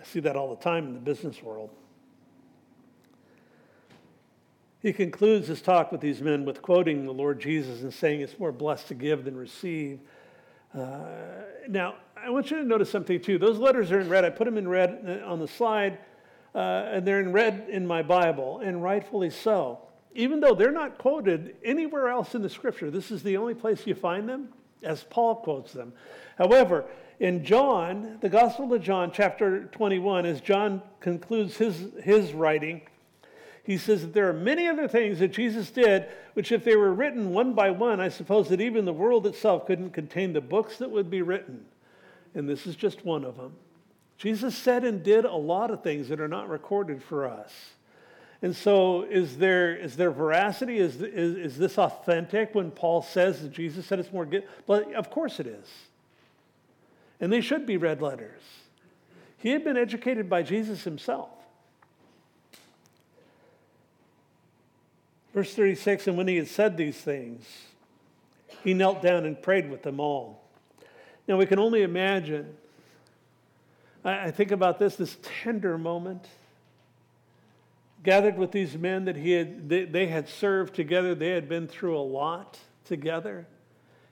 I 0.00 0.04
see 0.04 0.20
that 0.20 0.34
all 0.34 0.48
the 0.48 0.62
time 0.62 0.86
in 0.86 0.94
the 0.94 1.00
business 1.00 1.42
world. 1.42 1.68
He 4.80 4.94
concludes 4.94 5.48
his 5.48 5.60
talk 5.60 5.92
with 5.92 6.00
these 6.00 6.22
men 6.22 6.46
with 6.46 6.62
quoting 6.62 7.04
the 7.04 7.12
Lord 7.12 7.38
Jesus 7.38 7.82
and 7.82 7.92
saying 7.92 8.22
it's 8.22 8.38
more 8.38 8.50
blessed 8.50 8.88
to 8.88 8.94
give 8.94 9.26
than 9.26 9.36
receive. 9.36 10.00
Uh, 10.74 11.00
now, 11.68 11.96
I 12.16 12.30
want 12.30 12.50
you 12.50 12.56
to 12.56 12.64
notice 12.64 12.90
something 12.90 13.20
too. 13.20 13.36
Those 13.36 13.58
letters 13.58 13.92
are 13.92 14.00
in 14.00 14.08
red. 14.08 14.24
I 14.24 14.30
put 14.30 14.46
them 14.46 14.56
in 14.56 14.66
red 14.66 15.22
on 15.22 15.38
the 15.38 15.48
slide, 15.48 15.98
uh, 16.54 16.58
and 16.92 17.06
they're 17.06 17.20
in 17.20 17.30
red 17.30 17.66
in 17.68 17.86
my 17.86 18.02
Bible, 18.02 18.60
and 18.60 18.82
rightfully 18.82 19.28
so 19.28 19.82
even 20.14 20.40
though 20.40 20.54
they're 20.54 20.72
not 20.72 20.98
quoted 20.98 21.56
anywhere 21.64 22.08
else 22.08 22.34
in 22.34 22.42
the 22.42 22.50
scripture, 22.50 22.90
this 22.90 23.10
is 23.10 23.22
the 23.22 23.36
only 23.36 23.54
place 23.54 23.86
you 23.86 23.94
find 23.94 24.28
them, 24.28 24.48
as 24.82 25.04
Paul 25.04 25.36
quotes 25.36 25.72
them. 25.72 25.92
However, 26.36 26.84
in 27.20 27.44
John, 27.44 28.18
the 28.20 28.28
Gospel 28.28 28.72
of 28.72 28.82
John, 28.82 29.10
chapter 29.12 29.64
21, 29.64 30.24
as 30.24 30.40
John 30.40 30.82
concludes 31.00 31.56
his, 31.56 31.88
his 32.02 32.32
writing, 32.32 32.82
he 33.64 33.76
says 33.76 34.00
that 34.00 34.14
there 34.14 34.28
are 34.28 34.32
many 34.32 34.66
other 34.66 34.88
things 34.88 35.18
that 35.18 35.28
Jesus 35.28 35.70
did, 35.70 36.06
which, 36.32 36.52
if 36.52 36.64
they 36.64 36.74
were 36.74 36.94
written 36.94 37.30
one 37.34 37.52
by 37.52 37.70
one, 37.70 38.00
I 38.00 38.08
suppose 38.08 38.48
that 38.48 38.62
even 38.62 38.84
the 38.84 38.94
world 38.94 39.26
itself 39.26 39.66
couldn't 39.66 39.90
contain 39.90 40.32
the 40.32 40.40
books 40.40 40.78
that 40.78 40.90
would 40.90 41.10
be 41.10 41.20
written. 41.20 41.66
And 42.34 42.48
this 42.48 42.66
is 42.66 42.76
just 42.76 43.04
one 43.04 43.24
of 43.24 43.36
them. 43.36 43.56
Jesus 44.16 44.56
said 44.56 44.84
and 44.84 45.02
did 45.02 45.24
a 45.24 45.34
lot 45.34 45.70
of 45.70 45.82
things 45.82 46.08
that 46.08 46.20
are 46.20 46.28
not 46.28 46.48
recorded 46.48 47.02
for 47.02 47.26
us. 47.26 47.52
And 48.40 48.54
so, 48.54 49.02
is 49.02 49.38
there, 49.38 49.74
is 49.74 49.96
there 49.96 50.12
veracity? 50.12 50.78
Is, 50.78 51.02
is, 51.02 51.36
is 51.36 51.58
this 51.58 51.76
authentic 51.76 52.54
when 52.54 52.70
Paul 52.70 53.02
says 53.02 53.42
that 53.42 53.50
Jesus 53.50 53.86
said 53.86 53.98
it's 53.98 54.12
more 54.12 54.24
good? 54.24 54.44
But 54.66 54.94
of 54.94 55.10
course 55.10 55.40
it 55.40 55.46
is. 55.46 55.66
And 57.20 57.32
they 57.32 57.40
should 57.40 57.66
be 57.66 57.76
red 57.76 58.00
letters. 58.00 58.40
He 59.38 59.50
had 59.50 59.64
been 59.64 59.76
educated 59.76 60.28
by 60.30 60.42
Jesus 60.42 60.84
himself. 60.84 61.30
Verse 65.34 65.52
36 65.54 66.06
And 66.06 66.16
when 66.16 66.28
he 66.28 66.36
had 66.36 66.48
said 66.48 66.76
these 66.76 66.96
things, 66.96 67.44
he 68.62 68.72
knelt 68.72 69.02
down 69.02 69.24
and 69.24 69.40
prayed 69.40 69.68
with 69.68 69.82
them 69.82 69.98
all. 69.98 70.42
Now, 71.26 71.36
we 71.36 71.46
can 71.46 71.58
only 71.58 71.82
imagine. 71.82 72.56
I, 74.04 74.26
I 74.26 74.30
think 74.30 74.52
about 74.52 74.78
this, 74.78 74.96
this 74.96 75.16
tender 75.42 75.76
moment 75.76 76.24
gathered 78.08 78.38
with 78.38 78.52
these 78.52 78.74
men 78.74 79.04
that 79.04 79.16
he 79.16 79.32
had, 79.32 79.68
they, 79.68 79.84
they 79.84 80.06
had 80.06 80.26
served 80.26 80.74
together. 80.74 81.14
They 81.14 81.28
had 81.28 81.46
been 81.46 81.68
through 81.68 81.94
a 81.94 82.00
lot 82.00 82.58
together. 82.86 83.46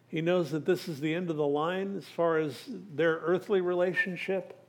He 0.06 0.20
knows 0.20 0.50
that 0.50 0.66
this 0.66 0.86
is 0.86 1.00
the 1.00 1.14
end 1.14 1.30
of 1.30 1.36
the 1.36 1.46
line 1.46 1.96
as 1.96 2.04
far 2.04 2.36
as 2.36 2.62
their 2.94 3.14
earthly 3.22 3.62
relationship. 3.62 4.62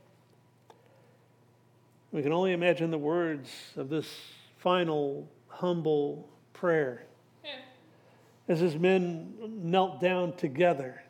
We 2.14 2.24
can 2.24 2.32
only 2.32 2.54
imagine 2.54 2.90
the 2.90 2.98
words 2.98 3.50
of 3.76 3.90
this 3.90 4.08
final, 4.60 5.30
humble 5.50 6.30
prayer 6.54 7.04
as 8.48 8.62
his 8.62 8.78
men 8.78 9.34
knelt 9.62 10.00
down 10.00 10.38
together 10.38 11.04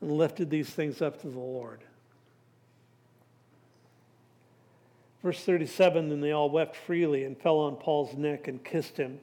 and 0.00 0.12
lifted 0.12 0.48
these 0.48 0.70
things 0.70 1.02
up 1.02 1.20
to 1.22 1.28
the 1.28 1.40
Lord. 1.40 1.80
Verse 5.24 5.42
37 5.42 6.10
Then 6.10 6.20
they 6.20 6.32
all 6.32 6.50
wept 6.50 6.76
freely 6.76 7.24
and 7.24 7.36
fell 7.36 7.58
on 7.58 7.76
Paul's 7.76 8.14
neck 8.14 8.46
and 8.46 8.62
kissed 8.62 8.98
him, 8.98 9.18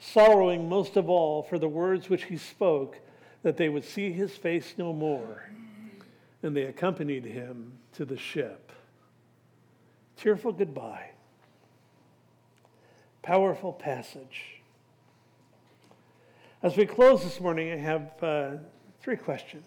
sorrowing 0.00 0.68
most 0.68 0.96
of 0.96 1.08
all 1.08 1.44
for 1.44 1.56
the 1.56 1.68
words 1.68 2.10
which 2.10 2.24
he 2.24 2.36
spoke, 2.36 2.98
that 3.44 3.56
they 3.56 3.68
would 3.68 3.84
see 3.84 4.10
his 4.10 4.32
face 4.32 4.74
no 4.76 4.92
more. 4.92 5.48
And 6.42 6.54
they 6.54 6.64
accompanied 6.64 7.24
him 7.24 7.74
to 7.92 8.04
the 8.04 8.18
ship. 8.18 8.72
Tearful 10.16 10.52
goodbye. 10.52 11.10
Powerful 13.22 13.72
passage. 13.72 14.62
As 16.60 16.76
we 16.76 16.86
close 16.86 17.22
this 17.22 17.40
morning, 17.40 17.72
I 17.72 17.76
have 17.76 18.22
uh, 18.22 18.50
three 19.00 19.16
questions. 19.16 19.66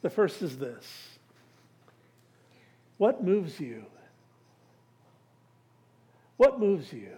The 0.00 0.10
first 0.10 0.40
is 0.40 0.56
this 0.56 1.15
what 2.98 3.22
moves 3.22 3.60
you? 3.60 3.84
What 6.36 6.60
moves 6.60 6.92
you? 6.92 7.12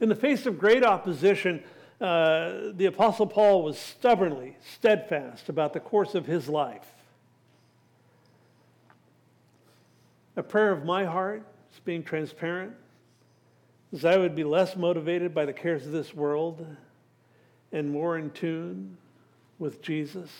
In 0.00 0.08
the 0.08 0.14
face 0.14 0.46
of 0.46 0.58
great 0.58 0.84
opposition, 0.84 1.62
uh, 2.00 2.72
the 2.74 2.86
Apostle 2.86 3.26
Paul 3.26 3.62
was 3.62 3.78
stubbornly 3.78 4.56
steadfast 4.74 5.48
about 5.48 5.72
the 5.72 5.80
course 5.80 6.14
of 6.14 6.26
his 6.26 6.48
life. 6.48 6.86
A 10.36 10.42
prayer 10.42 10.72
of 10.72 10.84
my 10.84 11.04
heart 11.04 11.46
is 11.72 11.80
being 11.80 12.02
transparent, 12.02 12.72
is 13.92 14.04
I 14.04 14.16
would 14.16 14.34
be 14.34 14.44
less 14.44 14.74
motivated 14.74 15.32
by 15.32 15.44
the 15.44 15.52
cares 15.52 15.86
of 15.86 15.92
this 15.92 16.12
world 16.12 16.66
and 17.72 17.90
more 17.90 18.18
in 18.18 18.30
tune 18.30 18.96
with 19.58 19.80
Jesus, 19.80 20.30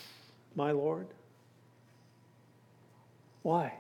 my 0.57 0.73
Lord. 0.73 1.07
Why? 3.45 3.75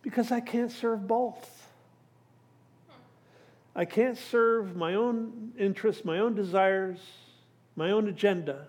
Because 0.00 0.30
I 0.30 0.38
can't 0.38 0.70
serve 0.70 1.08
both. 1.08 1.66
I 3.74 3.84
can't 3.84 4.16
serve 4.16 4.76
my 4.76 4.94
own 4.94 5.52
interests, 5.58 6.04
my 6.04 6.20
own 6.20 6.36
desires, 6.36 6.98
my 7.74 7.90
own 7.90 8.08
agenda, 8.08 8.68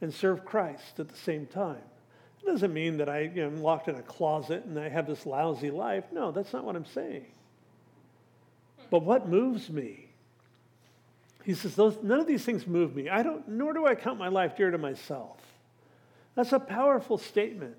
and 0.00 0.12
serve 0.12 0.44
Christ 0.44 0.98
at 0.98 1.08
the 1.08 1.16
same 1.16 1.46
time. 1.46 1.82
It 2.42 2.46
doesn't 2.46 2.74
mean 2.74 2.96
that 2.96 3.08
I, 3.08 3.30
am 3.36 3.62
locked 3.62 3.86
in 3.86 3.94
a 3.94 4.02
closet 4.02 4.64
and 4.64 4.76
I 4.80 4.88
have 4.88 5.06
this 5.06 5.26
lousy 5.26 5.70
life. 5.70 6.06
No, 6.10 6.32
that's 6.32 6.52
not 6.52 6.64
what 6.64 6.74
I'm 6.74 6.86
saying. 6.86 7.26
But 8.90 9.04
what 9.04 9.28
moves 9.28 9.70
me? 9.70 10.08
He 11.44 11.54
says, 11.54 11.78
none 11.78 12.18
of 12.18 12.26
these 12.26 12.44
things 12.44 12.66
move 12.66 12.96
me. 12.96 13.08
I 13.08 13.22
don't, 13.22 13.46
nor 13.46 13.74
do 13.74 13.86
I 13.86 13.94
count 13.94 14.18
my 14.18 14.28
life 14.28 14.56
dear 14.56 14.72
to 14.72 14.78
myself. 14.78 15.38
That's 16.34 16.52
a 16.52 16.58
powerful 16.58 17.16
statement. 17.16 17.76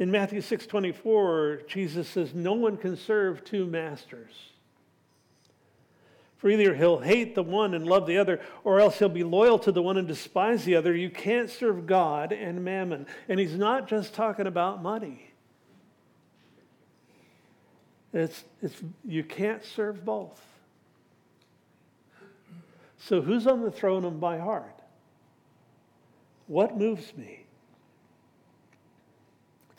In 0.00 0.10
Matthew 0.10 0.40
6:24, 0.40 1.66
Jesus 1.68 2.08
says, 2.08 2.34
"No 2.34 2.54
one 2.54 2.78
can 2.78 2.96
serve 2.96 3.44
two 3.44 3.66
masters." 3.66 4.52
For 6.38 6.48
either 6.48 6.74
he'll 6.74 7.00
hate 7.00 7.34
the 7.34 7.42
one 7.42 7.74
and 7.74 7.86
love 7.86 8.06
the 8.06 8.16
other, 8.16 8.40
or 8.64 8.80
else 8.80 8.98
he'll 8.98 9.10
be 9.10 9.22
loyal 9.22 9.58
to 9.58 9.70
the 9.70 9.82
one 9.82 9.98
and 9.98 10.08
despise 10.08 10.64
the 10.64 10.74
other. 10.74 10.96
You 10.96 11.10
can't 11.10 11.50
serve 11.50 11.86
God 11.86 12.32
and 12.32 12.64
mammon. 12.64 13.06
And 13.28 13.38
he's 13.38 13.58
not 13.58 13.86
just 13.86 14.14
talking 14.14 14.46
about 14.46 14.82
money. 14.82 15.32
It's, 18.14 18.42
it's, 18.62 18.82
you 19.04 19.22
can't 19.22 19.62
serve 19.62 20.02
both. 20.02 20.42
So, 22.96 23.20
who's 23.20 23.46
on 23.46 23.60
the 23.60 23.70
throne 23.70 24.06
of 24.06 24.18
my 24.18 24.38
heart? 24.38 24.80
What 26.46 26.78
moves 26.78 27.14
me? 27.18 27.44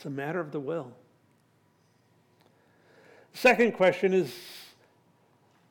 It's 0.01 0.07
a 0.07 0.09
matter 0.09 0.39
of 0.39 0.51
the 0.51 0.59
will. 0.59 0.91
Second 3.33 3.73
question 3.73 4.15
is 4.15 4.33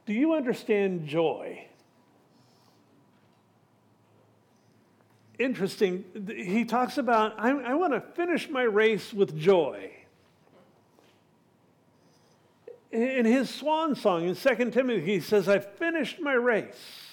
Do 0.07 0.13
you 0.13 0.35
understand 0.35 1.05
joy? 1.09 1.67
Interesting. 5.41 6.05
He 6.29 6.65
talks 6.65 6.97
about, 6.97 7.41
I, 7.41 7.51
I 7.51 7.75
want 7.75 7.93
to 7.93 8.01
finish 8.01 8.49
my 8.49 8.63
race 8.63 9.13
with 9.13 9.37
joy. 9.37 9.91
In 12.93 13.25
his 13.25 13.51
swan 13.51 13.97
song 13.97 14.29
in 14.29 14.37
2 14.37 14.71
Timothy, 14.71 15.01
he 15.01 15.19
says, 15.19 15.49
I've 15.49 15.73
finished 15.73 16.21
my 16.21 16.35
race. 16.35 17.10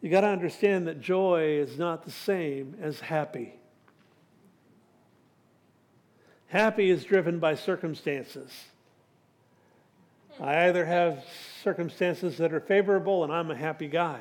You 0.00 0.08
got 0.08 0.22
to 0.22 0.28
understand 0.28 0.86
that 0.86 1.00
joy 1.00 1.58
is 1.60 1.78
not 1.78 2.04
the 2.04 2.10
same 2.10 2.76
as 2.80 3.00
happy. 3.00 3.54
Happy 6.48 6.90
is 6.90 7.04
driven 7.04 7.38
by 7.38 7.54
circumstances. 7.54 8.50
I 10.40 10.68
either 10.68 10.86
have 10.86 11.24
circumstances 11.62 12.38
that 12.38 12.52
are 12.52 12.60
favorable 12.60 13.24
and 13.24 13.32
I'm 13.32 13.50
a 13.50 13.56
happy 13.56 13.88
guy, 13.88 14.20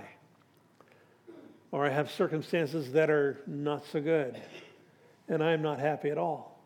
or 1.72 1.86
I 1.86 1.90
have 1.90 2.12
circumstances 2.12 2.92
that 2.92 3.10
are 3.10 3.40
not 3.48 3.86
so 3.86 4.02
good 4.02 4.38
and 5.30 5.42
I'm 5.42 5.62
not 5.62 5.80
happy 5.80 6.10
at 6.10 6.18
all. 6.18 6.60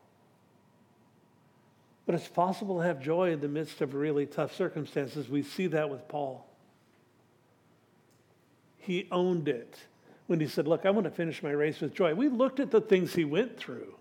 But 2.06 2.16
it's 2.16 2.28
possible 2.28 2.80
to 2.80 2.84
have 2.84 3.00
joy 3.00 3.32
in 3.32 3.40
the 3.40 3.48
midst 3.48 3.80
of 3.82 3.94
really 3.94 4.26
tough 4.26 4.56
circumstances. 4.56 5.30
We 5.30 5.44
see 5.44 5.68
that 5.68 5.90
with 5.90 6.08
Paul. 6.08 6.46
He 8.86 9.08
owned 9.12 9.48
it 9.48 9.78
when 10.28 10.40
he 10.40 10.48
said, 10.48 10.68
Look, 10.68 10.86
I 10.86 10.90
want 10.90 11.06
to 11.06 11.12
finish 11.12 11.42
my 11.42 11.52
race 11.52 11.80
with 11.80 11.94
joy. 11.94 12.14
We 12.14 12.28
looked 12.28 12.60
at 12.60 12.70
the 12.70 12.82
things 12.82 13.16
he 13.16 13.24
went 13.24 13.58
through. 13.58 13.96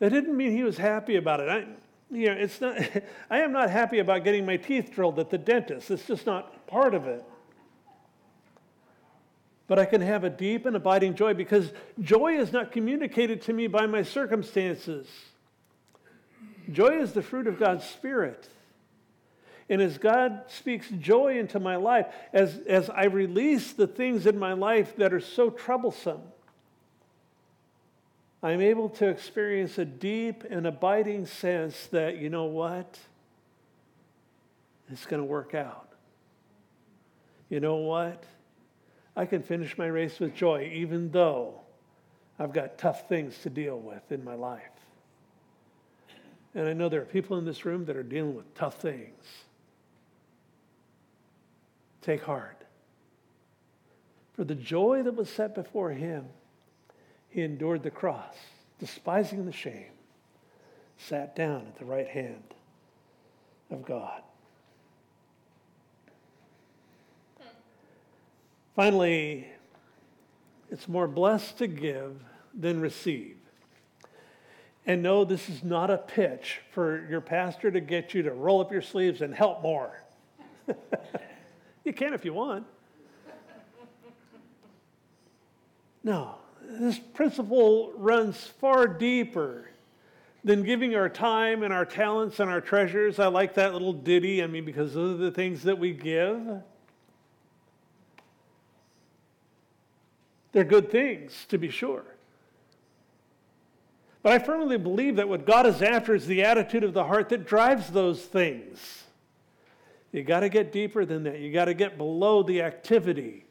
That 0.00 0.10
didn't 0.10 0.36
mean 0.36 0.50
he 0.50 0.64
was 0.64 0.76
happy 0.76 1.14
about 1.14 1.38
it. 1.38 1.48
I, 1.48 1.66
you 2.10 2.26
know, 2.26 2.32
it's 2.32 2.60
not, 2.60 2.76
I 3.30 3.38
am 3.38 3.52
not 3.52 3.70
happy 3.70 4.00
about 4.00 4.24
getting 4.24 4.44
my 4.44 4.56
teeth 4.56 4.90
drilled 4.92 5.20
at 5.20 5.30
the 5.30 5.38
dentist. 5.38 5.90
It's 5.90 6.04
just 6.04 6.26
not 6.26 6.66
part 6.66 6.94
of 6.94 7.06
it. 7.06 7.24
But 9.68 9.78
I 9.78 9.84
can 9.84 10.00
have 10.00 10.24
a 10.24 10.30
deep 10.30 10.66
and 10.66 10.74
abiding 10.74 11.14
joy 11.14 11.34
because 11.34 11.72
joy 12.00 12.34
is 12.38 12.52
not 12.52 12.72
communicated 12.72 13.40
to 13.42 13.52
me 13.52 13.68
by 13.68 13.86
my 13.86 14.02
circumstances. 14.02 15.06
Joy 16.72 17.00
is 17.00 17.12
the 17.12 17.22
fruit 17.22 17.46
of 17.46 17.58
God's 17.58 17.84
Spirit. 17.84 18.48
And 19.68 19.80
as 19.80 19.98
God 19.98 20.42
speaks 20.48 20.88
joy 20.88 21.38
into 21.38 21.60
my 21.60 21.76
life, 21.76 22.06
as, 22.32 22.58
as 22.66 22.90
I 22.90 23.04
release 23.04 23.72
the 23.72 23.86
things 23.86 24.26
in 24.26 24.38
my 24.38 24.52
life 24.52 24.96
that 24.96 25.12
are 25.12 25.20
so 25.20 25.50
troublesome, 25.50 26.20
I'm 28.42 28.60
able 28.60 28.88
to 28.90 29.08
experience 29.08 29.78
a 29.78 29.84
deep 29.84 30.44
and 30.50 30.66
abiding 30.66 31.26
sense 31.26 31.86
that, 31.88 32.18
you 32.18 32.28
know 32.28 32.44
what? 32.44 32.98
It's 34.90 35.06
going 35.06 35.22
to 35.22 35.26
work 35.26 35.54
out. 35.54 35.88
You 37.48 37.60
know 37.60 37.76
what? 37.76 38.24
I 39.16 39.26
can 39.26 39.42
finish 39.42 39.78
my 39.78 39.86
race 39.86 40.18
with 40.18 40.34
joy, 40.34 40.72
even 40.74 41.10
though 41.10 41.60
I've 42.38 42.52
got 42.52 42.78
tough 42.78 43.08
things 43.08 43.38
to 43.42 43.50
deal 43.50 43.78
with 43.78 44.10
in 44.10 44.24
my 44.24 44.34
life. 44.34 44.62
And 46.54 46.66
I 46.66 46.72
know 46.72 46.88
there 46.88 47.02
are 47.02 47.06
people 47.06 47.38
in 47.38 47.44
this 47.44 47.64
room 47.64 47.84
that 47.86 47.96
are 47.96 48.02
dealing 48.02 48.34
with 48.34 48.54
tough 48.54 48.80
things. 48.80 49.24
Take 52.02 52.24
heart. 52.24 52.64
For 54.34 54.44
the 54.44 54.54
joy 54.54 55.02
that 55.02 55.14
was 55.14 55.28
set 55.28 55.54
before 55.54 55.90
him, 55.90 56.26
he 57.28 57.42
endured 57.42 57.82
the 57.82 57.90
cross, 57.90 58.34
despising 58.78 59.46
the 59.46 59.52
shame, 59.52 59.92
sat 60.98 61.34
down 61.34 61.66
at 61.68 61.78
the 61.78 61.84
right 61.84 62.08
hand 62.08 62.42
of 63.70 63.84
God. 63.84 64.22
Finally, 68.74 69.46
it's 70.70 70.88
more 70.88 71.06
blessed 71.06 71.58
to 71.58 71.66
give 71.66 72.16
than 72.54 72.80
receive. 72.80 73.36
And 74.86 75.02
no, 75.02 75.24
this 75.24 75.48
is 75.48 75.62
not 75.62 75.90
a 75.90 75.98
pitch 75.98 76.60
for 76.72 77.06
your 77.08 77.20
pastor 77.20 77.70
to 77.70 77.80
get 77.80 78.14
you 78.14 78.22
to 78.22 78.32
roll 78.32 78.60
up 78.60 78.72
your 78.72 78.82
sleeves 78.82 79.20
and 79.20 79.34
help 79.34 79.62
more. 79.62 80.02
You 81.84 81.92
can 81.92 82.14
if 82.14 82.24
you 82.24 82.32
want. 82.32 82.66
No, 86.04 86.36
this 86.60 86.98
principle 86.98 87.92
runs 87.96 88.36
far 88.36 88.88
deeper 88.88 89.68
than 90.44 90.64
giving 90.64 90.96
our 90.96 91.08
time 91.08 91.62
and 91.62 91.72
our 91.72 91.84
talents 91.84 92.40
and 92.40 92.50
our 92.50 92.60
treasures. 92.60 93.18
I 93.18 93.28
like 93.28 93.54
that 93.54 93.72
little 93.72 93.92
ditty, 93.92 94.42
I 94.42 94.48
mean, 94.48 94.64
because 94.64 94.94
those 94.94 95.20
are 95.20 95.24
the 95.24 95.30
things 95.30 95.62
that 95.62 95.78
we 95.78 95.92
give. 95.92 96.62
They're 100.50 100.64
good 100.64 100.90
things, 100.90 101.46
to 101.48 101.58
be 101.58 101.70
sure. 101.70 102.04
But 104.22 104.32
I 104.32 104.38
firmly 104.38 104.78
believe 104.78 105.16
that 105.16 105.28
what 105.28 105.46
God 105.46 105.66
is 105.66 105.82
after 105.82 106.14
is 106.14 106.26
the 106.26 106.42
attitude 106.42 106.84
of 106.84 106.94
the 106.94 107.04
heart 107.04 107.28
that 107.30 107.46
drives 107.46 107.90
those 107.90 108.20
things. 108.22 109.01
You 110.12 110.22
got 110.22 110.40
to 110.40 110.50
get 110.50 110.72
deeper 110.72 111.04
than 111.04 111.24
that. 111.24 111.40
You 111.40 111.50
got 111.52 111.64
to 111.64 111.74
get 111.74 111.96
below 111.96 112.42
the 112.42 112.62
activity 112.62 113.46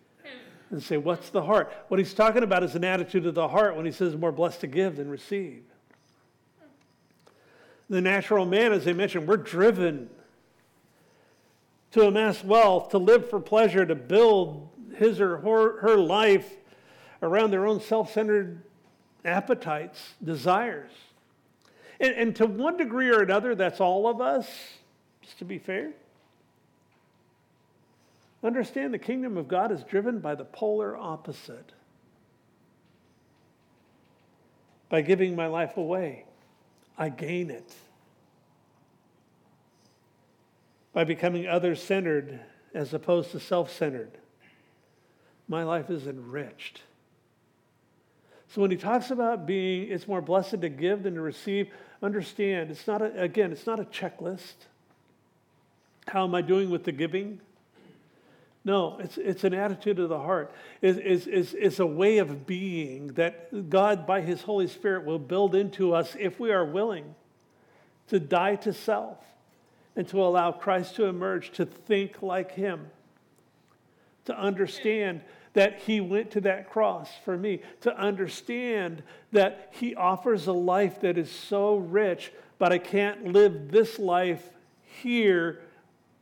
and 0.70 0.82
say, 0.82 0.98
what's 0.98 1.30
the 1.30 1.42
heart? 1.42 1.72
What 1.90 2.00
he's 2.00 2.14
talking 2.14 2.44
about 2.44 2.64
is 2.64 2.76
an 2.76 2.84
attitude 2.84 3.26
of 3.26 3.36
the 3.36 3.48
heart 3.48 3.76
when 3.76 3.86
he 3.86 3.92
says, 3.92 4.16
more 4.16 4.32
blessed 4.32 4.62
to 4.62 4.68
give 4.68 4.96
than 4.96 5.10
receive. 5.10 5.64
The 7.90 8.00
natural 8.00 8.46
man, 8.46 8.72
as 8.72 8.88
I 8.88 8.94
mentioned, 8.94 9.28
we're 9.28 9.38
driven 9.38 10.10
to 11.92 12.08
amass 12.08 12.42
wealth, 12.42 12.90
to 12.92 12.98
live 12.98 13.30
for 13.30 13.42
pleasure, 13.42 13.86
to 13.86 13.96
build 13.96 14.70
his 14.96 15.20
or 15.20 15.38
her, 15.38 15.98
life 15.98 16.50
around 17.22 17.52
their 17.52 17.66
own 17.66 17.82
self 17.82 18.14
centered 18.14 18.62
appetites, 19.26 20.14
desires. 20.24 20.92
And, 22.00 22.16
and 22.16 22.36
to 22.38 22.46
one 22.46 22.78
degree 22.78 23.10
or 23.10 23.22
another, 23.22 23.56
that's 23.56 23.82
all 23.82 24.08
of 24.08 24.22
us, 24.22 24.48
just 25.22 25.38
to 25.40 25.46
be 25.46 25.58
fair. 25.58 25.92
Understand 28.44 28.94
the 28.94 29.00
kingdom 29.00 29.38
of 29.38 29.48
God 29.48 29.72
is 29.72 29.84
driven 29.84 30.20
by 30.20 30.36
the 30.36 30.46
polar 30.46 30.98
opposite. 30.98 31.74
By 34.90 35.02
giving 35.02 35.36
my 35.36 35.48
life 35.48 35.78
away, 35.78 36.26
I 36.98 37.10
gain 37.10 37.50
it. 37.50 37.72
By 40.94 41.04
becoming 41.04 41.48
other 41.48 41.76
centered 41.76 42.42
as 42.74 42.94
opposed 42.94 43.32
to 43.32 43.40
self 43.40 43.72
centered, 43.72 44.18
my 45.48 45.64
life 45.64 45.90
is 45.90 46.08
enriched. 46.08 46.82
So 48.50 48.62
when 48.62 48.72
he 48.72 48.76
talks 48.76 49.12
about 49.12 49.46
being, 49.46 49.90
it's 49.90 50.08
more 50.08 50.22
blessed 50.22 50.60
to 50.60 50.68
give 50.70 51.04
than 51.04 51.16
to 51.16 51.22
receive, 51.22 51.70
understand, 52.02 52.70
it's 52.70 52.86
not, 52.86 53.02
a, 53.02 53.22
again, 53.22 53.54
it's 53.54 53.66
not 53.66 53.80
a 53.80 53.86
checklist. 53.86 54.56
How 56.08 56.26
am 56.26 56.36
I 56.36 56.42
doing 56.42 56.70
with 56.70 56.84
the 56.84 56.92
giving? 56.92 57.40
No, 58.64 58.98
it's, 59.00 59.18
it's 59.18 59.44
an 59.44 59.54
attitude 59.54 60.00
of 60.00 60.10
the 60.10 60.20
heart. 60.20 60.54
It's, 60.82 61.00
it's, 61.02 61.26
it's, 61.26 61.54
it's 61.54 61.80
a 61.80 61.86
way 61.86 62.20
of 62.20 62.46
being 62.46 63.08
that 63.14 63.70
God, 63.70 64.06
by 64.06 64.22
His 64.22 64.44
Holy 64.44 64.68
Spirit, 64.68 65.04
will 65.04 65.20
build 65.20 65.56
into 65.56 65.96
us 65.96 66.16
if 66.20 66.40
we 66.40 66.52
are 66.52 66.66
willing 66.66 67.16
to 68.08 68.20
die 68.20 68.56
to 68.58 68.72
self 68.72 69.18
and 69.96 70.08
to 70.10 70.22
allow 70.22 70.52
Christ 70.52 70.96
to 70.98 71.06
emerge, 71.06 71.52
to 71.52 71.66
think 71.66 72.22
like 72.22 72.52
Him, 72.52 72.88
to 74.26 74.38
understand 74.38 75.22
that 75.54 75.80
He 75.80 76.00
went 76.00 76.30
to 76.32 76.42
that 76.42 76.70
cross 76.70 77.10
for 77.26 77.36
me, 77.36 77.62
to 77.82 77.98
understand 77.98 79.02
that 79.32 79.70
He 79.72 79.96
offers 79.96 80.46
a 80.46 80.54
life 80.54 81.02
that 81.02 81.18
is 81.18 81.32
so 81.32 81.78
rich, 81.78 82.32
but 82.60 82.72
I 82.72 82.78
can't 82.78 83.34
live 83.34 83.72
this 83.72 83.98
life 83.98 84.48
here 84.84 85.62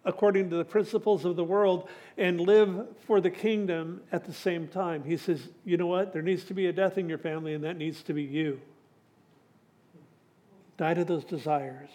according 0.05 0.49
to 0.49 0.55
the 0.55 0.65
principles 0.65 1.25
of 1.25 1.35
the 1.35 1.43
world 1.43 1.89
and 2.17 2.39
live 2.39 2.87
for 3.05 3.19
the 3.19 3.29
kingdom 3.29 4.01
at 4.11 4.25
the 4.25 4.33
same 4.33 4.67
time. 4.67 5.03
He 5.03 5.17
says, 5.17 5.49
you 5.65 5.77
know 5.77 5.87
what? 5.87 6.13
There 6.13 6.21
needs 6.21 6.45
to 6.45 6.53
be 6.53 6.67
a 6.67 6.73
death 6.73 6.97
in 6.97 7.09
your 7.09 7.17
family, 7.17 7.53
and 7.53 7.63
that 7.63 7.77
needs 7.77 8.01
to 8.03 8.13
be 8.13 8.23
you. 8.23 8.61
Die 10.77 10.93
to 10.93 11.03
those 11.03 11.25
desires. 11.25 11.89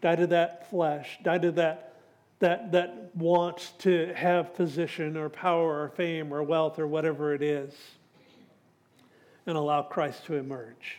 Die 0.00 0.16
to 0.16 0.26
that 0.26 0.68
flesh. 0.70 1.18
Die 1.22 1.38
to 1.38 1.52
that, 1.52 1.94
that, 2.40 2.72
that 2.72 3.14
wants 3.14 3.70
to 3.78 4.12
have 4.14 4.54
position 4.54 5.16
or 5.16 5.28
power 5.28 5.82
or 5.82 5.88
fame 5.90 6.34
or 6.34 6.42
wealth 6.42 6.78
or 6.78 6.86
whatever 6.86 7.34
it 7.34 7.42
is. 7.42 7.72
And 9.46 9.56
allow 9.56 9.82
Christ 9.82 10.26
to 10.26 10.34
emerge. 10.34 10.98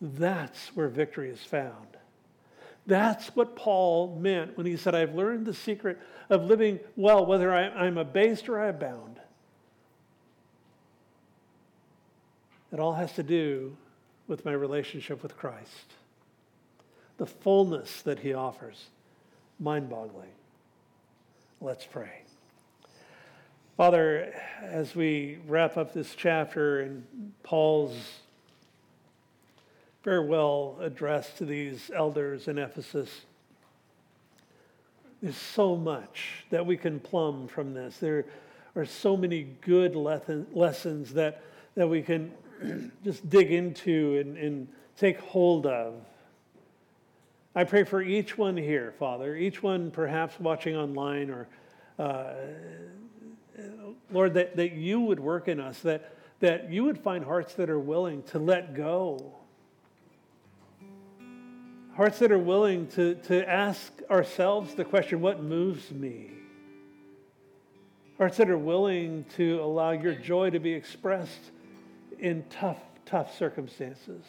That's 0.00 0.68
where 0.76 0.88
victory 0.88 1.30
is 1.30 1.42
found. 1.42 1.97
That's 2.88 3.28
what 3.36 3.54
Paul 3.54 4.16
meant 4.18 4.56
when 4.56 4.64
he 4.64 4.78
said, 4.78 4.94
I've 4.94 5.14
learned 5.14 5.44
the 5.44 5.52
secret 5.52 5.98
of 6.30 6.44
living 6.44 6.80
well, 6.96 7.26
whether 7.26 7.52
I, 7.52 7.86
am 7.86 7.98
abased 7.98 8.48
or 8.48 8.58
I 8.58 8.68
abound. 8.68 9.20
It 12.72 12.80
all 12.80 12.94
has 12.94 13.12
to 13.12 13.22
do 13.22 13.76
with 14.26 14.46
my 14.46 14.52
relationship 14.52 15.22
with 15.22 15.36
Christ. 15.36 15.92
The 17.18 17.26
fullness 17.26 18.00
that 18.02 18.20
he 18.20 18.32
offers, 18.32 18.86
mind 19.60 19.90
boggling. 19.90 20.32
Let's 21.60 21.84
pray. 21.84 22.22
Father, 23.76 24.32
as 24.62 24.94
we 24.94 25.40
wrap 25.46 25.76
up 25.76 25.92
this 25.92 26.14
chapter 26.14 26.80
in 26.80 27.04
Paul's 27.42 28.20
farewell 30.08 30.74
address 30.80 31.30
to 31.36 31.44
these 31.44 31.90
elders 31.94 32.48
in 32.48 32.56
Ephesus. 32.56 33.10
There's 35.20 35.36
so 35.36 35.76
much 35.76 36.46
that 36.48 36.64
we 36.64 36.78
can 36.78 36.98
plumb 36.98 37.46
from 37.46 37.74
this. 37.74 37.98
There 37.98 38.24
are 38.74 38.86
so 38.86 39.18
many 39.18 39.42
good 39.60 39.94
lessons 39.94 41.12
that, 41.12 41.42
that 41.74 41.88
we 41.88 42.00
can 42.00 42.32
just 43.04 43.28
dig 43.28 43.52
into 43.52 44.16
and, 44.18 44.38
and 44.38 44.68
take 44.96 45.20
hold 45.20 45.66
of. 45.66 45.92
I 47.54 47.64
pray 47.64 47.84
for 47.84 48.00
each 48.00 48.38
one 48.38 48.56
here, 48.56 48.94
Father, 48.98 49.36
each 49.36 49.62
one 49.62 49.90
perhaps 49.90 50.40
watching 50.40 50.74
online 50.74 51.28
or, 51.28 51.48
uh, 51.98 52.32
Lord, 54.10 54.32
that, 54.32 54.56
that 54.56 54.72
you 54.72 55.00
would 55.00 55.20
work 55.20 55.48
in 55.48 55.60
us, 55.60 55.80
that, 55.80 56.14
that 56.40 56.72
you 56.72 56.84
would 56.84 56.98
find 56.98 57.22
hearts 57.22 57.52
that 57.56 57.68
are 57.68 57.78
willing 57.78 58.22
to 58.22 58.38
let 58.38 58.74
go 58.74 59.34
Hearts 61.98 62.20
that 62.20 62.30
are 62.30 62.38
willing 62.38 62.86
to, 62.90 63.16
to 63.24 63.50
ask 63.50 63.92
ourselves 64.08 64.76
the 64.76 64.84
question, 64.84 65.20
what 65.20 65.42
moves 65.42 65.90
me? 65.90 66.30
Hearts 68.18 68.36
that 68.36 68.48
are 68.48 68.56
willing 68.56 69.24
to 69.34 69.60
allow 69.60 69.90
your 69.90 70.14
joy 70.14 70.50
to 70.50 70.60
be 70.60 70.72
expressed 70.72 71.50
in 72.20 72.44
tough, 72.50 72.78
tough 73.04 73.36
circumstances. 73.36 74.22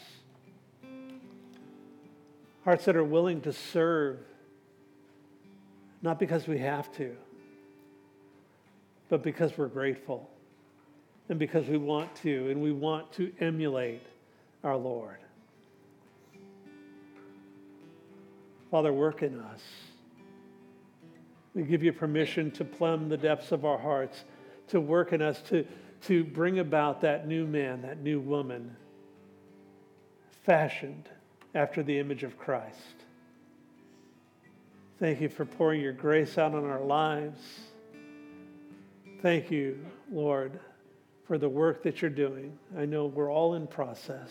Hearts 2.66 2.86
that 2.86 2.96
are 2.96 3.04
willing 3.04 3.40
to 3.42 3.54
serve, 3.54 4.18
not 6.02 6.18
because 6.18 6.48
we 6.48 6.58
have 6.58 6.92
to, 6.94 7.16
but 9.10 9.22
because 9.22 9.56
we're 9.60 9.68
grateful 9.68 10.28
and 11.30 11.38
because 11.38 11.68
we 11.68 11.78
want 11.78 12.16
to, 12.24 12.50
and 12.50 12.64
we 12.64 12.72
want 12.72 13.14
to 13.14 13.32
emulate 13.40 14.02
our 14.64 14.76
Lord. 14.76 15.20
Father, 18.72 18.94
work 18.94 19.24
in 19.24 19.40
us. 19.40 19.62
We 21.56 21.64
give 21.64 21.84
you 21.84 21.92
permission 21.92 22.52
to 22.52 22.66
plumb 22.66 23.10
the 23.10 23.18
depths 23.18 23.52
of 23.52 23.66
our 23.66 23.78
hearts, 23.78 24.24
to 24.68 24.80
work 24.80 25.14
in 25.14 25.22
us, 25.22 25.42
to, 25.50 25.66
to 26.04 26.24
bring 26.24 26.60
about 26.60 27.02
that 27.02 27.28
new 27.28 27.48
man, 27.48 27.82
that 27.82 28.02
new 28.02 28.20
woman, 28.20 28.76
fashioned 30.44 31.10
after 31.56 31.82
the 31.82 31.98
image 31.98 32.24
of 32.24 32.38
Christ. 32.38 32.78
Thank 35.00 35.22
you 35.22 35.30
for 35.30 35.46
pouring 35.46 35.82
your 35.82 35.94
grace 35.94 36.38
out 36.38 36.54
on 36.54 36.66
our 36.66 36.82
lives. 36.82 37.40
Thank 39.22 39.50
you, 39.50 39.84
Lord, 40.12 40.60
for 41.26 41.38
the 41.38 41.50
work 41.50 41.84
that 41.84 42.02
you're 42.02 42.12
doing. 42.12 42.58
I 42.78 42.86
know 42.86 43.06
we're 43.06 43.32
all 43.32 43.56
in 43.56 43.66
process. 43.66 44.30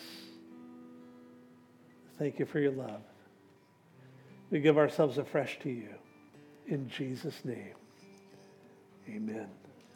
Thank 2.17 2.39
you 2.39 2.45
for 2.45 2.59
your 2.59 2.71
love. 2.71 3.01
We 4.51 4.59
give 4.59 4.77
ourselves 4.77 5.17
afresh 5.17 5.59
to 5.59 5.69
you. 5.69 5.95
In 6.67 6.89
Jesus' 6.89 7.43
name, 7.45 7.75
amen. 9.07 9.49